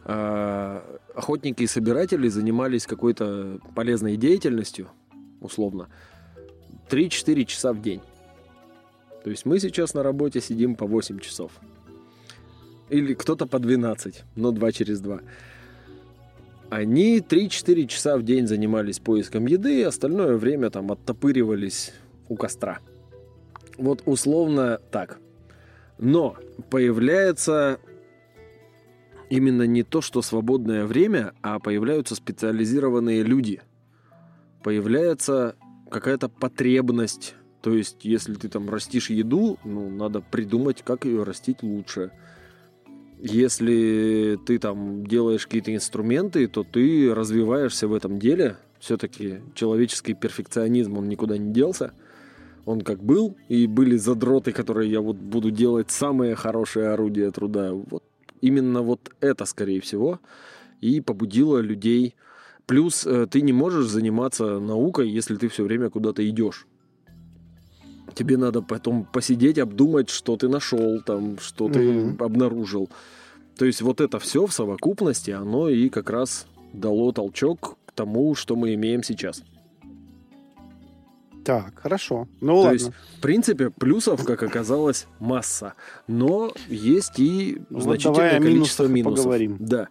охотники 0.04 1.62
и 1.62 1.66
собиратели 1.66 2.28
занимались 2.28 2.86
какой-то 2.86 3.58
полезной 3.74 4.16
деятельностью, 4.16 4.88
условно, 5.40 5.88
3-4 6.90 7.44
часа 7.44 7.72
в 7.72 7.80
день. 7.80 8.00
То 9.22 9.30
есть 9.30 9.46
мы 9.46 9.60
сейчас 9.60 9.94
на 9.94 10.02
работе 10.02 10.40
сидим 10.40 10.74
по 10.74 10.86
8 10.86 11.20
часов. 11.20 11.52
Или 12.88 13.14
кто-то 13.14 13.46
по 13.46 13.58
12, 13.58 14.24
но 14.34 14.50
2 14.50 14.72
через 14.72 15.00
2. 15.00 15.20
Они 16.70 17.20
3-4 17.20 17.86
часа 17.86 18.16
в 18.16 18.22
день 18.22 18.46
занимались 18.46 18.98
поиском 18.98 19.46
еды, 19.46 19.80
и 19.80 19.82
остальное 19.82 20.36
время 20.36 20.70
там 20.70 20.90
оттопыривались 20.90 21.92
у 22.28 22.36
костра. 22.36 22.80
Вот 23.78 24.02
условно 24.06 24.80
так. 24.90 25.18
Но 25.98 26.36
появляется 26.70 27.78
именно 29.32 29.62
не 29.62 29.82
то, 29.82 30.02
что 30.02 30.20
свободное 30.20 30.84
время, 30.84 31.32
а 31.40 31.58
появляются 31.58 32.14
специализированные 32.14 33.22
люди. 33.22 33.62
Появляется 34.62 35.56
какая-то 35.90 36.28
потребность. 36.28 37.34
То 37.62 37.72
есть, 37.72 38.04
если 38.04 38.34
ты 38.34 38.50
там 38.50 38.68
растишь 38.68 39.08
еду, 39.08 39.58
ну, 39.64 39.88
надо 39.88 40.20
придумать, 40.20 40.82
как 40.84 41.06
ее 41.06 41.22
растить 41.22 41.62
лучше. 41.62 42.10
Если 43.20 44.38
ты 44.44 44.58
там 44.58 45.06
делаешь 45.06 45.46
какие-то 45.46 45.74
инструменты, 45.74 46.46
то 46.46 46.62
ты 46.62 47.14
развиваешься 47.14 47.88
в 47.88 47.94
этом 47.94 48.18
деле. 48.18 48.58
Все-таки 48.80 49.38
человеческий 49.54 50.12
перфекционизм, 50.12 50.98
он 50.98 51.08
никуда 51.08 51.38
не 51.38 51.54
делся. 51.54 51.94
Он 52.66 52.82
как 52.82 53.02
был, 53.02 53.38
и 53.48 53.66
были 53.66 53.96
задроты, 53.96 54.52
которые 54.52 54.90
я 54.90 55.00
вот 55.00 55.16
буду 55.16 55.50
делать 55.50 55.90
самые 55.90 56.34
хорошие 56.34 56.88
орудия 56.88 57.30
труда. 57.30 57.72
Вот 57.72 58.04
именно 58.42 58.82
вот 58.82 59.10
это, 59.20 59.46
скорее 59.46 59.80
всего, 59.80 60.20
и 60.82 61.00
побудило 61.00 61.58
людей. 61.58 62.14
Плюс 62.66 63.06
э, 63.06 63.26
ты 63.26 63.40
не 63.40 63.52
можешь 63.52 63.86
заниматься 63.86 64.58
наукой, 64.58 65.08
если 65.08 65.36
ты 65.36 65.48
все 65.48 65.64
время 65.64 65.88
куда-то 65.88 66.28
идешь. 66.28 66.66
Тебе 68.14 68.36
надо 68.36 68.60
потом 68.60 69.04
посидеть, 69.04 69.58
обдумать, 69.58 70.10
что 70.10 70.36
ты 70.36 70.48
нашел, 70.48 71.00
там, 71.00 71.38
что 71.38 71.68
ты 71.68 71.80
Мгм. 71.80 72.22
обнаружил. 72.22 72.90
То 73.56 73.64
есть 73.64 73.80
вот 73.80 74.00
это 74.00 74.18
все 74.18 74.46
в 74.46 74.52
совокупности, 74.52 75.30
оно 75.30 75.68
и 75.68 75.88
как 75.88 76.10
раз 76.10 76.46
дало 76.72 77.12
толчок 77.12 77.78
к 77.86 77.92
тому, 77.92 78.34
что 78.34 78.56
мы 78.56 78.74
имеем 78.74 79.02
сейчас. 79.02 79.42
Так, 81.44 81.80
хорошо. 81.80 82.28
Ну 82.40 82.52
То 82.54 82.60
ладно. 82.60 82.72
есть, 82.72 82.90
в 83.16 83.20
принципе, 83.20 83.70
плюсов, 83.70 84.24
как 84.24 84.42
оказалось, 84.42 85.06
масса. 85.18 85.74
Но 86.06 86.52
есть 86.68 87.18
и 87.18 87.60
Вот 87.70 87.82
значительное 87.82 88.40
количество 88.40 88.84
минусов. 88.86 89.24
поговорим. 89.24 89.56
Да. 89.58 89.88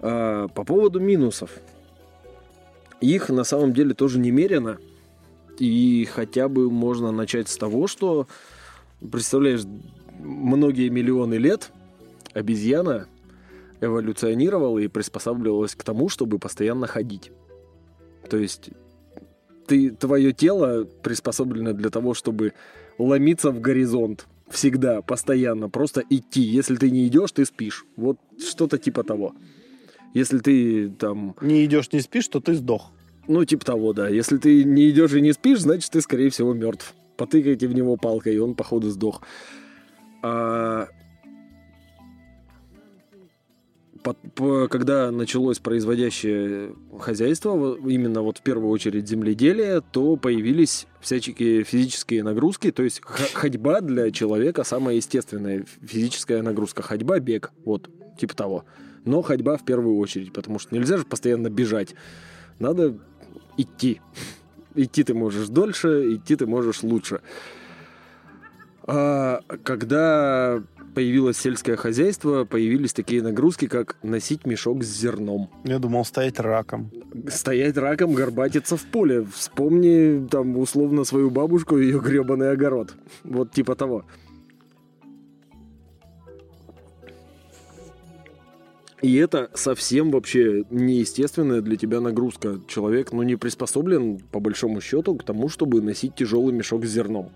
А, 0.00 0.48
по 0.48 0.64
поводу 0.64 1.00
минусов. 1.00 1.50
Их 3.00 3.28
на 3.30 3.44
самом 3.44 3.72
деле 3.72 3.94
тоже 3.94 4.18
немерено. 4.18 4.78
И 5.58 6.06
хотя 6.12 6.48
бы 6.48 6.70
можно 6.70 7.12
начать 7.12 7.48
с 7.48 7.56
того, 7.56 7.86
что, 7.86 8.26
представляешь, 9.10 9.62
многие 10.18 10.88
миллионы 10.88 11.34
лет 11.34 11.70
обезьяна 12.32 13.06
эволюционировала 13.80 14.78
и 14.78 14.88
приспосабливалась 14.88 15.74
к 15.74 15.82
тому, 15.84 16.08
чтобы 16.08 16.38
постоянно 16.38 16.86
ходить. 16.86 17.30
То 18.28 18.36
есть 18.36 18.70
ты, 19.66 19.90
твое 19.90 20.32
тело 20.32 20.84
приспособлено 21.02 21.72
для 21.72 21.90
того, 21.90 22.14
чтобы 22.14 22.52
ломиться 22.98 23.50
в 23.50 23.60
горизонт. 23.60 24.26
Всегда, 24.48 25.02
постоянно, 25.02 25.68
просто 25.68 26.02
идти. 26.10 26.42
Если 26.42 26.76
ты 26.76 26.90
не 26.90 27.06
идешь, 27.06 27.32
ты 27.32 27.44
спишь. 27.44 27.84
Вот 27.96 28.18
что-то 28.38 28.78
типа 28.78 29.02
того. 29.02 29.34
Если 30.12 30.38
ты 30.38 30.90
там, 30.90 31.34
Не 31.40 31.64
идешь, 31.64 31.92
не 31.92 32.00
спишь, 32.00 32.28
то 32.28 32.40
ты 32.40 32.54
сдох. 32.54 32.92
ну 33.26 33.44
типа 33.44 33.64
того, 33.64 33.92
да. 33.92 34.08
Если 34.08 34.36
ты 34.38 34.62
не 34.64 34.90
идешь 34.90 35.12
и 35.14 35.20
не 35.20 35.32
спишь, 35.32 35.60
значит 35.60 35.90
ты, 35.90 36.00
скорее 36.00 36.30
всего, 36.30 36.52
мертв. 36.54 36.94
Потыкайте 37.16 37.66
в 37.66 37.74
него 37.74 37.96
палкой, 37.96 38.34
и 38.34 38.38
он, 38.38 38.54
походу, 38.54 38.90
сдох. 38.90 39.22
А 40.22 40.88
по- 44.04 44.12
по- 44.12 44.68
когда 44.68 45.10
началось 45.10 45.58
производящее 45.60 46.74
хозяйство, 47.00 47.52
во- 47.52 47.90
именно 47.90 48.20
вот 48.20 48.38
в 48.38 48.42
первую 48.42 48.70
очередь 48.70 49.08
земледелие, 49.08 49.80
то 49.80 50.16
появились 50.16 50.86
всяческие 51.00 51.64
физические 51.64 52.22
нагрузки, 52.22 52.70
то 52.70 52.82
есть 52.82 53.00
ходьба 53.02 53.80
для 53.80 54.10
человека 54.10 54.62
самая 54.62 54.96
естественная 54.96 55.64
физическая 55.82 56.42
нагрузка. 56.42 56.82
Ходьба, 56.82 57.18
бег, 57.18 57.50
вот, 57.64 57.88
типа 58.18 58.36
того. 58.36 58.64
Но 59.06 59.22
ходьба 59.22 59.56
в 59.56 59.64
первую 59.64 59.96
очередь, 59.96 60.34
потому 60.34 60.58
что 60.58 60.74
нельзя 60.74 60.98
же 60.98 61.04
постоянно 61.04 61.48
бежать. 61.48 61.94
Надо 62.58 62.98
идти. 63.56 64.00
Идти 64.76 65.02
ты 65.04 65.14
можешь 65.14 65.48
дольше, 65.48 66.14
идти 66.14 66.36
ты 66.36 66.46
можешь 66.46 66.82
лучше. 66.82 67.20
А 68.86 69.40
когда 69.62 70.62
появилось 70.94 71.36
сельское 71.36 71.76
хозяйство, 71.76 72.44
появились 72.44 72.92
такие 72.92 73.22
нагрузки, 73.22 73.66
как 73.66 73.96
носить 74.02 74.46
мешок 74.46 74.82
с 74.84 74.86
зерном. 74.86 75.50
Я 75.64 75.78
думал, 75.78 76.04
стоять 76.04 76.38
раком. 76.38 76.90
Стоять 77.28 77.76
раком, 77.76 78.14
горбатиться 78.14 78.76
в 78.76 78.84
поле. 78.84 79.24
Вспомни 79.34 80.26
там 80.28 80.56
условно 80.56 81.04
свою 81.04 81.30
бабушку 81.30 81.78
и 81.78 81.86
ее 81.86 82.00
гребаный 82.00 82.52
огород. 82.52 82.94
Вот 83.24 83.52
типа 83.52 83.74
того. 83.74 84.04
И 89.02 89.16
это 89.16 89.50
совсем 89.52 90.10
вообще 90.10 90.64
неестественная 90.70 91.60
для 91.60 91.76
тебя 91.76 92.00
нагрузка. 92.00 92.60
Человек, 92.66 93.12
ну, 93.12 93.22
не 93.22 93.36
приспособлен, 93.36 94.18
по 94.32 94.40
большому 94.40 94.80
счету, 94.80 95.14
к 95.14 95.24
тому, 95.24 95.50
чтобы 95.50 95.82
носить 95.82 96.14
тяжелый 96.14 96.54
мешок 96.54 96.86
с 96.86 96.88
зерном. 96.88 97.30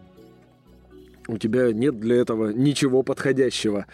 У 1.28 1.36
тебя 1.36 1.72
нет 1.72 2.00
для 2.00 2.16
этого 2.16 2.50
ничего 2.50 3.02
подходящего. 3.02 3.86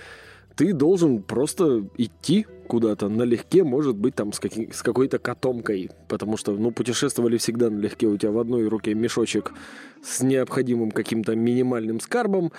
Ты 0.57 0.73
должен 0.73 1.21
просто 1.21 1.85
идти 1.97 2.47
куда-то 2.69 3.09
налегке, 3.09 3.65
может 3.65 3.97
быть, 3.97 4.15
там 4.15 4.33
с, 4.33 4.41
с 4.73 4.83
какой-то 4.83 5.19
котомкой. 5.19 5.91
Потому 6.09 6.37
что, 6.37 6.53
ну, 6.53 6.71
путешествовали 6.71 7.37
всегда 7.39 7.71
налегке. 7.71 8.07
У 8.07 8.17
тебя 8.17 8.31
в 8.31 8.39
одной 8.39 8.69
руке 8.69 8.95
мешочек 8.95 9.53
с 10.01 10.23
необходимым 10.23 10.93
каким-то 10.93 11.35
минимальным 11.35 11.99
скарбом, 11.99 12.53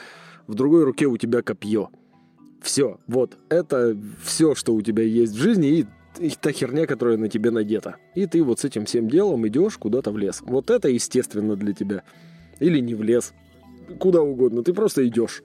в 0.46 0.56
другой 0.56 0.84
руке 0.84 1.06
у 1.06 1.16
тебя 1.18 1.42
копье. 1.42 1.90
Все, 2.62 3.00
вот, 3.08 3.38
это 3.50 3.98
все, 4.24 4.56
что 4.56 4.74
у 4.74 4.82
тебя 4.82 5.04
есть 5.04 5.34
в 5.34 5.38
жизни, 5.38 5.80
и, 5.80 5.86
и 6.20 6.32
та 6.32 6.52
херня, 6.52 6.88
которая 6.88 7.18
на 7.18 7.30
тебе 7.30 7.52
надета. 7.52 7.96
И 8.14 8.26
ты 8.26 8.44
вот 8.44 8.60
с 8.60 8.66
этим 8.66 8.86
всем 8.86 9.08
делом 9.08 9.48
идешь 9.48 9.78
куда-то 9.78 10.12
в 10.12 10.18
лес. 10.18 10.42
Вот 10.42 10.70
это 10.70 10.90
естественно 10.90 11.56
для 11.56 11.74
тебя. 11.74 12.04
Или 12.60 12.80
не 12.80 12.96
в 12.96 13.04
лес. 13.04 13.34
Куда 14.00 14.22
угодно. 14.22 14.64
Ты 14.64 14.74
просто 14.74 15.08
идешь. 15.08 15.44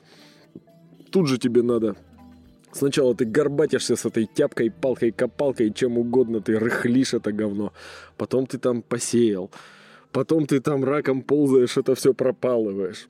Тут 1.11 1.29
же 1.29 1.39
тебе 1.39 1.63
надо. 1.63 1.97
Сначала 2.73 3.15
ты 3.15 3.25
горбатишься 3.25 3.97
с 3.97 4.05
этой 4.07 4.27
тяпкой, 4.27 4.71
палкой, 4.71 5.11
копалкой, 5.11 5.73
чем 5.73 5.99
угодно. 5.99 6.41
Ты 6.41 6.59
рыхлишь 6.59 7.15
это 7.15 7.33
говно. 7.33 7.73
Потом 8.17 8.47
ты 8.47 8.59
там 8.59 8.83
посеял. 8.83 9.51
Потом 10.13 10.47
ты 10.47 10.61
там 10.61 10.85
раком 10.85 11.23
ползаешь, 11.23 11.77
это 11.77 11.95
все 11.95 12.15
пропалываешь. 12.15 13.09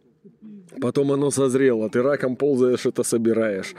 Потом 0.81 1.13
оно 1.13 1.31
созрело, 1.31 1.89
ты 1.89 2.03
раком 2.03 2.37
ползаешь, 2.37 2.87
это 2.87 3.03
собираешь. 3.03 3.75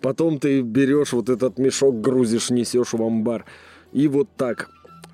Потом 0.00 0.38
ты 0.38 0.62
берешь 0.62 1.12
вот 1.12 1.28
этот 1.28 1.58
мешок, 1.58 2.00
грузишь, 2.00 2.50
несешь 2.50 2.92
в 2.92 3.02
амбар. 3.02 3.44
И 3.92 4.08
вот 4.08 4.28
так. 4.36 4.70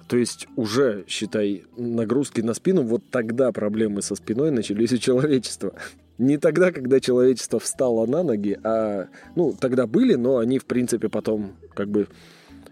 То 0.08 0.16
есть 0.16 0.48
уже, 0.56 1.04
считай, 1.06 1.64
нагрузки 1.76 2.40
на 2.40 2.54
спину, 2.54 2.82
вот 2.82 3.02
тогда 3.10 3.52
проблемы 3.52 4.00
со 4.00 4.14
спиной 4.14 4.50
начались 4.50 4.92
у 4.92 4.96
человечества. 4.98 5.74
Не 6.16 6.38
тогда, 6.38 6.72
когда 6.72 6.98
человечество 6.98 7.60
встало 7.60 8.06
на 8.06 8.22
ноги, 8.22 8.58
а, 8.64 9.08
ну, 9.36 9.54
тогда 9.58 9.86
были, 9.86 10.14
но 10.14 10.38
они, 10.38 10.58
в 10.58 10.64
принципе, 10.64 11.10
потом 11.10 11.52
как 11.74 11.90
бы 11.90 12.08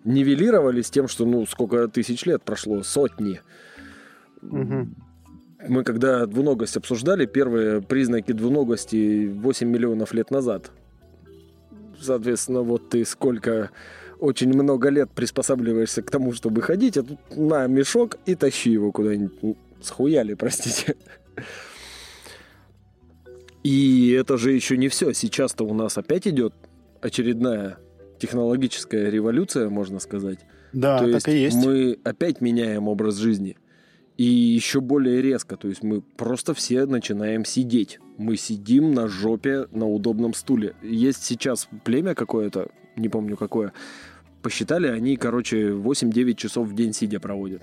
нивелировались 0.04 0.90
тем, 0.90 1.08
что, 1.08 1.26
ну, 1.26 1.44
сколько 1.46 1.88
тысяч 1.88 2.24
лет 2.24 2.42
прошло, 2.42 2.82
сотни. 2.82 3.40
Мгм. 4.42 4.94
мы 5.68 5.82
когда 5.82 6.24
двуногость 6.26 6.76
обсуждали, 6.76 7.26
первые 7.26 7.82
признаки 7.82 8.32
двуногости 8.32 9.26
8 9.26 9.68
миллионов 9.68 10.14
лет 10.14 10.30
назад. 10.30 10.70
Соответственно, 12.00 12.62
вот 12.62 12.90
ты 12.90 13.04
сколько 13.04 13.70
очень 14.20 14.48
много 14.48 14.88
лет 14.88 15.10
приспосабливаешься 15.10 16.02
к 16.02 16.10
тому, 16.10 16.32
чтобы 16.32 16.62
ходить, 16.62 16.96
а 16.96 17.02
тут 17.02 17.18
на 17.36 17.66
мешок 17.66 18.18
и 18.26 18.34
тащи 18.34 18.70
его 18.70 18.92
куда-нибудь. 18.92 19.56
Схуяли, 19.80 20.34
простите. 20.34 20.96
И 23.62 24.10
это 24.12 24.38
же 24.38 24.52
еще 24.52 24.76
не 24.76 24.88
все. 24.88 25.12
Сейчас-то 25.12 25.64
у 25.64 25.74
нас 25.74 25.98
опять 25.98 26.26
идет 26.28 26.54
очередная 27.00 27.78
технологическая 28.18 29.10
революция, 29.10 29.68
можно 29.68 29.98
сказать. 29.98 30.38
Да, 30.72 30.98
То 30.98 31.04
так 31.06 31.14
есть 31.14 31.28
и 31.28 31.38
есть. 31.38 31.66
мы 31.66 31.98
опять 32.04 32.40
меняем 32.40 32.88
образ 32.88 33.16
жизни. 33.16 33.56
И 34.16 34.24
еще 34.24 34.80
более 34.80 35.20
резко. 35.20 35.56
То 35.56 35.68
есть 35.68 35.82
мы 35.82 36.00
просто 36.00 36.54
все 36.54 36.86
начинаем 36.86 37.44
сидеть. 37.44 37.98
Мы 38.18 38.36
сидим 38.36 38.94
на 38.94 39.08
жопе 39.08 39.66
на 39.72 39.86
удобном 39.88 40.32
стуле. 40.32 40.74
Есть 40.82 41.24
сейчас 41.24 41.68
племя 41.84 42.14
какое-то, 42.14 42.70
не 42.96 43.08
помню 43.08 43.36
какое, 43.36 43.72
посчитали, 44.42 44.86
они, 44.88 45.16
короче, 45.16 45.68
8-9 45.70 46.34
часов 46.34 46.68
в 46.68 46.74
день 46.74 46.92
сидя 46.92 47.20
проводят. 47.20 47.62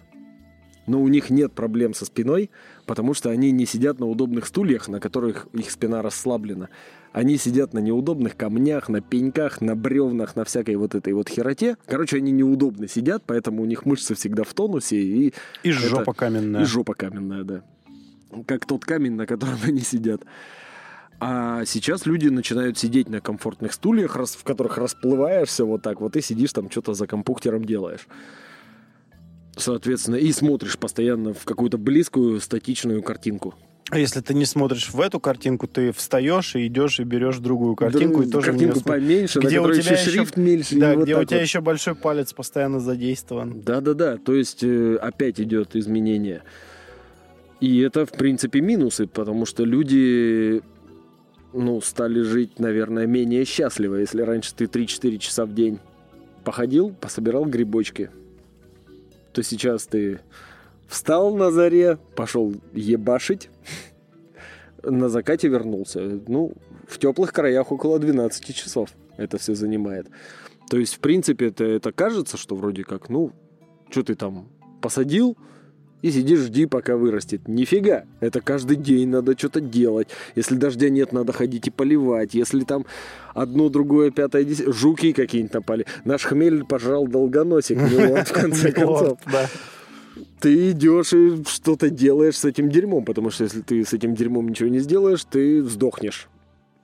Но 0.85 1.01
у 1.01 1.07
них 1.07 1.29
нет 1.29 1.53
проблем 1.53 1.93
со 1.93 2.03
спиной, 2.05 2.49
потому 2.85 3.13
что 3.13 3.29
они 3.29 3.51
не 3.51 3.65
сидят 3.65 3.99
на 4.01 4.05
удобных 4.05 4.45
стульях, 4.45 4.89
на 4.89 4.99
которых 4.99 5.47
их 5.53 5.71
спина 5.71 6.01
расслаблена. 6.01 6.67
Они 7.13 7.37
сидят 7.37 7.73
на 7.73 7.79
неудобных 7.79 8.35
камнях, 8.35 8.89
на 8.89 8.99
пеньках, 8.99 9.61
на 9.61 9.77
бревнах, 9.77 10.35
на 10.35 10.43
всякой 10.43 10.75
вот 10.75 10.93
этой 10.93 11.13
вот 11.13 11.29
хероте. 11.29 11.77
Короче, 11.85 12.17
они 12.17 12.31
неудобно 12.33 12.89
сидят, 12.89 13.23
поэтому 13.25 13.61
у 13.61 13.65
них 13.65 13.85
мышцы 13.85 14.13
всегда 14.13 14.43
в 14.43 14.53
тонусе. 14.53 14.97
И, 14.97 15.33
И 15.63 15.69
это- 15.69 15.79
жопа 15.79 16.13
каменная. 16.13 16.63
и 16.63 16.65
жопа 16.65 16.95
каменная, 16.95 17.43
да. 17.45 17.63
Как 18.45 18.65
тот 18.65 18.83
камень, 18.83 19.13
на 19.13 19.25
котором 19.25 19.55
они 19.63 19.79
сидят. 19.79 20.23
А 21.25 21.63
сейчас 21.65 22.05
люди 22.05 22.27
начинают 22.27 22.77
сидеть 22.77 23.07
на 23.07 23.21
комфортных 23.21 23.71
стульях, 23.71 24.17
в 24.17 24.43
которых 24.43 24.77
расплываешься 24.77 25.63
вот 25.63 25.81
так 25.81 26.01
вот, 26.01 26.17
и 26.17 26.21
сидишь 26.21 26.51
там 26.51 26.69
что-то 26.69 26.93
за 26.93 27.07
компьютером 27.07 27.63
делаешь. 27.63 28.07
Соответственно, 29.55 30.15
и 30.17 30.33
смотришь 30.33 30.77
постоянно 30.77 31.33
в 31.33 31.45
какую-то 31.45 31.77
близкую 31.77 32.41
статичную 32.41 33.01
картинку. 33.03 33.55
А 33.89 33.99
если 33.99 34.19
ты 34.19 34.33
не 34.33 34.43
смотришь 34.45 34.89
в 34.89 34.99
эту 34.99 35.21
картинку, 35.21 35.67
ты 35.67 35.93
встаешь 35.93 36.55
и 36.57 36.67
идешь 36.67 36.99
и 36.99 37.03
берешь 37.03 37.37
другую 37.37 37.75
картинку 37.77 38.17
Друг- 38.17 38.27
и 38.27 38.31
тоже 38.31 38.51
в 38.51 38.55
картинку 38.55 38.79
смо- 38.79 38.83
поменьше, 38.83 39.39
Где 39.39 39.61
у 39.61 39.73
тебя 39.73 39.93
еще 39.93 39.95
шрифт 40.11 40.35
меньше. 40.35 40.77
Да, 40.77 40.95
вот 40.95 41.03
где 41.03 41.15
у 41.15 41.23
тебя 41.23 41.37
вот. 41.37 41.43
еще 41.43 41.61
большой 41.61 41.95
палец 41.95 42.33
постоянно 42.33 42.81
задействован. 42.81 43.61
Да-да-да, 43.61 44.17
то 44.17 44.33
есть 44.33 44.63
э, 44.63 44.95
опять 44.95 45.39
идет 45.39 45.75
изменение. 45.77 46.43
И 47.61 47.79
это, 47.79 48.05
в 48.05 48.11
принципе, 48.11 48.59
минусы, 48.59 49.07
потому 49.07 49.45
что 49.45 49.63
люди, 49.63 50.61
ну, 51.53 51.81
стали 51.81 52.21
жить, 52.21 52.59
наверное, 52.59 53.05
менее 53.05 53.45
счастливо. 53.45 53.95
Если 53.95 54.21
раньше 54.21 54.53
ты 54.55 54.65
3-4 54.65 55.17
часа 55.17 55.45
в 55.45 55.53
день 55.53 55.79
походил, 56.43 56.89
пособирал 56.89 57.45
грибочки, 57.45 58.09
то 59.31 59.41
сейчас 59.43 59.85
ты 59.87 60.19
встал 60.87 61.35
на 61.35 61.51
заре, 61.51 61.97
пошел 62.15 62.53
ебашить, 62.73 63.49
на 64.83 65.09
закате 65.09 65.47
вернулся. 65.47 66.19
Ну, 66.27 66.53
в 66.87 66.97
теплых 66.99 67.33
краях 67.33 67.71
около 67.71 67.99
12 67.99 68.55
часов 68.55 68.89
это 69.17 69.37
все 69.37 69.55
занимает. 69.55 70.07
То 70.69 70.77
есть, 70.77 70.95
в 70.95 70.99
принципе, 70.99 71.47
это, 71.47 71.63
это 71.63 71.91
кажется, 71.91 72.37
что 72.37 72.55
вроде 72.55 72.83
как, 72.83 73.09
ну, 73.09 73.31
что 73.89 74.03
ты 74.03 74.15
там 74.15 74.49
посадил 74.81 75.37
и 76.03 76.11
сидишь, 76.11 76.41
жди, 76.41 76.65
пока 76.65 76.97
вырастет. 76.97 77.47
Нифига, 77.47 78.03
это 78.19 78.41
каждый 78.41 78.75
день 78.75 79.07
надо 79.07 79.37
что-то 79.37 79.61
делать. 79.61 80.09
Если 80.35 80.55
дождя 80.55 80.89
нет, 80.89 81.13
надо 81.13 81.31
ходить 81.31 81.67
и 81.67 81.71
поливать. 81.71 82.33
Если 82.33 82.65
там 82.65 82.85
одно, 83.33 83.69
другое, 83.69 84.11
пятое, 84.11 84.43
десятое, 84.43 84.73
жуки 84.73 85.13
какие-нибудь 85.13 85.53
напали. 85.53 85.85
Наш 86.03 86.25
хмель 86.25 86.65
пожрал 86.65 87.07
долгоносик, 87.07 87.77
мелон, 87.77 88.25
в 88.25 88.31
конце 88.33 88.73
концов. 88.73 89.17
Ты 90.41 90.71
идешь 90.71 91.13
и 91.13 91.41
что-то 91.47 91.89
делаешь 91.89 92.37
с 92.37 92.43
этим 92.43 92.69
дерьмом, 92.69 93.05
потому 93.05 93.29
что 93.29 93.45
если 93.45 93.61
ты 93.61 93.85
с 93.85 93.93
этим 93.93 94.13
дерьмом 94.13 94.49
ничего 94.49 94.67
не 94.67 94.79
сделаешь, 94.79 95.23
ты 95.23 95.63
сдохнешь. 95.63 96.27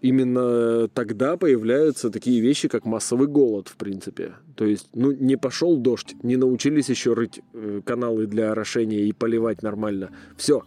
Именно 0.01 0.87
тогда 0.87 1.35
появляются 1.35 2.09
такие 2.09 2.39
вещи, 2.39 2.69
как 2.69 2.85
массовый 2.85 3.27
голод, 3.27 3.67
в 3.67 3.75
принципе. 3.75 4.33
То 4.55 4.65
есть, 4.65 4.89
ну, 4.93 5.11
не 5.11 5.35
пошел 5.35 5.75
дождь, 5.77 6.15
не 6.23 6.37
научились 6.37 6.89
еще 6.89 7.13
рыть 7.13 7.41
э, 7.53 7.81
каналы 7.85 8.25
для 8.25 8.51
орошения 8.51 9.01
и 9.01 9.11
поливать 9.11 9.61
нормально. 9.61 10.11
Все. 10.37 10.63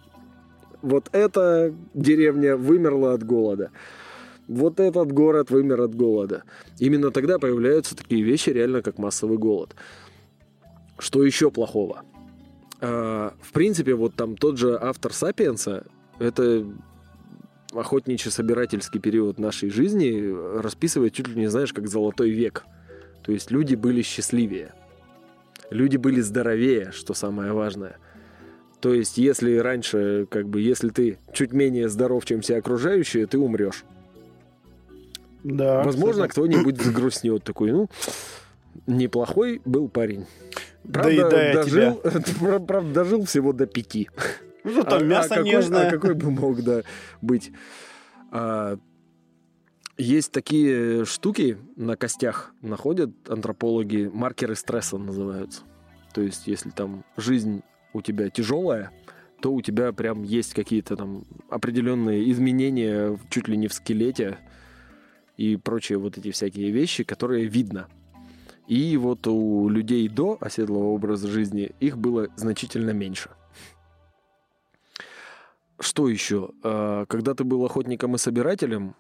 Вот 0.83 1.09
эта 1.13 1.75
деревня 1.95 2.59
вымерла 2.59 3.15
от 3.15 3.25
голода. 3.25 3.71
Вот 4.49 4.81
этот 4.81 5.13
город 5.13 5.51
вымер 5.51 5.81
от 5.81 5.95
голода. 5.95 6.43
Именно 6.79 7.11
тогда 7.11 7.39
появляются 7.39 7.97
такие 7.97 8.23
вещи, 8.23 8.51
реально 8.51 8.83
как 8.83 8.99
массовый 8.99 9.39
голод. 9.39 9.75
Что 10.99 11.25
еще 11.25 11.51
плохого? 11.51 12.03
А, 12.83 13.33
в 13.41 13.53
принципе, 13.53 13.95
вот 13.95 14.15
там 14.15 14.37
тот 14.37 14.59
же 14.59 14.77
автор 14.79 15.15
«Сапиенса»— 15.15 15.87
это 16.19 16.67
охотничьо-собирательский 17.73 19.01
период 19.01 19.39
нашей 19.39 19.71
жизни 19.71 20.33
расписывает 20.61 21.15
чуть 21.15 21.29
ли 21.29 21.35
не 21.35 21.47
знаешь, 21.49 21.73
как 21.73 21.89
золотой 21.89 22.31
век. 22.31 22.65
То 23.23 23.33
есть 23.33 23.51
люди 23.51 23.75
были 23.75 24.03
счастливее. 24.03 24.73
Люди 25.71 25.97
были 25.97 26.21
здоровее, 26.21 26.93
что 26.93 27.15
самое 27.15 27.53
важное. 27.53 27.97
То 28.81 28.93
есть, 28.93 29.17
если 29.17 29.57
раньше, 29.59 30.27
как 30.29 30.49
бы, 30.49 30.61
если 30.61 30.89
ты 30.91 31.19
чуть 31.33 31.53
менее 31.53 31.89
здоров, 31.89 32.25
чем 32.25 32.41
все 32.41 32.57
окружающие, 32.57 33.27
ты 33.27 33.39
умрешь. 33.39 33.85
Да, 35.45 35.83
Возможно, 35.85 36.29
кто-нибудь 36.29 36.81
загрустнет 36.83 37.45
такой, 37.45 37.73
ну, 37.73 37.89
неплохой 38.87 39.61
был 39.65 39.89
парень. 39.89 40.27
Правда, 40.83 41.31
Доедая 41.31 41.55
дожил, 41.55 42.03
пра- 42.41 42.59
правда, 42.67 42.93
дожил 42.93 43.25
всего 43.25 43.53
до 43.53 43.67
пяти. 43.67 44.09
Ну, 44.65 44.73
зато 44.73 44.97
А- 44.97 44.99
а 44.99 45.03
мясо 45.03 45.29
какой- 45.31 45.45
нежное. 45.45 45.89
А 45.89 45.91
какой 45.91 46.15
бы 46.15 46.31
мог, 46.31 46.63
да, 46.63 46.83
быть? 47.21 47.53
А, 48.31 48.79
есть 49.99 50.33
такие 50.33 51.05
штуки 51.05 51.59
на 51.77 51.97
костях 51.97 52.55
находят 52.63 53.11
антропологи, 53.29 54.11
маркеры 54.13 54.55
стресса 54.57 54.99
называются. 54.99 55.63
То 56.15 56.21
есть, 56.21 56.47
если 56.47 56.71
там 56.71 57.05
жизнь 57.17 57.63
у 57.93 58.03
тебя 58.03 58.31
тяжелая, 58.31 58.91
то 59.41 59.53
у 59.53 59.61
тебя 59.61 59.93
прям 59.93 60.23
есть 60.23 60.55
какие-то 60.55 60.97
там 60.97 61.25
определенные 61.51 62.31
изменения 62.31 63.19
чуть 63.29 63.49
ли 63.49 63.57
не 63.57 63.67
в 63.69 63.73
скелете 63.75 64.39
и 65.37 65.57
прочие 65.57 65.99
вот 65.99 66.17
эти 66.17 66.31
всякие 66.31 66.71
вещи, 66.71 67.03
которые 67.05 67.47
видно. 67.47 67.89
И 68.69 68.97
вот 68.97 69.27
у 69.27 69.69
людей 69.69 70.09
до 70.09 70.39
оседлого 70.41 70.85
образа 70.87 71.29
жизни 71.29 71.73
их 71.81 71.99
было 71.99 72.29
значительно 72.37 72.91
меньше. 72.91 73.31
Что 75.81 76.09
еще? 76.09 76.51
А, 76.63 77.07
Когда 77.07 77.35
ты 77.35 77.45
был 77.45 77.65
охотником 77.65 78.15
и 78.15 78.19
собирателем, 78.19 78.95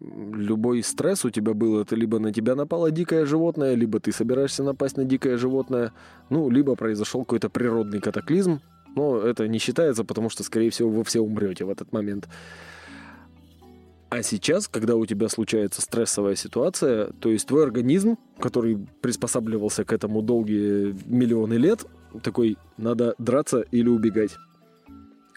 любой 0.00 0.82
стресс 0.82 1.24
у 1.24 1.30
тебя 1.30 1.54
был, 1.54 1.80
это 1.80 1.96
либо 1.96 2.18
на 2.18 2.32
тебя 2.32 2.54
напало 2.54 2.90
дикое 2.90 3.26
животное, 3.26 3.74
либо 3.74 4.00
ты 4.00 4.12
собираешься 4.12 4.62
напасть 4.62 4.96
на 4.96 5.04
дикое 5.04 5.36
животное, 5.36 5.92
ну, 6.30 6.50
либо 6.50 6.74
произошел 6.74 7.22
какой-то 7.24 7.48
природный 7.48 8.00
катаклизм, 8.00 8.60
но 8.96 9.18
это 9.18 9.48
не 9.48 9.58
считается, 9.58 10.04
потому 10.04 10.30
что, 10.30 10.42
скорее 10.42 10.70
всего, 10.70 10.90
вы 10.90 11.04
все 11.04 11.20
умрете 11.20 11.64
в 11.64 11.70
этот 11.70 11.92
момент. 11.92 12.28
А 14.10 14.22
сейчас, 14.22 14.68
когда 14.68 14.94
у 14.94 15.06
тебя 15.06 15.28
случается 15.28 15.82
стрессовая 15.82 16.36
ситуация, 16.36 17.06
то 17.18 17.30
есть 17.30 17.48
твой 17.48 17.64
организм, 17.64 18.16
который 18.38 18.86
приспосабливался 19.00 19.84
к 19.84 19.92
этому 19.92 20.22
долгие 20.22 20.94
миллионы 21.06 21.54
лет, 21.54 21.84
такой, 22.22 22.56
надо 22.76 23.16
драться 23.18 23.62
или 23.72 23.88
убегать. 23.88 24.36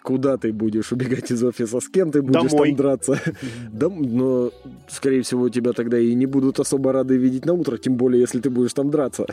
Куда 0.08 0.38
ты 0.38 0.54
будешь 0.54 0.90
убегать 0.90 1.30
из 1.30 1.44
офиса? 1.44 1.80
С 1.80 1.88
кем 1.90 2.10
ты 2.10 2.22
будешь 2.22 2.50
Домой. 2.50 2.68
там 2.68 2.76
драться? 2.76 3.20
Дом- 3.70 4.00
но, 4.00 4.50
скорее 4.88 5.20
всего, 5.20 5.50
тебя 5.50 5.74
тогда 5.74 5.98
и 5.98 6.14
не 6.14 6.24
будут 6.24 6.58
особо 6.58 6.92
рады 6.92 7.18
видеть 7.18 7.44
на 7.44 7.52
утро, 7.52 7.76
тем 7.76 7.98
более, 7.98 8.18
если 8.18 8.40
ты 8.40 8.48
будешь 8.48 8.72
там 8.72 8.90
драться. 8.90 9.26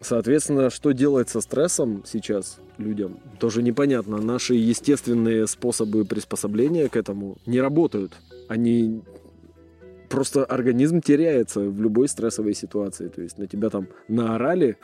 Соответственно, 0.00 0.70
что 0.70 0.90
делать 0.90 1.28
со 1.28 1.40
стрессом 1.40 2.02
сейчас 2.04 2.58
людям, 2.78 3.20
тоже 3.38 3.62
непонятно. 3.62 4.16
Наши 4.16 4.54
естественные 4.54 5.46
способы 5.46 6.04
приспособления 6.04 6.88
к 6.88 6.96
этому 6.96 7.36
не 7.46 7.60
работают. 7.60 8.14
Они 8.48 9.02
просто 10.08 10.44
организм 10.44 11.00
теряется 11.00 11.60
в 11.60 11.80
любой 11.80 12.08
стрессовой 12.08 12.54
ситуации. 12.54 13.06
То 13.06 13.22
есть 13.22 13.38
на 13.38 13.46
тебя 13.46 13.70
там 13.70 13.86
наорали, 14.08 14.78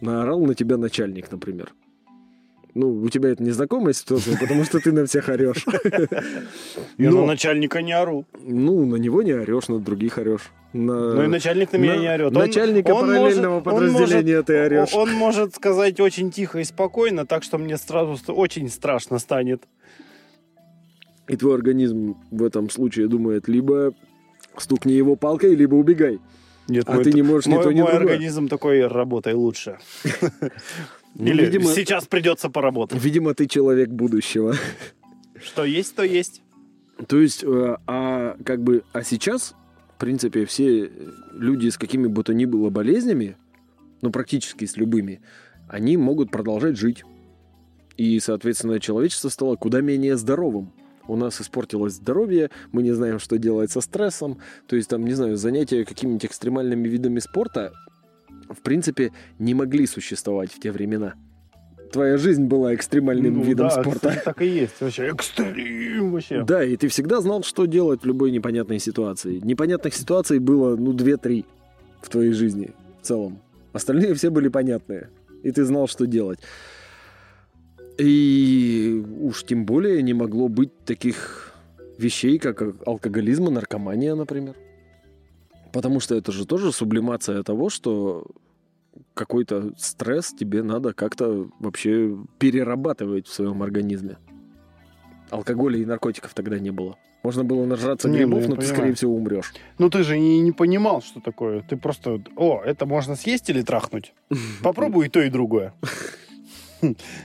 наорал 0.00 0.44
на 0.44 0.54
тебя 0.54 0.76
начальник, 0.76 1.32
например. 1.32 1.72
Ну, 2.74 3.02
у 3.02 3.08
тебя 3.08 3.30
это 3.30 3.42
незнакомая 3.42 3.92
ситуация, 3.92 4.38
потому 4.38 4.64
что 4.64 4.78
ты 4.78 4.92
на 4.92 5.04
всех 5.06 5.28
орешь. 5.28 5.66
Я 6.98 7.10
на 7.10 7.26
начальника 7.26 7.82
не 7.82 7.92
ору. 7.92 8.26
Ну, 8.40 8.84
на 8.86 8.96
него 8.96 9.22
не 9.22 9.32
орешь, 9.32 9.68
на 9.68 9.80
других 9.80 10.18
орешь. 10.18 10.50
На- 10.72 11.14
Ну 11.14 11.24
и 11.24 11.26
начальник 11.26 11.72
на 11.72 11.78
меня 11.78 11.94
на 11.96 12.00
не 12.00 12.08
орет. 12.14 12.32
Начальника 12.32 12.94
параллельного 12.94 13.60
подразделения 13.60 14.42
ты 14.42 14.56
орешь. 14.56 14.94
Он, 14.94 15.08
он 15.08 15.14
может 15.14 15.54
сказать 15.56 15.98
очень 15.98 16.30
тихо 16.30 16.60
и 16.60 16.64
спокойно, 16.64 17.26
так 17.26 17.42
что 17.42 17.58
мне 17.58 17.76
сразу 17.76 18.16
очень 18.32 18.68
страшно 18.68 19.18
станет. 19.18 19.64
И 21.26 21.36
твой 21.36 21.54
организм 21.54 22.16
в 22.30 22.44
этом 22.44 22.70
случае 22.70 23.08
думает, 23.08 23.48
либо 23.48 23.92
стукни 24.56 24.92
его 24.92 25.16
палкой, 25.16 25.54
либо 25.56 25.74
убегай. 25.74 26.20
Нет, 26.68 26.84
А 26.86 27.02
ты 27.02 27.12
не 27.12 27.22
можешь 27.22 27.46
ни 27.46 27.54
мой, 27.54 27.64
то, 27.64 27.72
ни 27.72 27.80
мой 27.80 27.90
другое. 27.90 28.12
организм 28.14 28.46
такой 28.46 28.86
работай 28.86 29.34
лучше. 29.34 29.78
Ну, 31.14 31.26
Или 31.26 31.46
видимо- 31.46 31.72
сейчас 31.74 32.06
придется 32.06 32.48
поработать. 32.50 33.02
Видимо, 33.02 33.34
ты 33.34 33.46
человек 33.46 33.88
будущего. 33.90 34.54
Что 35.42 35.64
есть, 35.64 35.94
то 35.94 36.02
есть. 36.02 36.42
То 37.08 37.18
есть, 37.18 37.42
э, 37.44 37.76
а 37.86 38.36
как 38.44 38.62
бы, 38.62 38.84
а 38.92 39.02
сейчас, 39.02 39.54
в 39.96 40.00
принципе, 40.00 40.44
все 40.44 40.90
люди 41.32 41.68
с 41.68 41.78
какими 41.78 42.06
бы 42.06 42.22
то 42.22 42.34
ни 42.34 42.44
было 42.44 42.70
болезнями, 42.70 43.36
ну, 44.02 44.10
практически 44.10 44.66
с 44.66 44.76
любыми, 44.76 45.20
они 45.68 45.96
могут 45.96 46.30
продолжать 46.30 46.76
жить. 46.76 47.04
И, 47.96 48.18
соответственно, 48.20 48.80
человечество 48.80 49.28
стало 49.28 49.56
куда 49.56 49.80
менее 49.80 50.16
здоровым. 50.16 50.72
У 51.06 51.16
нас 51.16 51.40
испортилось 51.40 51.94
здоровье, 51.94 52.50
мы 52.72 52.82
не 52.82 52.92
знаем, 52.92 53.18
что 53.18 53.36
делать 53.36 53.70
со 53.70 53.80
стрессом. 53.80 54.38
То 54.66 54.76
есть, 54.76 54.88
там, 54.88 55.04
не 55.04 55.14
знаю, 55.14 55.36
занятия 55.36 55.84
какими-нибудь 55.84 56.26
экстремальными 56.26 56.86
видами 56.86 57.18
спорта, 57.18 57.72
в 58.50 58.60
принципе, 58.62 59.12
не 59.38 59.54
могли 59.54 59.86
существовать 59.86 60.52
в 60.52 60.60
те 60.60 60.70
времена. 60.72 61.14
Твоя 61.92 62.18
жизнь 62.18 62.44
была 62.44 62.74
экстремальным 62.74 63.38
Ну 63.38 63.42
видом 63.42 63.68
да, 63.68 63.82
спорта. 63.82 64.10
кстати, 64.10 64.24
так 64.24 64.42
и 64.42 64.46
есть. 64.46 64.80
Вообще 64.80 65.08
экстрим 65.08 66.12
вообще. 66.12 66.44
Да, 66.44 66.62
и 66.62 66.76
ты 66.76 66.86
всегда 66.88 67.20
знал, 67.20 67.42
что 67.42 67.66
делать 67.66 68.02
в 68.02 68.06
любой 68.06 68.30
непонятной 68.30 68.78
ситуации. 68.78 69.40
Непонятных 69.42 69.94
ситуаций 69.94 70.38
было, 70.38 70.76
ну, 70.76 70.92
две-три 70.92 71.44
в 72.00 72.08
твоей 72.08 72.32
жизни 72.32 72.70
в 73.02 73.06
целом. 73.06 73.40
Остальные 73.72 74.14
все 74.14 74.30
были 74.30 74.48
понятные. 74.48 75.10
И 75.42 75.50
ты 75.50 75.64
знал, 75.64 75.88
что 75.88 76.06
делать. 76.06 76.38
И 77.98 79.04
уж 79.20 79.44
тем 79.44 79.64
более 79.66 80.00
не 80.02 80.14
могло 80.14 80.48
быть 80.48 80.70
таких 80.84 81.52
вещей, 81.98 82.38
как 82.38 82.62
алкоголизм 82.86 83.48
и 83.48 83.50
наркомания, 83.50 84.14
например. 84.14 84.54
Потому 85.72 86.00
что 86.00 86.14
это 86.14 86.32
же 86.32 86.46
тоже 86.46 86.72
сублимация 86.72 87.42
того, 87.42 87.70
что 87.70 88.26
какой-то 89.14 89.72
стресс 89.78 90.32
тебе 90.32 90.62
надо 90.62 90.92
как-то 90.92 91.48
вообще 91.58 92.16
перерабатывать 92.38 93.26
в 93.26 93.32
своем 93.32 93.62
организме. 93.62 94.18
Алкоголя 95.30 95.78
и 95.78 95.84
наркотиков 95.84 96.34
тогда 96.34 96.58
не 96.58 96.70
было. 96.70 96.96
Можно 97.22 97.44
было 97.44 97.66
нажраться 97.66 98.08
Не, 98.08 98.24
ну, 98.24 98.38
грибов, 98.38 98.42
я 98.42 98.48
но 98.48 98.54
ты, 98.54 98.60
понимаю. 98.60 98.76
скорее 98.76 98.94
всего, 98.94 99.14
умрешь. 99.14 99.52
Ну 99.78 99.90
ты 99.90 100.02
же 100.02 100.18
не, 100.18 100.40
не 100.40 100.52
понимал, 100.52 101.02
что 101.02 101.20
такое. 101.20 101.62
Ты 101.62 101.76
просто, 101.76 102.22
о, 102.34 102.62
это 102.64 102.86
можно 102.86 103.14
съесть 103.14 103.50
или 103.50 103.62
трахнуть? 103.62 104.14
Попробуй 104.62 105.06
и 105.06 105.08
то, 105.10 105.20
и 105.20 105.28
другое. 105.28 105.74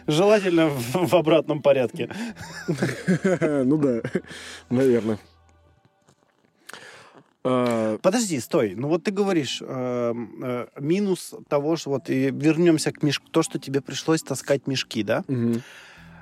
Желательно 0.05 0.69
в 0.69 1.13
обратном 1.15 1.61
порядке. 1.61 2.09
Ну 3.33 3.77
да, 3.77 4.01
наверное. 4.69 5.17
А, 7.47 7.97
Подожди, 8.01 8.39
стой. 8.39 8.73
Ну 8.75 8.87
вот 8.87 9.03
ты 9.03 9.11
говоришь, 9.11 9.61
эм, 9.61 10.39
э, 10.43 10.67
минус 10.79 11.33
того, 11.47 11.75
что 11.77 11.91
вот 11.91 12.09
и 12.09 12.31
вернемся 12.31 12.91
к 12.91 13.03
мешку, 13.03 13.27
то, 13.29 13.43
что 13.43 13.59
тебе 13.59 13.81
пришлось 13.81 14.23
таскать 14.23 14.65
мешки, 14.67 15.03
да? 15.03 15.23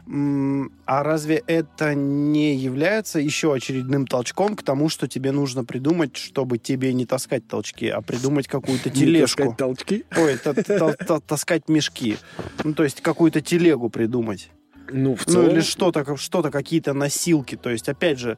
М, 0.06 0.72
А 0.86 1.02
разве 1.02 1.42
это 1.48 1.96
не 1.96 2.56
является 2.58 3.20
еще 3.22 3.54
очередным 3.54 4.06
толчком 4.06 4.58
к 4.58 4.62
тому, 4.64 4.90
что 4.90 5.08
тебе 5.08 5.32
нужно 5.32 5.64
придумать, 5.64 6.18
чтобы 6.18 6.58
тебе 6.58 6.92
не 6.94 7.06
таскать 7.06 7.48
толчки, 7.48 7.88
а 7.88 8.02
придумать 8.02 8.48
какую-то 8.50 8.90
Не 8.90 8.96
тележку? 8.96 9.38
таскать 9.44 9.58
толчки? 9.58 10.04
Ой, 10.18 10.38
та- 10.38 10.54
та- 10.54 10.94
та- 10.94 11.20
таскать 11.22 11.70
мешки. 11.70 12.18
Ну, 12.66 12.74
то 12.74 12.84
есть 12.84 13.00
какую-то 13.00 13.40
телегу 13.40 13.90
придумать. 13.90 14.52
Ну, 14.92 15.16
в 15.16 15.26
Ну, 15.26 15.34
целом... 15.34 15.50
или 15.52 15.62
что-то, 15.62 16.18
что-то, 16.18 16.52
какие-то 16.52 16.94
носилки. 16.94 17.56
То 17.56 17.70
есть, 17.70 17.88
опять 17.88 18.20
же, 18.20 18.38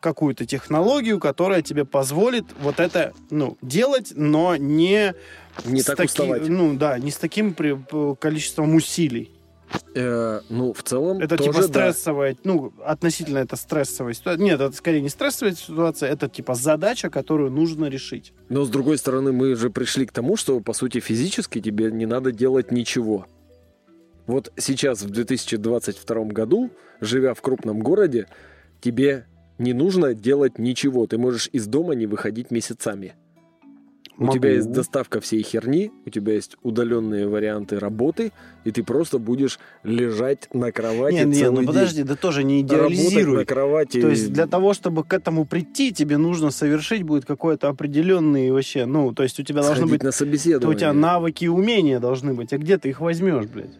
какую-то 0.00 0.46
технологию, 0.46 1.18
которая 1.18 1.62
тебе 1.62 1.84
позволит 1.84 2.44
вот 2.60 2.80
это, 2.80 3.12
ну, 3.30 3.56
делать, 3.62 4.12
но 4.14 4.56
не... 4.56 5.14
Не 5.64 5.80
с 5.80 5.86
так 5.86 5.96
таки- 5.96 6.06
уставать. 6.08 6.48
Ну, 6.48 6.74
да, 6.74 6.98
не 6.98 7.10
с 7.10 7.16
таким 7.16 7.54
при- 7.54 7.76
количеством 8.16 8.74
усилий. 8.74 9.32
Э, 9.94 10.40
ну, 10.48 10.72
в 10.72 10.82
целом, 10.82 11.18
Это 11.18 11.36
тоже, 11.36 11.50
типа 11.50 11.62
да. 11.62 11.68
стрессовая, 11.68 12.36
ну, 12.44 12.72
относительно 12.84 13.38
это 13.38 13.56
стрессовая 13.56 14.12
ситуация. 14.14 14.44
Нет, 14.44 14.60
это 14.60 14.76
скорее 14.76 15.00
не 15.00 15.08
стрессовая 15.08 15.54
ситуация, 15.54 16.08
это 16.10 16.28
типа 16.28 16.54
задача, 16.54 17.10
которую 17.10 17.50
нужно 17.50 17.86
решить. 17.86 18.32
Но, 18.48 18.64
с 18.64 18.68
другой 18.68 18.98
стороны, 18.98 19.32
мы 19.32 19.56
же 19.56 19.70
пришли 19.70 20.06
к 20.06 20.12
тому, 20.12 20.36
что, 20.36 20.60
по 20.60 20.72
сути, 20.72 21.00
физически 21.00 21.60
тебе 21.60 21.90
не 21.90 22.06
надо 22.06 22.30
делать 22.30 22.70
ничего. 22.70 23.26
Вот 24.26 24.52
сейчас, 24.56 25.02
в 25.02 25.10
2022 25.10 26.24
году, 26.26 26.70
живя 27.00 27.34
в 27.34 27.40
крупном 27.40 27.80
городе, 27.80 28.26
тебе 28.80 29.26
не 29.58 29.72
нужно 29.72 30.14
делать 30.14 30.58
ничего. 30.58 31.06
Ты 31.06 31.18
можешь 31.18 31.48
из 31.52 31.66
дома 31.66 31.94
не 31.94 32.06
выходить 32.06 32.50
месяцами. 32.50 33.14
У 34.18 34.28
тебя 34.28 34.48
Могу. 34.48 34.56
есть 34.56 34.72
доставка 34.72 35.20
всей 35.20 35.42
херни, 35.42 35.92
у 36.06 36.10
тебя 36.10 36.32
есть 36.32 36.56
удаленные 36.62 37.28
варианты 37.28 37.78
работы, 37.78 38.32
и 38.64 38.70
ты 38.70 38.82
просто 38.82 39.18
будешь 39.18 39.58
лежать 39.82 40.48
на 40.54 40.72
кровати 40.72 41.16
Не, 41.16 41.24
не, 41.24 41.34
целый 41.34 41.50
ну 41.50 41.60
день. 41.60 41.66
подожди, 41.66 42.02
да 42.02 42.16
тоже 42.16 42.42
не 42.42 42.62
идеализируй. 42.62 43.36
на 43.36 43.44
кровати. 43.44 44.00
То 44.00 44.08
есть 44.08 44.32
для 44.32 44.46
того, 44.46 44.72
чтобы 44.72 45.04
к 45.04 45.12
этому 45.12 45.44
прийти, 45.44 45.92
тебе 45.92 46.16
нужно 46.16 46.50
совершить 46.50 47.02
будет 47.02 47.26
какой-то 47.26 47.68
определенный 47.68 48.50
вообще, 48.52 48.86
ну, 48.86 49.12
то 49.12 49.22
есть 49.22 49.38
у 49.38 49.42
тебя 49.42 49.60
должны 49.60 49.76
сходить 49.76 49.90
быть, 49.92 50.02
на 50.02 50.12
собеседование. 50.12 50.74
у 50.74 50.78
тебя 50.78 50.92
навыки 50.94 51.44
и 51.44 51.48
умения 51.48 52.00
должны 52.00 52.32
быть, 52.32 52.54
а 52.54 52.58
где 52.58 52.78
ты 52.78 52.88
их 52.88 53.02
возьмешь, 53.02 53.44
блядь? 53.44 53.78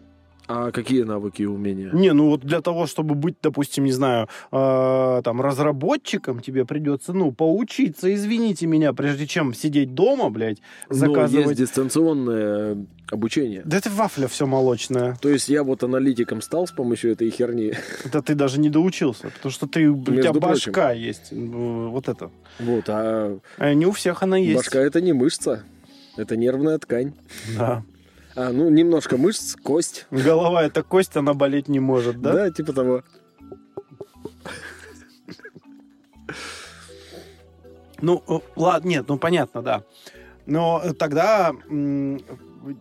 А 0.49 0.70
какие 0.70 1.03
навыки 1.03 1.42
и 1.42 1.47
умения? 1.47 1.90
Не, 1.92 2.12
ну 2.12 2.30
вот 2.30 2.40
для 2.40 2.61
того, 2.61 2.86
чтобы 2.86 3.14
быть, 3.14 3.36
допустим, 3.42 3.84
не 3.84 3.92
знаю, 3.92 4.28
э, 4.53 5.20
там, 5.24 5.40
разработчиком, 5.40 6.40
тебе 6.40 6.64
придется, 6.64 7.12
ну, 7.12 7.32
поучиться, 7.32 8.12
извините 8.14 8.66
меня, 8.66 8.92
прежде 8.92 9.26
чем 9.26 9.55
сидеть 9.55 9.94
дома, 9.94 10.30
блядь, 10.30 10.59
Но 10.88 10.94
заказывать. 10.97 11.47
есть 11.49 11.61
дистанционное 11.61 12.86
обучение. 13.11 13.62
Да 13.64 13.76
это 13.76 13.90
вафля 13.90 14.28
все 14.28 14.47
молочное. 14.47 15.16
То 15.20 15.28
есть 15.28 15.49
я 15.49 15.62
вот 15.62 15.82
аналитиком 15.82 16.40
стал 16.42 16.66
с 16.66 16.72
помощью 16.72 17.12
этой 17.12 17.30
херни. 17.30 17.72
Это 18.05 18.22
ты 18.22 18.34
даже 18.34 18.61
не 18.61 18.70
доучился, 18.70 19.30
потому 19.30 19.53
что 19.53 19.66
ты, 19.66 19.88
у 19.88 20.01
тебя 20.05 20.14
Между 20.14 20.40
башка 20.40 20.92
есть. 20.92 21.32
Вот 21.32 22.09
это. 22.09 22.30
Вот, 22.59 22.84
а 22.88 23.38
А 23.59 23.74
не 23.74 23.86
у 23.86 23.90
всех 23.92 24.22
она 24.22 24.36
есть. 24.36 24.57
башка 24.57 24.78
это 24.80 25.01
не 25.01 25.12
мышца, 25.12 25.64
это 26.16 26.36
нервная 26.36 26.78
ткань. 26.78 27.12
Да. 27.57 27.82
А, 28.37 28.53
ну, 28.53 28.68
немножко 28.68 29.16
мышц, 29.16 29.57
кость. 29.57 30.07
Голова 30.11 30.62
это 30.62 30.82
кость, 30.82 31.16
она 31.16 31.34
болеть 31.34 31.68
не 31.68 31.80
может, 31.80 32.20
да? 32.20 32.32
Да, 32.32 32.51
типа 32.51 32.72
того. 32.72 33.03
Ну, 38.03 38.22
э, 38.28 38.39
ладно, 38.57 38.89
нет, 38.89 39.07
ну 39.09 39.18
понятно, 39.18 39.62
да. 39.62 39.82
Но 40.45 40.82
тогда 40.99 41.53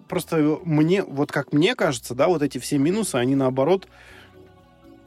просто 0.07 0.59
мне, 0.65 1.03
вот 1.03 1.31
как 1.31 1.53
мне 1.53 1.75
кажется, 1.75 2.13
да, 2.13 2.27
вот 2.27 2.41
эти 2.41 2.57
все 2.57 2.77
минусы, 2.77 3.15
они 3.15 3.35
наоборот, 3.35 3.87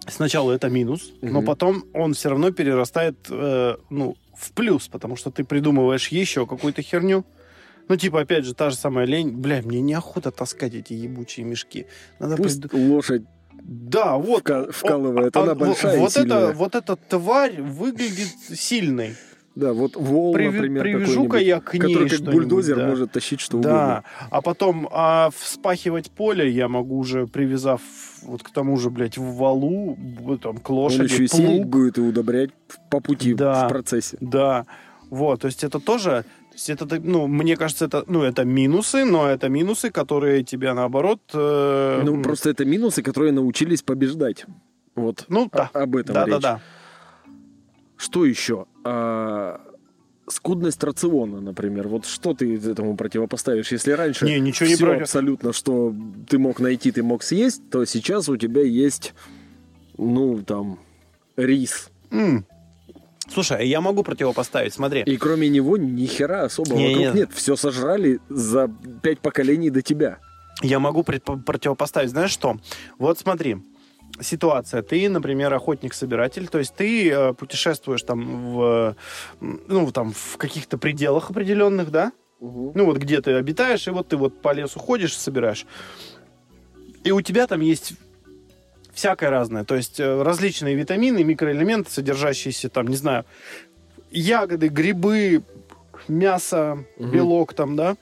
сначала 0.07 0.53
это 0.53 0.69
минус, 0.71 1.13
но 1.21 1.39
Мгм. 1.41 1.47
потом 1.47 1.85
он 1.93 2.15
все 2.15 2.31
равно 2.31 2.51
перерастает, 2.53 3.17
э, 3.29 3.77
ну, 3.91 4.17
в 4.35 4.53
плюс, 4.53 4.89
потому 4.89 5.17
что 5.17 5.31
ты 5.31 5.45
придумываешь 5.45 6.09
еще 6.09 6.47
какую-то 6.47 6.81
херню. 6.81 7.25
Ну, 7.89 7.97
типа, 7.97 8.21
опять 8.21 8.45
же, 8.45 8.55
та 8.55 8.71
же 8.71 8.77
самая 8.77 9.07
лень. 9.07 9.31
Бля, 9.31 9.63
мне 9.65 9.81
неохота 9.81 10.31
таскать 10.31 10.75
эти 10.75 10.93
ебучие 10.93 11.47
мешки. 11.47 11.87
Надо 12.19 12.37
Пусть 12.37 12.63
прид- 12.63 12.89
лошадь 12.89 13.23
Да, 13.63 14.17
вот. 14.17 14.43
вка- 14.45 14.71
вкалывает, 14.71 15.37
А, 15.37 15.43
она 15.43 15.55
во- 15.55 15.67
большая 15.67 15.97
и 15.97 16.01
вот, 16.01 16.13
сильная. 16.13 16.49
это, 16.49 16.53
вот 16.53 16.75
эта 16.75 16.97
тварь 16.97 17.61
выглядит 17.61 18.29
сильной. 18.55 19.15
Да, 19.55 19.73
вот 19.73 19.97
вол, 19.97 20.37
Приве- 20.37 20.53
например, 20.53 20.83
привяжу-ка 20.85 21.39
я 21.39 21.61
к 21.61 21.75
ней 21.75 21.81
который 21.81 22.09
как 22.09 22.21
бульдозер 22.21 22.77
да. 22.77 22.87
может 22.87 23.11
тащить 23.11 23.41
что 23.41 23.59
Да, 23.59 24.05
а 24.31 24.41
потом 24.41 24.89
а, 24.93 25.31
вспахивать 25.37 26.13
поле 26.13 26.49
я 26.49 26.69
могу 26.69 26.97
уже, 26.97 27.27
привязав 27.27 27.81
вот 28.23 28.45
к 28.45 28.51
тому 28.51 28.77
же, 28.77 28.89
блядь, 28.91 29.19
в 29.19 29.35
валу, 29.35 29.97
там, 29.97 30.59
к 30.59 30.71
угодно. 30.71 30.75
Он 30.75 30.75
лошади, 30.77 31.13
еще 31.13 31.25
и 31.25 31.27
сеять 31.27 31.65
будет 31.65 31.99
и 31.99 32.01
удобрять 32.01 32.51
по 32.89 33.01
пути, 33.01 33.35
Да. 33.35 33.67
в 33.67 33.69
процессе. 33.69 34.17
Да, 34.21 34.65
вот, 35.11 35.41
то 35.41 35.47
есть 35.47 35.65
это 35.65 35.81
тоже, 35.81 36.23
то 36.23 36.25
есть 36.59 36.71
это, 36.71 37.01
ну, 37.03 37.27
мне 37.27 37.57
кажется, 37.57 37.85
это, 37.87 38.05
ну, 38.09 38.23
это 38.23 38.45
минусы, 38.45 39.05
но 39.05 39.29
это 39.29 39.49
минусы, 39.49 39.91
которые 39.91 40.43
тебя, 40.45 40.75
наоборот... 40.75 41.21
э, 41.35 42.03
Ну, 42.05 42.23
просто 42.23 42.51
это 42.51 42.65
минусы, 42.65 43.03
которые 43.03 43.33
научились 43.33 43.83
побеждать. 43.83 44.47
Вот 44.95 45.25
Ну, 45.29 45.49
да. 45.53 45.71
об 45.73 45.95
этом 45.97 46.15
Да, 46.15 46.25
речь. 46.25 46.35
да, 46.35 46.41
да. 46.41 46.61
Что 47.97 48.25
еще? 48.25 48.67
А, 48.85 49.61
скудность 50.29 50.83
рациона, 50.85 51.41
например. 51.41 51.89
Вот 51.89 52.07
что 52.07 52.35
ты 52.35 52.57
этому 52.57 52.97
противопоставишь? 52.97 53.73
Если 53.73 53.93
раньше 53.93 54.25
Не, 54.25 54.41
ничего 54.41 54.69
не 54.69 54.75
всё 54.77 54.87
против. 54.87 55.03
абсолютно, 55.03 55.53
что 55.53 55.95
ты 56.29 56.39
мог 56.39 56.61
найти, 56.61 56.91
ты 56.93 57.03
мог 57.03 57.23
съесть, 57.23 57.63
то 57.71 57.85
сейчас 57.85 58.29
у 58.29 58.37
тебя 58.37 58.63
есть, 58.63 59.15
ну, 59.97 60.39
там, 60.43 60.79
рис. 61.37 61.91
М. 62.11 62.45
Слушай, 63.33 63.69
я 63.69 63.81
могу 63.81 64.03
противопоставить, 64.03 64.73
смотри. 64.73 65.03
И 65.03 65.17
кроме 65.17 65.49
него 65.49 65.77
ни 65.77 66.07
хера 66.07 66.45
особо 66.45 66.75
Не, 66.75 66.89
вокруг 66.89 66.99
нет. 67.01 67.15
нет. 67.15 67.31
Все 67.33 67.57
сожрали 67.57 68.21
за 68.29 68.71
пять 69.03 69.21
поколений 69.21 69.71
до 69.71 69.83
тебя. 69.83 70.19
Я 70.63 70.79
могу 70.81 71.05
противопоставить, 71.05 72.11
знаешь 72.11 72.31
что? 72.31 72.57
Вот 72.99 73.19
смотри, 73.19 73.59
ситуация. 74.21 74.83
Ты, 74.83 75.09
например, 75.09 75.53
охотник-собиратель, 75.55 76.49
то 76.49 76.59
есть 76.59 76.75
ты 76.75 77.11
э, 77.11 77.33
путешествуешь 77.35 78.03
там 78.03 78.55
в, 78.55 78.97
ну, 79.41 79.93
там 79.93 80.13
в 80.13 80.37
каких-то 80.37 80.79
пределах 80.79 81.31
определенных, 81.31 81.91
да? 81.91 82.13
Ну, 82.41 82.85
вот 82.85 82.99
где 82.99 83.21
ты 83.21 83.33
обитаешь, 83.35 83.87
и 83.89 83.91
вот 83.91 84.09
ты 84.09 84.17
вот 84.17 84.41
по 84.41 84.53
лесу 84.53 84.79
ходишь, 84.79 85.17
собираешь. 85.17 85.67
И 87.05 87.11
у 87.11 87.21
тебя 87.21 87.47
там 87.47 87.61
есть 87.61 87.95
всякое 88.99 89.31
разное. 89.31 89.65
То 89.65 89.77
есть 89.77 90.01
э, 90.01 90.23
различные 90.23 90.75
витамины, 90.75 91.23
микроэлементы, 91.25 91.91
содержащиеся 91.91 92.69
там, 92.69 92.89
не 92.89 92.97
знаю, 92.97 93.25
ягоды, 94.11 94.69
грибы, 94.69 95.43
мясо, 96.09 96.85
Мгм. 96.99 97.11
белок 97.13 97.55
там, 97.55 97.77
да? 97.77 97.97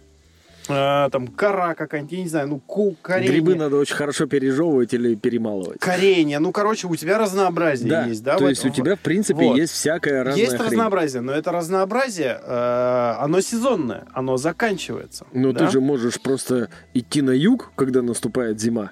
Э, 0.69 1.09
там 1.13 1.29
кора 1.29 1.75
какая-нибудь, 1.75 2.13
я 2.13 2.23
не 2.23 2.29
знаю, 2.29 2.49
ну, 2.49 2.59
ку, 2.59 2.97
коренья. 3.03 3.31
Грибы 3.31 3.55
надо 3.55 3.77
очень 3.77 3.95
хорошо 3.95 4.27
пережевывать 4.27 4.93
или 4.95 5.15
перемалывать. 5.15 5.79
Коренья. 5.79 6.41
Ну, 6.41 6.51
короче, 6.51 6.89
у 6.89 6.97
тебя 6.97 7.19
разнообразие 7.19 8.07
есть, 8.09 8.25
да? 8.25 8.37
то 8.37 8.45
в 8.45 8.49
есть 8.49 8.65
у 8.65 8.71
тебя, 8.71 8.97
в 8.97 9.01
принципе, 9.01 9.45
Вот. 9.45 9.59
есть 9.59 9.73
всякая 9.75 10.25
разная 10.25 10.43
Есть 10.43 10.57
хрень. 10.57 10.67
разнообразие, 10.71 11.23
но 11.23 11.33
это 11.33 11.53
разнообразие, 11.53 12.41
э, 12.43 13.15
оно 13.21 13.41
сезонное, 13.43 14.07
оно 14.13 14.37
заканчивается. 14.39 15.27
Но 15.33 15.53
да? 15.53 15.67
ты 15.67 15.73
же 15.73 15.81
можешь 15.81 16.21
просто 16.21 16.69
идти 16.95 17.23
на 17.23 17.31
юг, 17.31 17.71
когда 17.77 18.03
наступает 18.03 18.59
зима, 18.61 18.91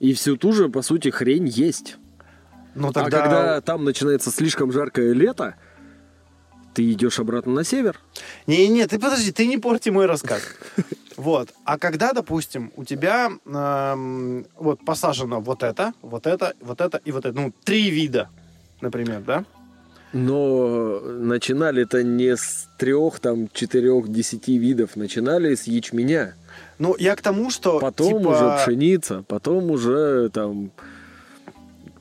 и 0.00 0.14
всю 0.14 0.36
ту 0.36 0.52
же, 0.52 0.68
по 0.68 0.82
сути, 0.82 1.10
хрень 1.10 1.46
есть. 1.46 1.96
Ну, 2.74 2.88
А 2.88 2.92
тогда... 2.92 3.22
когда 3.22 3.60
там 3.60 3.84
начинается 3.84 4.30
слишком 4.30 4.72
жаркое 4.72 5.12
лето, 5.12 5.54
ты 6.74 6.90
идешь 6.90 7.18
обратно 7.18 7.52
на 7.52 7.64
север. 7.64 8.00
Не-не, 8.46 8.86
ты 8.86 8.98
подожди, 8.98 9.30
ты 9.30 9.46
не 9.46 9.58
порти 9.58 9.90
мой 9.90 10.06
рассказ. 10.06 10.42
Вот. 11.16 11.50
А 11.64 11.76
когда, 11.76 12.14
допустим, 12.14 12.72
у 12.76 12.84
тебя 12.84 13.30
эм, 13.44 14.46
вот 14.56 14.82
посажено 14.86 15.40
вот 15.42 15.62
это, 15.62 15.92
вот 16.00 16.26
это, 16.26 16.54
вот 16.62 16.80
это 16.80 16.98
и 17.04 17.12
вот 17.12 17.26
это, 17.26 17.38
ну, 17.38 17.52
три 17.62 17.90
вида, 17.90 18.30
например, 18.80 19.20
да? 19.20 19.44
Но 20.12 21.00
начинали-то 21.00 22.02
не 22.02 22.36
с 22.36 22.68
трех, 22.78 23.20
там, 23.20 23.48
четырех, 23.52 24.08
десяти 24.08 24.58
видов. 24.58 24.96
Начинали 24.96 25.54
с 25.54 25.64
ячменя. 25.64 26.34
Ну, 26.78 26.96
я 26.98 27.14
к 27.14 27.22
тому, 27.22 27.50
что... 27.50 27.78
Потом 27.78 28.18
типа, 28.18 28.28
уже 28.28 28.56
пшеница, 28.62 29.24
потом 29.28 29.70
уже 29.70 30.30
там 30.30 30.72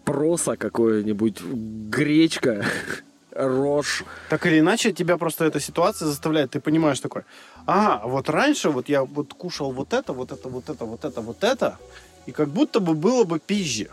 проса 0.05 0.55
какое-нибудь, 0.55 1.41
гречка, 1.41 2.65
рожь. 3.31 4.03
Так 4.29 4.45
или 4.47 4.59
иначе, 4.59 4.91
тебя 4.91 5.17
просто 5.17 5.45
эта 5.45 5.59
ситуация 5.59 6.07
заставляет, 6.07 6.51
ты 6.51 6.59
понимаешь 6.59 6.99
такой, 6.99 7.23
а, 7.67 8.01
вот 8.05 8.29
раньше 8.29 8.69
вот 8.69 8.89
я 8.89 9.03
вот 9.03 9.33
кушал 9.33 9.71
вот 9.71 9.93
это, 9.93 10.13
вот 10.13 10.31
это, 10.31 10.49
вот 10.49 10.69
это, 10.69 10.85
вот 10.85 11.05
это, 11.05 11.21
вот 11.21 11.43
это, 11.43 11.77
и 12.25 12.31
как 12.31 12.49
будто 12.49 12.79
бы 12.79 12.93
было 12.93 13.23
бы 13.23 13.39
пизже. 13.39 13.89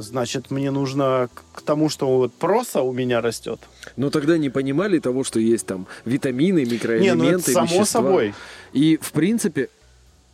Значит, 0.00 0.50
мне 0.50 0.70
нужно 0.70 1.28
к- 1.54 1.60
тому, 1.62 1.88
что 1.90 2.06
вот 2.16 2.32
проса 2.32 2.80
у 2.82 2.92
меня 2.92 3.20
растет. 3.20 3.60
Но 3.96 4.10
тогда 4.10 4.38
не 4.38 4.48
понимали 4.50 4.98
того, 4.98 5.24
что 5.24 5.38
есть 5.38 5.66
там 5.66 5.86
витамины, 6.04 6.60
Не, 6.64 6.72
микроэлементы, 6.72 7.16
ну 7.22 7.28
это 7.38 7.50
само 7.52 7.64
вещества. 7.66 7.84
собой. 7.84 8.34
И, 8.72 8.98
в 9.00 9.12
принципе, 9.12 9.68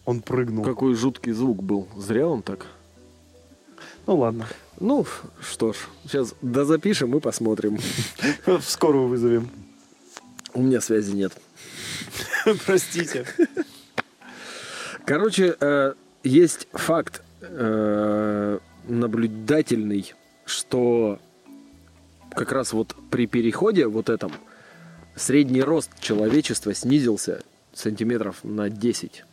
Он 0.04 0.20
прыгнул. 0.20 0.64
какой 0.64 0.94
жуткий 0.94 1.32
звук 1.32 1.62
был. 1.62 1.88
Зря 1.96 2.26
он 2.28 2.42
так. 2.42 2.66
Ну 4.06 4.16
ладно. 4.18 4.46
Ну, 4.78 5.04
что 5.40 5.72
ж, 5.72 5.76
сейчас 6.04 6.34
дозапишем 6.42 7.16
и 7.16 7.20
посмотрим. 7.20 7.78
Скорую 8.62 9.08
вызовем. 9.08 9.48
У 10.54 10.62
меня 10.62 10.80
связи 10.80 11.12
нет. 11.12 11.32
Простите. 12.66 13.26
Короче, 15.04 15.56
э, 15.60 15.94
есть 16.24 16.68
факт 16.72 17.22
э, 17.40 18.58
наблюдательный, 18.86 20.14
что 20.44 21.18
как 22.30 22.52
раз 22.52 22.72
вот 22.72 22.94
при 23.10 23.26
переходе 23.26 23.86
вот 23.86 24.08
этом 24.08 24.32
средний 25.14 25.62
рост 25.62 25.90
человечества 26.00 26.74
снизился 26.74 27.42
сантиметров 27.72 28.38
на 28.42 28.68
10, 28.70 29.24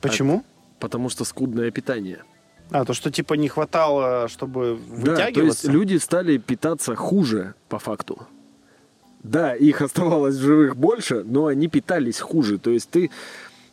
Почему? 0.00 0.44
потому 0.78 1.08
что 1.08 1.24
скудное 1.24 1.70
питание. 1.70 2.22
А, 2.70 2.84
то, 2.84 2.94
что 2.94 3.10
типа 3.10 3.34
не 3.34 3.48
хватало, 3.48 4.28
чтобы 4.28 4.78
Да, 4.88 4.94
то 4.94 5.10
есть 5.12 5.26
вытягиваться? 5.26 5.70
люди 5.70 5.96
стали 5.96 6.38
питаться 6.38 6.94
хуже 6.94 7.54
по 7.68 7.78
факту. 7.78 8.26
Да, 9.22 9.54
их 9.54 9.82
оставалось 9.82 10.36
в 10.36 10.40
живых 10.40 10.76
больше, 10.76 11.22
но 11.24 11.46
они 11.46 11.68
питались 11.68 12.18
хуже. 12.18 12.58
То 12.58 12.70
есть 12.70 12.88
ты 12.88 13.10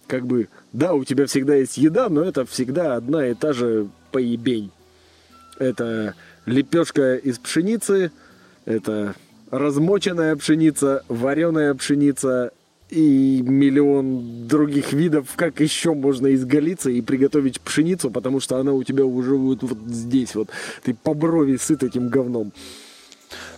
как 0.06 0.26
бы, 0.28 0.50
да, 0.74 0.94
у 0.94 1.04
тебя 1.06 1.28
всегда 1.28 1.56
есть 1.56 1.78
еда, 1.78 2.10
но 2.10 2.22
это 2.24 2.46
всегда 2.46 2.96
одна 2.96 3.28
и 3.28 3.34
та 3.36 3.54
же 3.54 3.88
поебень. 4.12 4.72
Это 5.60 6.16
лепешка 6.46 7.16
из 7.16 7.38
пшеницы, 7.38 8.12
это 8.66 9.16
размоченная 9.52 10.36
пшеница, 10.36 11.04
вареная 11.08 11.74
пшеница 11.76 12.52
и 12.90 13.42
миллион 13.44 14.48
других 14.48 14.94
видов, 14.94 15.28
как 15.36 15.60
еще 15.60 15.94
можно 15.94 16.34
изголиться 16.34 16.90
и 16.90 17.02
приготовить 17.02 17.62
пшеницу, 17.62 18.10
потому 18.10 18.40
что 18.40 18.58
она 18.58 18.74
у 18.74 18.84
тебя 18.84 19.06
уже 19.06 19.36
вот, 19.36 19.62
вот 19.62 19.78
здесь 19.88 20.34
вот. 20.34 20.50
Ты 20.84 20.94
по 20.96 21.14
брови 21.14 21.58
сыт 21.58 21.84
этим 21.84 22.10
говном. 22.10 22.52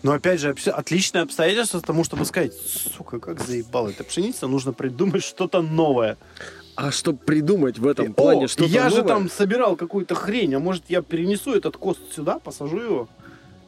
Но 0.04 0.12
опять 0.12 0.42
же, 0.42 0.50
отличное 0.50 1.22
обстоятельство 1.22 1.80
тому, 1.80 2.04
чтобы 2.04 2.26
сказать, 2.26 2.54
сука, 2.54 3.20
как 3.20 3.40
заебал 3.40 3.88
эта 3.88 4.04
пшеница, 4.04 4.48
нужно 4.48 4.74
придумать 4.74 5.24
что-то 5.24 5.62
новое. 5.62 6.18
А 6.76 6.92
чтобы 6.92 7.20
придумать 7.20 7.78
в 7.80 7.88
этом 7.88 8.12
О, 8.12 8.14
плане 8.14 8.48
что-то 8.48 8.70
я 8.70 8.90
же 8.90 8.98
новое- 8.98 9.08
там 9.08 9.30
собирал 9.30 9.76
какую-то 9.76 10.16
хрень, 10.16 10.56
а 10.56 10.60
может 10.60 10.84
я 10.90 11.02
перенесу 11.02 11.54
этот 11.54 11.78
кост 11.78 12.00
сюда, 12.14 12.40
посажу 12.40 12.78
его? 12.78 13.10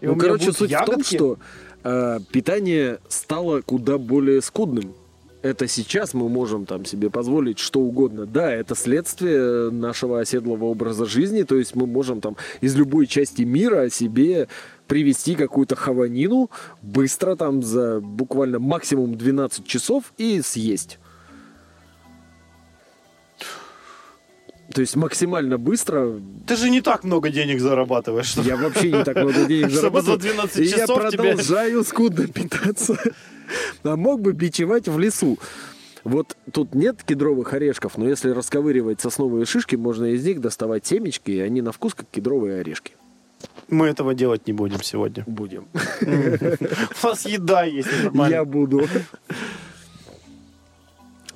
И 0.02 0.08
Ну, 0.08 0.16
короче, 0.16 0.52
суть 0.54 0.72
в 0.72 0.78
том, 0.86 0.96
ягодки? 0.96 1.16
что 1.16 1.38
э, 1.84 2.20
питание 2.32 3.00
стало 3.10 3.62
куда 3.62 3.98
более 3.98 4.42
скудным. 4.42 4.94
Это 5.42 5.68
сейчас 5.68 6.14
мы 6.14 6.30
можем 6.30 6.66
там 6.66 6.86
себе 6.86 7.10
позволить 7.10 7.60
что 7.60 7.82
угодно. 7.82 8.26
Да, 8.26 8.50
это 8.50 8.76
следствие 8.76 9.70
нашего 9.72 10.22
оседлого 10.22 10.66
образа 10.66 11.06
жизни, 11.06 11.44
то 11.44 11.58
есть 11.58 11.76
мы 11.76 11.86
можем 11.86 12.22
там 12.22 12.38
из 12.62 12.76
любой 12.78 13.08
части 13.08 13.42
мира 13.42 13.90
себе 13.90 14.48
привезти 14.88 15.36
какую-то 15.36 15.76
хаванину 15.76 16.50
быстро 16.82 17.36
там 17.36 17.62
за 17.62 18.00
буквально 18.00 18.60
максимум 18.60 19.16
12 19.18 19.66
часов 19.68 20.14
и 20.18 20.42
съесть. 20.42 21.00
То 24.74 24.82
есть 24.82 24.96
максимально 24.96 25.58
быстро 25.60 26.20
Ты 26.48 26.56
же 26.56 26.70
не 26.70 26.82
так 26.82 27.04
много 27.04 27.30
денег 27.30 27.60
зарабатываешь. 27.62 28.26
чтобы- 28.28 28.48
я 28.48 28.58
вообще 28.58 28.92
не 28.92 29.04
так 29.04 29.16
много 29.18 29.46
денег 29.46 29.70
Чтобы 29.72 30.02
за 30.02 30.08
зарабатываю. 30.18 30.20
12 30.20 30.58
и 30.60 30.64
я 30.64 30.78
часов 30.80 31.10
тебе- 31.10 31.18
продолжаю 31.24 31.84
скудно 31.84 32.28
питаться. 32.28 32.98
А 33.84 33.96
мог 33.96 34.22
бы 34.22 34.34
бичевать 34.34 34.88
в 34.88 34.98
лесу. 34.98 35.38
Вот 36.04 36.36
тут 36.52 36.74
нет 36.76 37.04
кедровых 37.04 37.54
орешков, 37.54 37.98
но 37.98 38.10
если 38.10 38.32
расковыривать 38.32 39.00
сосновые 39.00 39.46
шишки, 39.46 39.76
можно 39.76 40.06
из 40.06 40.26
них 40.26 40.42
доставать 40.42 40.86
семечки, 40.86 41.32
и 41.32 41.40
они 41.40 41.62
на 41.62 41.72
вкус 41.72 41.94
как 41.94 42.08
кедровые 42.12 42.60
орешки. 42.60 42.94
Мы 43.70 43.88
этого 43.88 44.14
делать 44.16 44.48
не 44.48 44.54
будем 44.54 44.82
сегодня. 44.84 45.24
Будем. 45.28 45.66
У 46.02 47.08
нас 47.08 47.26
еда 47.26 47.64
есть. 47.64 47.90
Я 48.30 48.44
буду. 48.44 48.88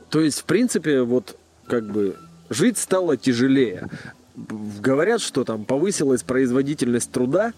То 0.10 0.22
есть, 0.22 0.40
в 0.42 0.44
принципе, 0.46 1.02
вот 1.02 1.38
как 1.68 1.86
бы 1.90 2.16
жить 2.50 2.78
стало 2.78 3.18
тяжелее. 3.18 3.90
Говорят, 4.36 5.22
что 5.22 5.44
там 5.44 5.66
повысилась 5.66 6.24
производительность 6.24 7.12
труда, 7.12 7.54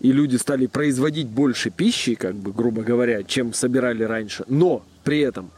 и 0.00 0.12
люди 0.12 0.36
стали 0.36 0.66
производить 0.66 1.28
больше 1.28 1.70
пищи, 1.70 2.14
как 2.14 2.34
бы, 2.34 2.52
грубо 2.52 2.82
говоря, 2.82 3.22
чем 3.22 3.52
собирали 3.52 4.02
раньше. 4.02 4.44
Но 4.48 4.82
при 5.04 5.20
этом 5.20 5.50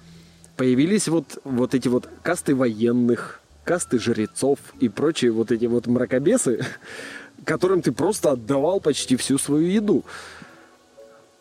появились 0.56 1.08
вот, 1.08 1.38
вот 1.44 1.74
эти 1.74 1.88
вот 1.88 2.08
касты 2.22 2.54
военных, 2.54 3.40
касты 3.64 3.98
жрецов 3.98 4.58
и 4.80 4.88
прочие 4.88 5.30
вот 5.30 5.52
эти 5.52 5.66
вот 5.66 5.86
мракобесы, 5.86 6.64
которым 7.44 7.82
ты 7.82 7.92
просто 7.92 8.32
отдавал 8.32 8.80
почти 8.80 9.16
всю 9.16 9.38
свою 9.38 9.66
еду. 9.66 10.04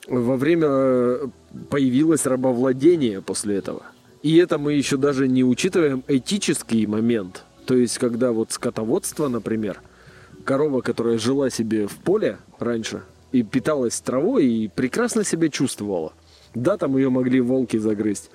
Во 0.07 0.35
время 0.35 0.67
э, 0.67 1.27
появилось 1.69 2.25
рабовладение 2.25 3.21
после 3.21 3.57
этого. 3.57 3.83
И 4.23 4.37
это 4.37 4.57
мы 4.57 4.73
еще 4.73 4.97
даже 4.97 5.27
не 5.27 5.43
учитываем 5.43 6.03
этический 6.07 6.85
момент. 6.85 7.43
То 7.65 7.75
есть, 7.75 7.97
когда 7.97 8.31
вот 8.31 8.51
скотоводство, 8.51 9.27
например, 9.27 9.81
корова, 10.45 10.81
которая 10.81 11.17
жила 11.17 11.49
себе 11.49 11.87
в 11.87 11.95
поле 11.97 12.37
раньше 12.59 13.01
и 13.31 13.43
питалась 13.43 13.99
травой 14.01 14.45
и 14.45 14.67
прекрасно 14.67 15.23
себя 15.23 15.49
чувствовала. 15.49 16.13
Да, 16.53 16.77
там 16.77 16.97
ее 16.97 17.09
могли 17.09 17.41
волки 17.41 17.77
загрызть. 17.77 18.29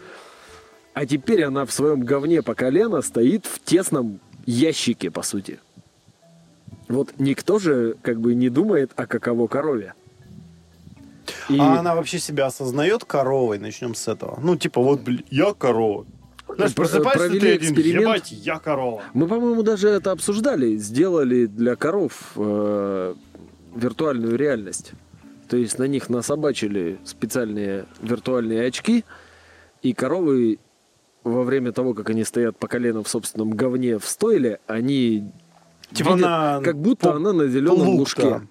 А 0.95 1.05
теперь 1.05 1.45
она 1.45 1.66
в 1.66 1.72
своем 1.72 2.01
говне 2.01 2.43
по 2.43 2.55
колено 2.55 3.03
стоит 3.03 3.45
в 3.45 3.61
тесном 3.62 4.20
ящике, 4.47 5.11
по 5.11 5.22
сути. 5.22 5.61
Вот 6.89 7.12
никто 7.18 7.59
же 7.59 7.97
как 8.01 8.20
бы 8.20 8.34
не 8.34 8.49
думает 8.49 8.93
о 8.97 9.07
каково 9.07 9.47
корове. 9.47 9.95
И... 11.49 11.59
А 11.59 11.78
она 11.80 11.94
вообще 11.94 12.18
себя 12.18 12.47
осознает 12.47 13.05
коровой? 13.05 13.59
Начнем 13.59 13.94
с 13.94 14.09
этого. 14.09 14.38
Ну, 14.42 14.57
типа, 14.57 14.80
вот, 14.80 15.01
блин, 15.01 15.24
я 15.30 15.53
корова. 15.55 16.07
Знаешь, 16.49 16.74
просыпаешься 16.74 17.28
ты 17.30 17.36
один, 17.36 17.57
эксперимент. 17.57 18.03
ебать, 18.03 18.32
я 18.32 18.59
корова. 18.59 19.03
Мы, 19.14 19.26
по-моему, 19.26 19.62
даже 19.62 19.88
это 19.88 20.12
обсуждали. 20.12 20.76
Сделали 20.76 21.47
для 21.47 21.76
коров 21.76 22.32
э, 22.36 23.14
виртуальную 23.74 24.36
реальность. 24.36 24.92
То 25.49 25.57
есть 25.57 25.78
на 25.78 25.84
них 25.84 26.09
насобачили 26.09 26.99
специальные 27.05 27.86
виртуальные 28.01 28.66
очки, 28.66 29.05
и 29.82 29.92
коровы 29.92 30.59
во 31.22 31.42
время 31.42 31.72
того, 31.72 31.94
как 31.94 32.11
они 32.11 32.24
стоят 32.24 32.57
по 32.59 32.68
колено 32.68 33.03
в 33.03 33.09
собственном 33.09 33.51
говне 33.51 33.99
в 33.99 34.07
стойле, 34.07 34.61
они 34.66 35.30
Типа 35.92 36.11
видят, 36.11 36.20
на 36.20 36.61
как 36.64 36.78
будто 36.78 37.11
по- 37.11 37.16
она 37.16 37.32
на 37.32 37.47
зеленом 37.49 37.88
лужке. 37.90 38.42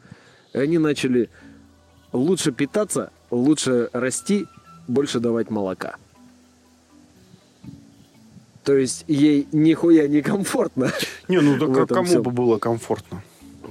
они 0.53 0.77
начали 0.77 1.29
лучше 2.11 2.51
питаться, 2.51 3.11
лучше 3.31 3.89
расти, 3.93 4.45
больше 4.87 5.19
давать 5.19 5.49
молока. 5.49 5.95
То 8.63 8.75
есть 8.75 9.05
ей 9.07 9.47
нихуя 9.51 10.07
не 10.07 10.21
комфортно. 10.21 10.91
Не, 11.27 11.39
ну 11.39 11.57
так 11.59 11.69
этом 11.69 11.87
кому 11.87 12.07
всем. 12.07 12.23
бы 12.23 12.31
было 12.31 12.57
комфортно? 12.57 13.21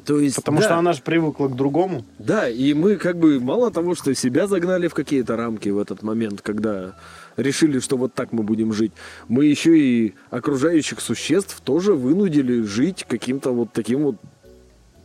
То 0.04 0.20
есть, 0.20 0.36
Потому 0.36 0.58
да, 0.58 0.64
что 0.64 0.78
она 0.78 0.92
же 0.92 1.02
привыкла 1.02 1.48
к 1.48 1.56
другому. 1.56 2.04
Да, 2.18 2.48
и 2.48 2.74
мы 2.74 2.96
как 2.96 3.18
бы 3.18 3.40
мало 3.40 3.70
того, 3.70 3.94
что 3.94 4.14
себя 4.14 4.46
загнали 4.46 4.88
в 4.88 4.94
какие-то 4.94 5.36
рамки 5.36 5.68
в 5.68 5.78
этот 5.78 6.02
момент, 6.02 6.42
когда 6.42 6.94
решили, 7.36 7.78
что 7.78 7.96
вот 7.96 8.12
так 8.14 8.32
мы 8.32 8.42
будем 8.42 8.72
жить, 8.72 8.92
мы 9.28 9.46
еще 9.46 9.78
и 9.78 10.14
окружающих 10.30 11.00
существ 11.00 11.60
тоже 11.60 11.94
вынудили 11.94 12.62
жить 12.62 13.06
каким-то 13.08 13.52
вот 13.52 13.72
таким 13.72 14.02
вот 14.04 14.16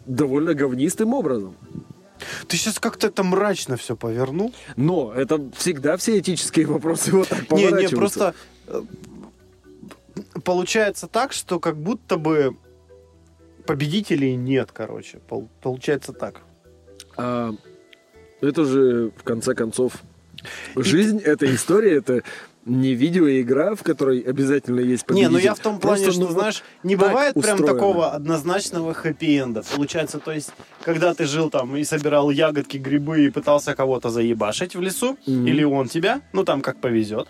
довольно 0.05 0.53
говнистым 0.53 1.13
образом. 1.13 1.55
Ты 2.47 2.57
сейчас 2.57 2.79
как-то 2.79 3.07
это 3.07 3.23
мрачно 3.23 3.77
все 3.77 3.95
повернул. 3.95 4.53
Но 4.75 5.13
это 5.13 5.49
всегда 5.55 5.97
все 5.97 6.19
этические 6.19 6.65
вопросы 6.67 7.11
вот 7.11 7.29
так 7.29 7.51
Не, 7.51 7.71
не, 7.71 7.87
просто 7.89 8.33
э, 8.67 8.81
получается 10.43 11.07
так, 11.07 11.33
что 11.33 11.59
как 11.59 11.77
будто 11.77 12.17
бы 12.17 12.55
победителей 13.65 14.35
нет, 14.35 14.71
короче. 14.73 15.19
Пол- 15.27 15.49
Получается 15.61 16.13
так. 16.13 16.41
А, 17.17 17.53
это 18.41 18.65
же, 18.65 19.11
в 19.17 19.23
конце 19.23 19.53
концов, 19.53 19.93
жизнь, 20.75 21.19
это 21.19 21.53
история, 21.53 21.97
это 21.97 22.23
не 22.69 22.93
видеоигра, 22.93 23.75
в 23.75 23.83
которой 23.83 24.19
обязательно 24.21 24.79
есть 24.79 25.03
Не, 25.03 25.07
победитель. 25.07 25.31
ну 25.31 25.37
я 25.39 25.53
в 25.55 25.59
том 25.59 25.79
плане, 25.79 26.03
Просто, 26.03 26.11
что, 26.21 26.27
ну, 26.29 26.39
знаешь, 26.39 26.63
не 26.83 26.95
бывает 26.95 27.33
прям 27.33 27.55
устроено. 27.55 27.67
такого 27.73 28.11
однозначного 28.11 28.93
хэппи-энда. 28.93 29.63
Получается, 29.75 30.19
то 30.19 30.31
есть, 30.31 30.51
когда 30.83 31.13
ты 31.13 31.25
жил 31.25 31.49
там 31.49 31.75
и 31.75 31.83
собирал 31.83 32.29
ягодки, 32.29 32.77
грибы 32.77 33.25
и 33.25 33.29
пытался 33.29 33.75
кого-то 33.75 34.09
заебашить 34.09 34.75
в 34.75 34.81
лесу, 34.81 35.17
Мгм. 35.27 35.47
или 35.47 35.63
он 35.63 35.87
тебя, 35.87 36.21
ну 36.33 36.43
там 36.43 36.61
как 36.61 36.79
повезет. 36.79 37.27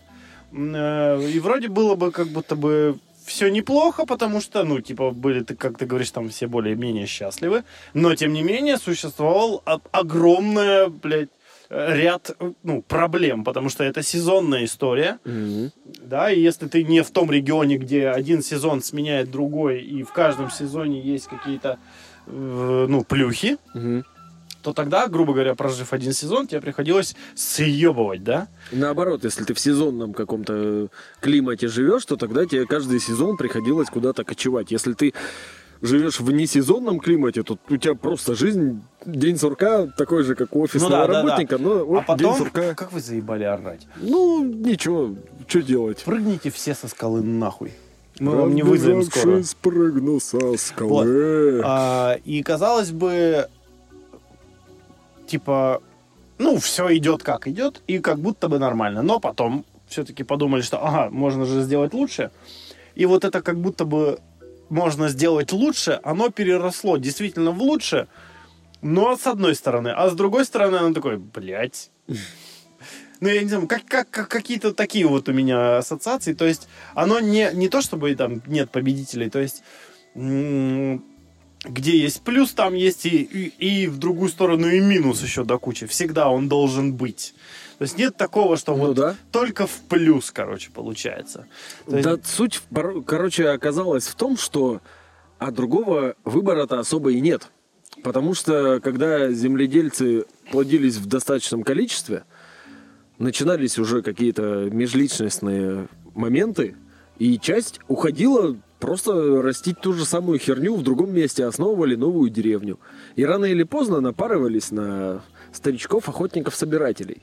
Э, 0.51 1.21
И 1.29 1.39
вроде 1.39 1.67
было 1.67 1.95
бы 1.95 2.11
как 2.11 2.27
будто 2.27 2.55
бы 2.55 2.97
все 3.25 3.49
неплохо, 3.49 4.05
потому 4.07 4.41
что, 4.41 4.63
ну, 4.63 4.81
типа, 4.81 5.11
были, 5.11 5.41
ты, 5.43 5.55
как 5.55 5.77
ты 5.77 5.85
говоришь, 5.85 6.09
там 6.09 6.29
все 6.29 6.47
более-менее 6.47 7.05
счастливы. 7.05 7.63
Но, 7.93 8.15
тем 8.15 8.33
не 8.33 8.41
менее, 8.41 8.77
существовал 8.77 9.61
огромное, 9.91 10.87
блядь, 10.89 11.29
ряд, 11.70 12.32
э, 12.39 12.51
ну, 12.63 12.82
проблем, 12.82 13.43
потому 13.43 13.70
что 13.70 13.84
это 13.84 14.01
сезонная 14.01 14.65
история. 14.65 15.20
Мгм. 15.26 15.72
Да, 16.03 16.32
и 16.32 16.39
если 16.39 16.67
ты 16.67 16.84
не 16.84 17.03
в 17.03 17.11
том 17.11 17.32
регионе, 17.32 17.78
где 17.78 18.09
один 18.09 18.41
сезон 18.41 18.82
сменяет 18.82 19.30
другой, 19.32 19.82
и 19.82 20.03
в 20.03 20.11
каждом 20.11 20.49
сезоне 20.49 21.01
есть 21.01 21.28
какие-то, 21.28 21.78
э, 22.28 22.86
ну, 22.89 23.03
плюхи, 23.03 23.57
Мгм. 23.74 24.03
то 24.61 24.74
тогда, 24.74 25.07
грубо 25.07 25.34
говоря, 25.34 25.55
прожив 25.55 25.93
один 25.93 26.13
сезон, 26.13 26.47
тебе 26.47 26.61
приходилось 26.61 27.15
съебывать, 27.36 28.24
да? 28.24 28.47
Наоборот, 28.72 29.24
если 29.24 29.43
ты 29.43 29.53
в 29.53 29.59
сезонном 29.59 30.13
каком-то 30.13 30.89
климате 31.22 31.67
живешь, 31.67 32.05
то 32.05 32.17
тогда 32.17 32.45
тебе 32.45 32.65
каждый 32.65 32.99
сезон 32.99 33.38
приходилось 33.38 33.89
куда-то 33.89 34.24
кочевать. 34.24 34.72
Если 34.72 34.93
ты 34.93 35.13
живешь 35.82 36.19
в 36.19 36.32
несезонном 36.32 36.99
климате, 36.99 37.43
то 37.43 37.57
у 37.69 37.77
тебя 37.77 37.95
просто 37.95 38.36
жизнь, 38.36 38.82
день 39.05 39.38
сурка 39.38 39.88
такой 39.88 40.23
же, 40.23 40.36
как 40.36 40.55
у 40.55 40.61
офисного 40.61 40.89
Ну 40.89 40.95
да, 40.97 41.07
да, 41.07 41.13
да. 41.13 41.21
работника, 41.23 41.57
но 41.57 41.71
а 41.71 41.84
вот 41.84 42.05
день 42.17 42.27
потом, 42.27 42.38
сурка. 42.38 42.73
как 42.75 42.91
вы 42.91 42.99
заебали 42.99 43.43
орать? 43.43 43.88
Ну, 43.97 44.43
ничего, 44.43 45.15
что 45.47 45.61
делать? 45.61 46.03
Прыгните 46.03 46.49
все 46.49 46.75
со 46.75 46.88
скалы 46.88 47.21
нахуй. 47.21 47.71
Мы 48.19 48.36
вам 48.36 48.53
не 48.53 48.63
вызовем 48.63 49.03
скоро. 49.03 49.41
Прыгнул 49.61 50.19
со 50.19 50.57
скалы. 50.57 51.61
А, 51.63 52.17
и 52.25 52.43
казалось 52.43 52.91
бы, 52.91 53.47
типа, 55.25 55.82
ну, 56.38 56.57
все 56.57 56.95
идет 56.97 57.23
как 57.23 57.47
идет, 57.47 57.82
и 57.88 57.99
как 57.99 58.19
будто 58.19 58.49
бы 58.49 58.59
нормально. 58.59 59.01
Но 59.01 59.19
потом 59.19 59.63
все-таки 59.88 60.23
подумали, 60.23 60.61
что, 60.61 60.86
ага, 60.86 61.09
можно 61.09 61.45
же 61.45 61.61
сделать 61.61 61.93
лучше. 61.93 62.32
И 62.95 63.05
вот 63.05 63.23
это 63.23 63.41
как 63.41 63.57
будто 63.57 63.86
бы 63.86 64.19
можно 64.70 65.09
сделать 65.09 65.51
лучше, 65.51 65.99
оно 66.03 66.30
переросло 66.30 66.97
действительно 66.97 67.51
в 67.51 67.61
лучше, 67.61 68.07
но 68.82 69.17
с 69.17 69.28
одной 69.28 69.55
стороны. 69.55 69.89
А 69.89 70.09
с 70.09 70.13
другой 70.13 70.45
стороны, 70.45 70.78
оно 70.78 70.93
такой, 70.93 71.17
блядь. 71.17 71.91
Ну, 73.22 73.28
я 73.28 73.41
не 73.41 73.49
знаю, 73.49 73.67
как, 73.67 73.84
как, 73.86 74.09
как 74.09 74.30
какие-то 74.30 74.74
такие 74.74 75.05
вот 75.05 75.28
у 75.28 75.34
меня 75.34 75.80
ассоциации. 75.80 76.34
То 76.34 76.45
есть, 76.45 76.70
оно 76.93 77.20
не, 77.20 77.49
не 77.53 77.67
то, 77.67 77.82
чтобы 77.82 78.15
там 78.15 78.41
нет 78.47 78.72
победителей. 78.72 79.30
То 79.30 79.39
есть, 79.39 79.61
где 80.15 81.97
есть 81.97 82.22
плюс, 82.22 82.53
там 82.53 82.74
есть 82.74 83.05
и, 83.05 83.17
и, 83.17 83.84
и 83.84 83.88
в 83.88 83.97
другую 83.97 84.30
сторону 84.30 84.70
и 84.70 84.80
минус 84.80 85.22
еще 85.22 85.43
до 85.43 85.57
кучи. 85.57 85.86
Всегда 85.86 86.30
он 86.30 86.47
должен 86.47 86.93
быть. 86.93 87.34
То 87.80 87.84
есть 87.84 87.97
нет 87.97 88.17
такого, 88.17 88.57
что 88.57 88.75
Ну 88.75 88.88
вот 88.88 88.97
да. 88.97 89.15
только 89.32 89.65
в 89.65 89.71
плюс, 89.88 90.32
короче, 90.32 90.69
получается. 90.69 91.47
То 91.86 91.95
есть- 91.97 92.03
Да, 92.07 92.17
суть, 92.25 92.61
короче, 93.07 93.47
оказалась 93.49 94.05
в 94.07 94.15
том, 94.15 94.36
что 94.38 94.82
а 95.38 95.51
другого 95.51 96.15
выбора-то 96.25 96.77
особо 96.80 97.11
и 97.13 97.21
нет. 97.21 97.47
Потому 98.03 98.34
что, 98.34 98.82
когда 98.84 99.32
земледельцы 99.32 100.25
плодились 100.51 100.97
в 100.97 101.05
достаточном 101.05 101.63
количестве, 101.63 102.25
начинались 103.17 103.80
уже 103.80 104.01
какие-то 104.01 104.69
межличностные 104.69 105.88
моменты, 106.13 106.75
и 107.17 107.39
часть 107.39 107.80
уходила 107.88 108.57
просто 108.80 109.41
растить 109.41 109.80
ту 109.80 109.93
же 109.93 110.05
самую 110.05 110.39
херню 110.39 110.75
в 110.75 110.84
другом 110.84 111.13
месте, 111.13 111.45
основывали 111.45 111.95
новую 111.95 112.30
деревню. 112.30 112.77
И 113.15 113.23
рано 113.25 113.45
или 113.45 113.63
поздно 113.63 114.01
напарывались 114.01 114.71
на 114.71 115.21
старичков-охотников-собирателей. 115.53 117.21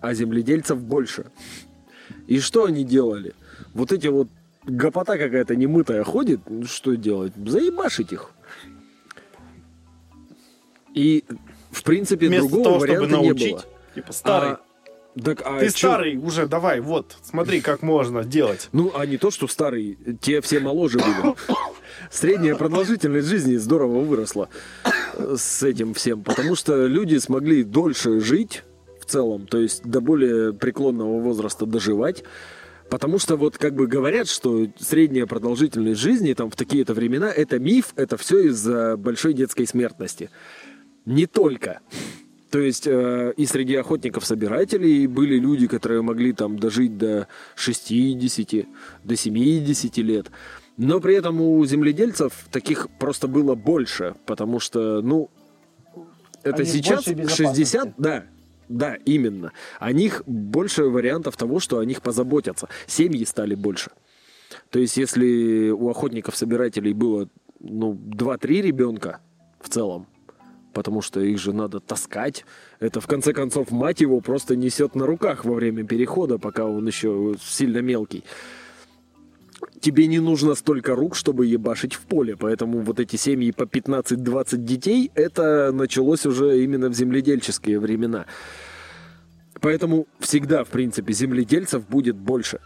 А 0.00 0.14
земледельцев 0.14 0.78
больше. 0.82 1.26
И 2.26 2.38
что 2.40 2.64
они 2.64 2.84
делали? 2.84 3.34
Вот 3.74 3.92
эти 3.92 4.06
вот 4.08 4.28
гопота 4.64 5.16
какая-то 5.18 5.56
немытая 5.56 6.04
ходит, 6.04 6.40
ну, 6.48 6.64
что 6.66 6.94
делать? 6.96 7.32
Заебашить 7.36 8.12
их. 8.12 8.30
И, 10.94 11.24
в 11.70 11.82
принципе, 11.82 12.28
вместо 12.28 12.48
другого 12.48 12.64
того, 12.64 12.78
чтобы 12.86 12.92
варианта 13.00 13.16
не 13.18 13.28
научить, 13.28 13.52
было. 13.52 13.64
типа, 13.94 14.12
старый, 14.12 14.50
А, 14.52 14.60
так, 15.22 15.42
а 15.44 15.58
ты 15.60 15.66
чё? 15.66 15.88
старый 15.88 16.16
уже, 16.16 16.46
давай, 16.46 16.80
вот, 16.80 17.16
смотри, 17.22 17.60
как 17.60 17.82
можно 17.82 18.24
делать. 18.24 18.68
Ну, 18.72 18.92
а 18.94 19.04
не 19.06 19.18
то, 19.18 19.30
что 19.30 19.46
старый, 19.46 19.98
те 20.20 20.40
все 20.40 20.58
моложе 20.60 20.98
были. 20.98 21.34
Средняя 22.10 22.54
продолжительность 22.54 23.28
жизни 23.28 23.56
здорово 23.56 24.00
выросла 24.00 24.48
э, 25.14 25.36
с 25.38 25.62
этим 25.62 25.92
всем, 25.94 26.22
потому 26.22 26.54
что 26.54 26.86
люди 26.86 27.16
смогли 27.18 27.62
дольше 27.62 28.20
жить 28.20 28.62
целом, 29.06 29.46
то 29.46 29.58
есть 29.58 29.82
до 29.84 30.00
более 30.00 30.52
преклонного 30.52 31.20
возраста 31.20 31.66
доживать. 31.66 32.24
Потому 32.90 33.18
что 33.18 33.36
вот 33.36 33.58
как 33.58 33.74
бы 33.74 33.86
говорят, 33.86 34.28
что 34.28 34.68
средняя 34.78 35.26
продолжительность 35.26 36.00
жизни 36.00 36.34
там 36.34 36.50
в 36.50 36.56
такие-то 36.56 36.94
времена 36.94 37.32
это 37.32 37.58
миф, 37.58 37.92
это 37.96 38.16
все 38.16 38.46
из-за 38.46 38.96
большой 38.96 39.34
детской 39.34 39.66
смертности. 39.66 40.30
Не 41.04 41.26
только. 41.26 41.80
То 42.50 42.60
есть 42.60 42.86
э, 42.86 43.34
и 43.36 43.44
среди 43.44 43.74
охотников-собирателей 43.74 45.08
были 45.08 45.36
люди, 45.38 45.66
которые 45.66 46.02
могли 46.02 46.32
там 46.32 46.58
дожить 46.58 46.96
до 46.96 47.26
60, 47.56 48.66
до 49.02 49.16
70 49.16 49.96
лет. 49.98 50.30
Но 50.76 51.00
при 51.00 51.16
этом 51.16 51.40
у 51.40 51.64
земледельцев 51.64 52.46
таких 52.52 52.88
просто 53.00 53.26
было 53.26 53.54
больше, 53.54 54.14
потому 54.26 54.60
что, 54.60 55.00
ну, 55.02 55.30
это 56.42 56.62
Они 56.62 56.70
сейчас 56.70 57.04
большей 57.06 57.14
безопасности. 57.14 57.42
60, 57.42 57.94
да, 57.98 58.24
да, 58.68 58.94
именно. 59.04 59.52
О 59.78 59.92
них 59.92 60.22
больше 60.26 60.84
вариантов 60.84 61.36
того, 61.36 61.60
что 61.60 61.78
о 61.78 61.84
них 61.84 62.02
позаботятся. 62.02 62.68
Семьи 62.86 63.24
стали 63.24 63.54
больше. 63.54 63.90
То 64.70 64.78
есть, 64.78 64.96
если 64.96 65.70
у 65.70 65.88
охотников-собирателей 65.88 66.92
было, 66.92 67.28
ну, 67.60 67.94
2-3 67.94 68.62
ребенка 68.62 69.20
в 69.60 69.68
целом, 69.68 70.06
потому 70.72 71.00
что 71.00 71.20
их 71.20 71.38
же 71.38 71.52
надо 71.52 71.80
таскать. 71.80 72.44
Это, 72.80 73.00
в 73.00 73.06
конце 73.06 73.32
концов, 73.32 73.70
мать 73.70 74.00
его 74.00 74.20
просто 74.20 74.56
несет 74.56 74.94
на 74.94 75.06
руках 75.06 75.44
во 75.44 75.54
время 75.54 75.84
перехода, 75.84 76.38
пока 76.38 76.66
он 76.66 76.86
еще 76.86 77.34
сильно 77.40 77.78
мелкий. 77.78 78.24
Тебе 79.80 80.06
не 80.06 80.18
нужно 80.18 80.54
столько 80.54 80.94
рук, 80.94 81.16
чтобы 81.16 81.46
ебашить 81.46 81.94
в 81.94 82.00
поле, 82.00 82.36
поэтому 82.36 82.80
вот 82.80 83.00
эти 83.00 83.16
семьи 83.16 83.52
по 83.52 83.62
15-20 83.62 84.56
детей, 84.58 85.10
это 85.14 85.72
началось 85.72 86.26
уже 86.26 86.62
именно 86.62 86.88
в 86.88 86.94
земледельческие 86.94 87.78
времена. 87.78 88.26
Поэтому 89.60 90.06
всегда, 90.18 90.64
в 90.64 90.68
принципе, 90.68 91.12
земледельцев 91.12 91.86
будет 91.88 92.16
больше. 92.16 92.60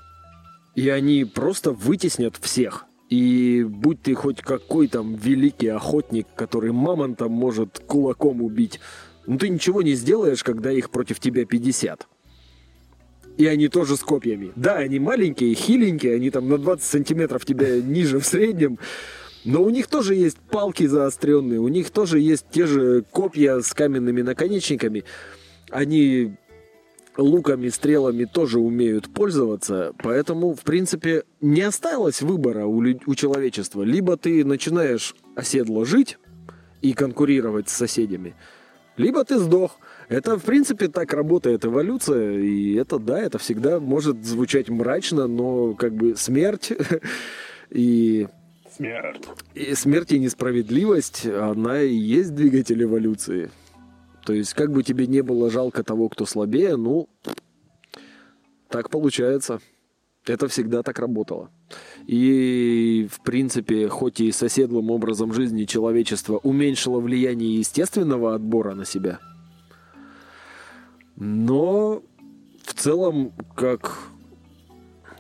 И 0.75 0.89
они 0.89 1.25
просто 1.25 1.73
вытеснят 1.73 2.37
всех. 2.37 2.87
И 3.09 3.65
будь 3.69 4.03
ты 4.03 4.15
хоть 4.15 4.41
какой 4.41 4.89
там 4.89 5.15
великий 5.15 5.69
охотник, 5.69 6.27
который 6.35 6.73
мамонтом 6.73 7.33
может 7.33 7.83
кулаком 7.87 8.43
убить, 8.43 8.81
ну 9.27 9.37
ты 9.37 9.49
ничего 9.49 9.83
не 9.83 9.95
сделаешь, 9.95 10.45
когда 10.45 10.71
их 10.73 10.91
против 10.91 11.19
тебя 11.21 11.45
50. 11.45 12.07
И 13.37 13.47
они 13.47 13.69
тоже 13.69 13.97
с 13.97 14.01
копьями. 14.01 14.53
Да, 14.57 14.77
они 14.77 14.99
маленькие, 14.99 15.55
хиленькие, 15.55 16.17
они 16.17 16.31
там 16.31 16.49
на 16.49 16.59
20 16.59 16.85
сантиметров 16.85 17.45
тебя 17.45 17.81
ниже 17.81 18.19
в 18.19 18.27
среднем. 18.27 18.79
Но 19.45 19.63
у 19.63 19.71
них 19.71 19.87
тоже 19.87 20.15
есть 20.15 20.37
палки 20.39 20.87
заостренные, 20.87 21.61
у 21.61 21.69
них 21.69 21.91
тоже 21.91 22.21
есть 22.21 22.47
те 22.51 22.67
же 22.67 23.05
копья 23.11 23.61
с 23.61 23.73
каменными 23.73 24.21
наконечниками. 24.21 25.05
Они 25.71 26.37
луками, 27.17 27.69
стрелами 27.69 28.25
тоже 28.25 28.59
умеют 28.59 29.13
пользоваться, 29.13 29.93
поэтому, 30.03 30.55
в 30.55 30.61
принципе, 30.61 31.25
не 31.41 31.63
осталось 31.63 32.23
выбора 32.23 32.67
у, 32.67 32.79
у 32.79 33.15
человечества. 33.15 33.83
Либо 33.83 34.17
ты 34.17 34.45
начинаешь 34.45 35.15
оседло 35.35 35.85
жить 35.85 36.19
и 36.83 36.93
конкурировать 36.93 37.69
с 37.69 37.77
соседями, 37.77 38.35
либо 38.97 39.25
ты 39.25 39.39
сдох. 39.39 39.79
Это, 40.11 40.37
в 40.37 40.43
принципе, 40.43 40.89
так 40.89 41.13
работает 41.13 41.65
эволюция, 41.65 42.41
и 42.41 42.75
это, 42.75 42.99
да, 42.99 43.21
это 43.21 43.39
всегда 43.39 43.79
может 43.79 44.25
звучать 44.25 44.69
мрачно, 44.69 45.29
но 45.29 45.75
как 45.75 45.95
бы 45.95 46.17
смерть 46.17 46.73
и... 47.71 48.27
Смерть. 48.77 49.29
И 49.55 49.73
смерть 49.77 50.11
и 50.11 50.19
несправедливость, 50.19 51.27
она 51.27 51.83
и 51.83 51.95
есть 51.95 52.35
двигатель 52.35 52.83
эволюции. 52.83 53.53
То 54.27 54.33
есть, 54.33 54.55
как 54.55 54.73
бы 54.73 54.83
тебе 54.83 55.07
не 55.07 55.23
было 55.23 55.49
жалко 55.49 55.85
того, 55.85 56.09
кто 56.09 56.27
слабее, 56.27 56.75
ну, 56.75 57.09
так 58.69 58.91
получается. 58.91 59.61
Это 60.27 60.49
всегда 60.49 60.83
так 60.83 60.99
работало. 60.99 61.51
И, 62.07 63.09
в 63.13 63.23
принципе, 63.23 63.89
хоть 63.89 64.21
и 64.21 64.33
соседлым 64.33 64.91
образом 64.91 65.33
жизни 65.33 65.67
человечество 65.67 66.39
уменьшило 66.39 66.99
влияние 66.99 67.59
естественного 67.59 68.35
отбора 68.35 68.75
на 68.75 68.85
себя, 68.85 69.21
но 71.21 72.03
в 72.65 72.75
целом, 72.75 73.33
как 73.55 73.99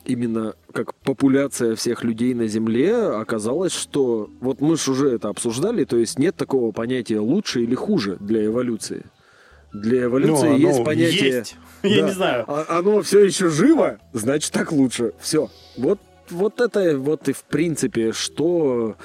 именно 0.07 0.55
как 0.73 0.95
популяция 0.95 1.77
всех 1.77 2.05
людей 2.05 2.33
на 2.33 2.47
Земле, 2.47 2.97
оказалось, 2.97 3.73
что 3.73 4.31
вот 4.41 4.61
мы 4.63 4.77
же 4.77 4.93
уже 4.93 5.11
это 5.11 5.29
обсуждали, 5.29 5.85
то 5.85 5.99
есть 5.99 6.19
нет 6.19 6.35
такого 6.37 6.73
понятия 6.73 7.21
лучше 7.21 7.63
или 7.63 7.75
хуже 7.75 8.17
для 8.19 8.47
эволюции. 8.47 9.05
Для 9.75 10.05
эволюции 10.05 10.49
ну, 10.49 10.57
есть 10.57 10.85
понятие... 10.85 11.31
Есть. 11.31 11.57
Да, 11.83 11.89
Я 11.89 12.03
не 12.03 12.13
знаю. 12.13 12.45
А, 12.47 12.79
оно 12.79 13.01
все 13.01 13.25
еще 13.25 13.49
живо, 13.49 13.99
значит 14.13 14.53
так 14.53 14.73
лучше. 14.73 15.13
Все. 15.19 15.49
Вот, 15.79 15.99
вот 16.29 16.61
это 16.61 16.99
вот 16.99 17.29
и 17.29 17.33
в 17.33 17.45
принципе, 17.45 18.13
что 18.13 18.97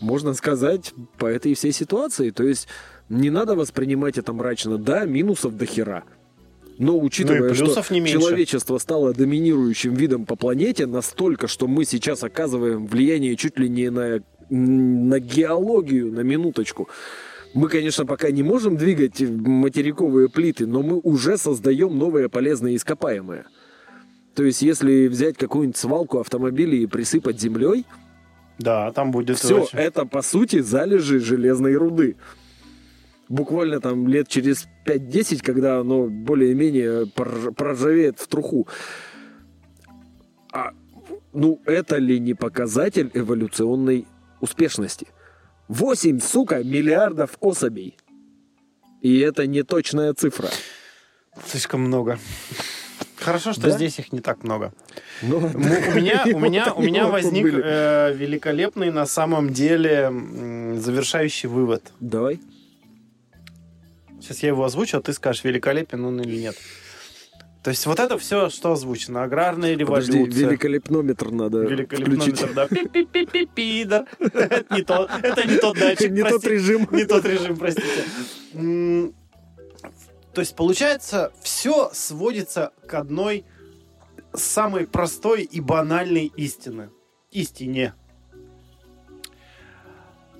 можно 0.00 0.34
сказать 0.34 0.94
по 1.18 1.26
этой 1.26 1.54
всей 1.54 1.72
ситуации. 1.72 2.30
То 2.30 2.42
есть 2.42 2.66
не 3.08 3.30
надо 3.30 3.54
воспринимать 3.54 4.18
это 4.18 4.32
мрачно. 4.32 4.78
Да, 4.78 5.04
минусов 5.04 5.56
до 5.56 5.66
хера. 5.66 6.04
Но 6.78 6.98
учитывая, 6.98 7.48
ну 7.48 7.54
что 7.54 7.94
не 7.94 8.06
человечество 8.08 8.78
стало 8.78 9.12
доминирующим 9.12 9.94
видом 9.94 10.26
по 10.26 10.36
планете 10.36 10.86
настолько, 10.86 11.48
что 11.48 11.66
мы 11.66 11.84
сейчас 11.84 12.22
оказываем 12.22 12.86
влияние 12.86 13.36
чуть 13.36 13.58
ли 13.58 13.68
не 13.68 13.90
на, 13.90 14.22
на 14.48 15.18
геологию, 15.18 16.12
на 16.12 16.20
минуточку. 16.20 16.88
Мы, 17.52 17.68
конечно, 17.68 18.06
пока 18.06 18.30
не 18.30 18.44
можем 18.44 18.76
двигать 18.76 19.20
материковые 19.20 20.28
плиты, 20.28 20.66
но 20.66 20.82
мы 20.82 21.00
уже 21.02 21.36
создаем 21.36 21.98
новые 21.98 22.28
полезные 22.28 22.76
ископаемые. 22.76 23.46
То 24.36 24.44
есть, 24.44 24.62
если 24.62 25.08
взять 25.08 25.36
какую-нибудь 25.36 25.76
свалку 25.76 26.20
автомобилей 26.20 26.84
и 26.84 26.86
присыпать 26.86 27.40
землей, 27.40 27.86
да, 28.58 28.92
там 28.92 29.10
будет 29.10 29.38
все 29.38 29.62
очень... 29.62 29.78
это 29.78 30.04
по 30.04 30.22
сути 30.22 30.60
залежи 30.60 31.20
железной 31.20 31.74
руды 31.74 32.16
буквально 33.28 33.80
там 33.80 34.08
лет 34.08 34.28
через 34.28 34.66
5-10, 34.86 35.42
когда 35.42 35.78
оно 35.78 36.06
более-менее 36.06 37.06
проржавеет 37.06 38.18
в 38.18 38.26
труху. 38.28 38.66
А, 40.52 40.72
ну, 41.32 41.60
это 41.66 41.96
ли 41.96 42.18
не 42.18 42.34
показатель 42.34 43.10
эволюционной 43.14 44.06
успешности? 44.40 45.08
8, 45.68 46.20
сука, 46.20 46.64
миллиардов 46.64 47.36
особей. 47.40 47.96
И 49.02 49.18
это 49.20 49.46
не 49.46 49.62
точная 49.62 50.14
цифра. 50.14 50.48
Слишком 51.46 51.82
много. 51.82 52.18
Хорошо, 53.16 53.52
что 53.52 53.62
да? 53.62 53.70
здесь 53.70 53.98
их 53.98 54.12
не 54.12 54.20
так 54.20 54.42
много. 54.42 54.72
Ну, 55.22 55.38
у 55.38 55.58
меня, 55.58 56.24
у 56.34 56.38
меня, 56.38 56.72
у 56.72 56.82
меня 56.82 57.06
возник 57.08 57.46
э, 57.46 58.14
великолепный 58.14 58.90
на 58.90 59.06
самом 59.06 59.52
деле 59.52 60.10
завершающий 60.76 61.48
вывод. 61.48 61.92
Давай. 62.00 62.40
Сейчас 64.20 64.42
я 64.42 64.48
его 64.48 64.64
озвучу, 64.64 64.98
а 64.98 65.00
ты 65.00 65.12
скажешь, 65.12 65.44
великолепен 65.44 66.04
он 66.04 66.20
или 66.20 66.36
нет. 66.36 66.56
То 67.62 67.70
есть 67.70 67.84
вот 67.86 67.98
это 67.98 68.18
все, 68.18 68.50
что 68.50 68.72
озвучено. 68.72 69.24
Аграрная 69.24 69.76
революция. 69.76 70.20
Подожди, 70.20 70.44
великолепнометр 70.44 71.30
надо 71.30 71.58
Великолепнометр, 71.64 72.34
включить. 72.34 72.54
да. 72.54 72.68
Пи-пи-пи-пи-пидор. 72.68 74.04
Это 74.20 74.74
не 74.74 74.82
тот, 74.82 75.10
это 75.22 75.46
не 75.46 75.56
тот 75.58 75.78
датчик, 75.78 76.10
Не 76.10 76.22
тот 76.22 76.44
режим. 76.44 76.88
Не 76.92 77.04
тот 77.04 77.24
режим, 77.24 77.56
простите. 77.56 78.04
То 80.32 80.40
есть, 80.40 80.54
получается, 80.54 81.32
все 81.42 81.90
сводится 81.92 82.70
к 82.86 82.94
одной 82.94 83.44
самой 84.32 84.86
простой 84.86 85.42
и 85.42 85.60
банальной 85.60 86.32
истины. 86.36 86.90
Истине. 87.32 87.94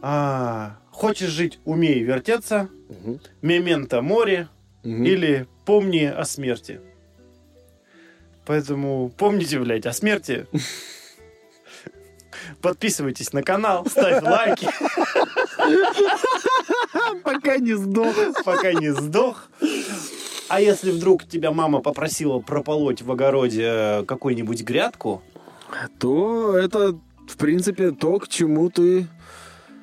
А, 0.01 0.79
хочешь 0.99 1.31
жить, 1.31 1.61
умей 1.65 2.03
вертеться. 2.03 2.69
Угу. 2.89 3.21
Мементо 3.41 4.03
море. 4.03 4.49
Угу. 4.83 5.05
Или 5.05 5.47
помни 5.65 6.05
о 6.05 6.25
смерти. 6.25 6.81
Поэтому 8.45 9.13
помните, 9.17 9.61
блядь, 9.61 9.87
о 9.87 9.93
смерти. 9.93 10.47
Подписывайтесь 12.63 13.33
на 13.33 13.43
канал, 13.43 13.87
ставь 13.87 14.23
лайки. 14.23 14.69
Пока 17.23 17.59
не 17.59 17.75
сдох. 17.75 18.17
Пока 18.45 18.73
не 18.73 18.93
сдох. 18.93 19.49
А 20.49 20.61
если 20.61 20.91
вдруг 20.91 21.29
тебя 21.29 21.53
мама 21.53 21.81
попросила 21.81 22.41
прополоть 22.41 23.03
в 23.03 23.13
огороде 23.13 23.65
э, 23.65 24.05
какую-нибудь 24.05 24.63
грядку, 24.63 25.23
то 26.01 26.57
это, 26.57 26.99
в 27.29 27.37
принципе, 27.37 27.91
то, 27.91 28.19
к 28.19 28.29
чему 28.29 28.71
ты 28.71 29.07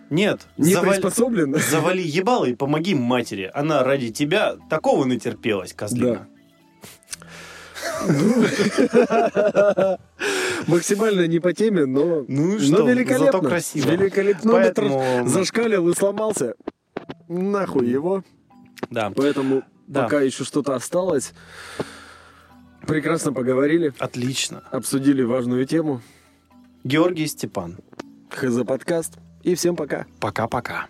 нет. 0.09 0.47
Не 0.57 0.73
завали, 0.73 0.91
приспособлен. 0.91 1.55
Завали 1.55 2.01
ебало 2.01 2.45
и 2.45 2.55
помоги 2.55 2.95
матери. 2.95 3.49
Она 3.53 3.83
ради 3.83 4.11
тебя 4.11 4.55
такого 4.69 5.05
натерпелась, 5.05 5.73
козлина. 5.73 6.27
Да. 6.27 6.27
Максимально 10.67 11.27
не 11.27 11.39
по 11.39 11.53
теме, 11.53 11.85
но, 11.85 12.25
ну, 12.27 12.59
что, 12.59 12.79
но 12.79 12.89
великолепно. 12.89 13.25
Зато 13.25 13.41
красиво. 13.41 13.91
Великолепно. 13.91 14.51
Поэтому... 14.51 15.27
Зашкалил 15.27 15.89
и 15.89 15.95
сломался. 15.95 16.55
Нахуй 17.27 17.87
его. 17.87 18.23
Да. 18.89 19.11
Поэтому 19.15 19.63
да. 19.87 20.03
пока 20.03 20.21
еще 20.21 20.43
что-то 20.43 20.75
осталось. 20.75 21.33
Прекрасно 22.87 23.33
поговорили. 23.33 23.93
Отлично. 23.99 24.63
Обсудили 24.71 25.23
важную 25.23 25.65
тему. 25.65 26.01
Георгий 26.83 27.27
Степан. 27.27 27.77
ХЗ 28.29 28.63
подкаст. 28.65 29.17
И 29.45 29.53
всем 29.53 29.75
пока. 29.75 30.07
Пока-пока. 30.19 30.87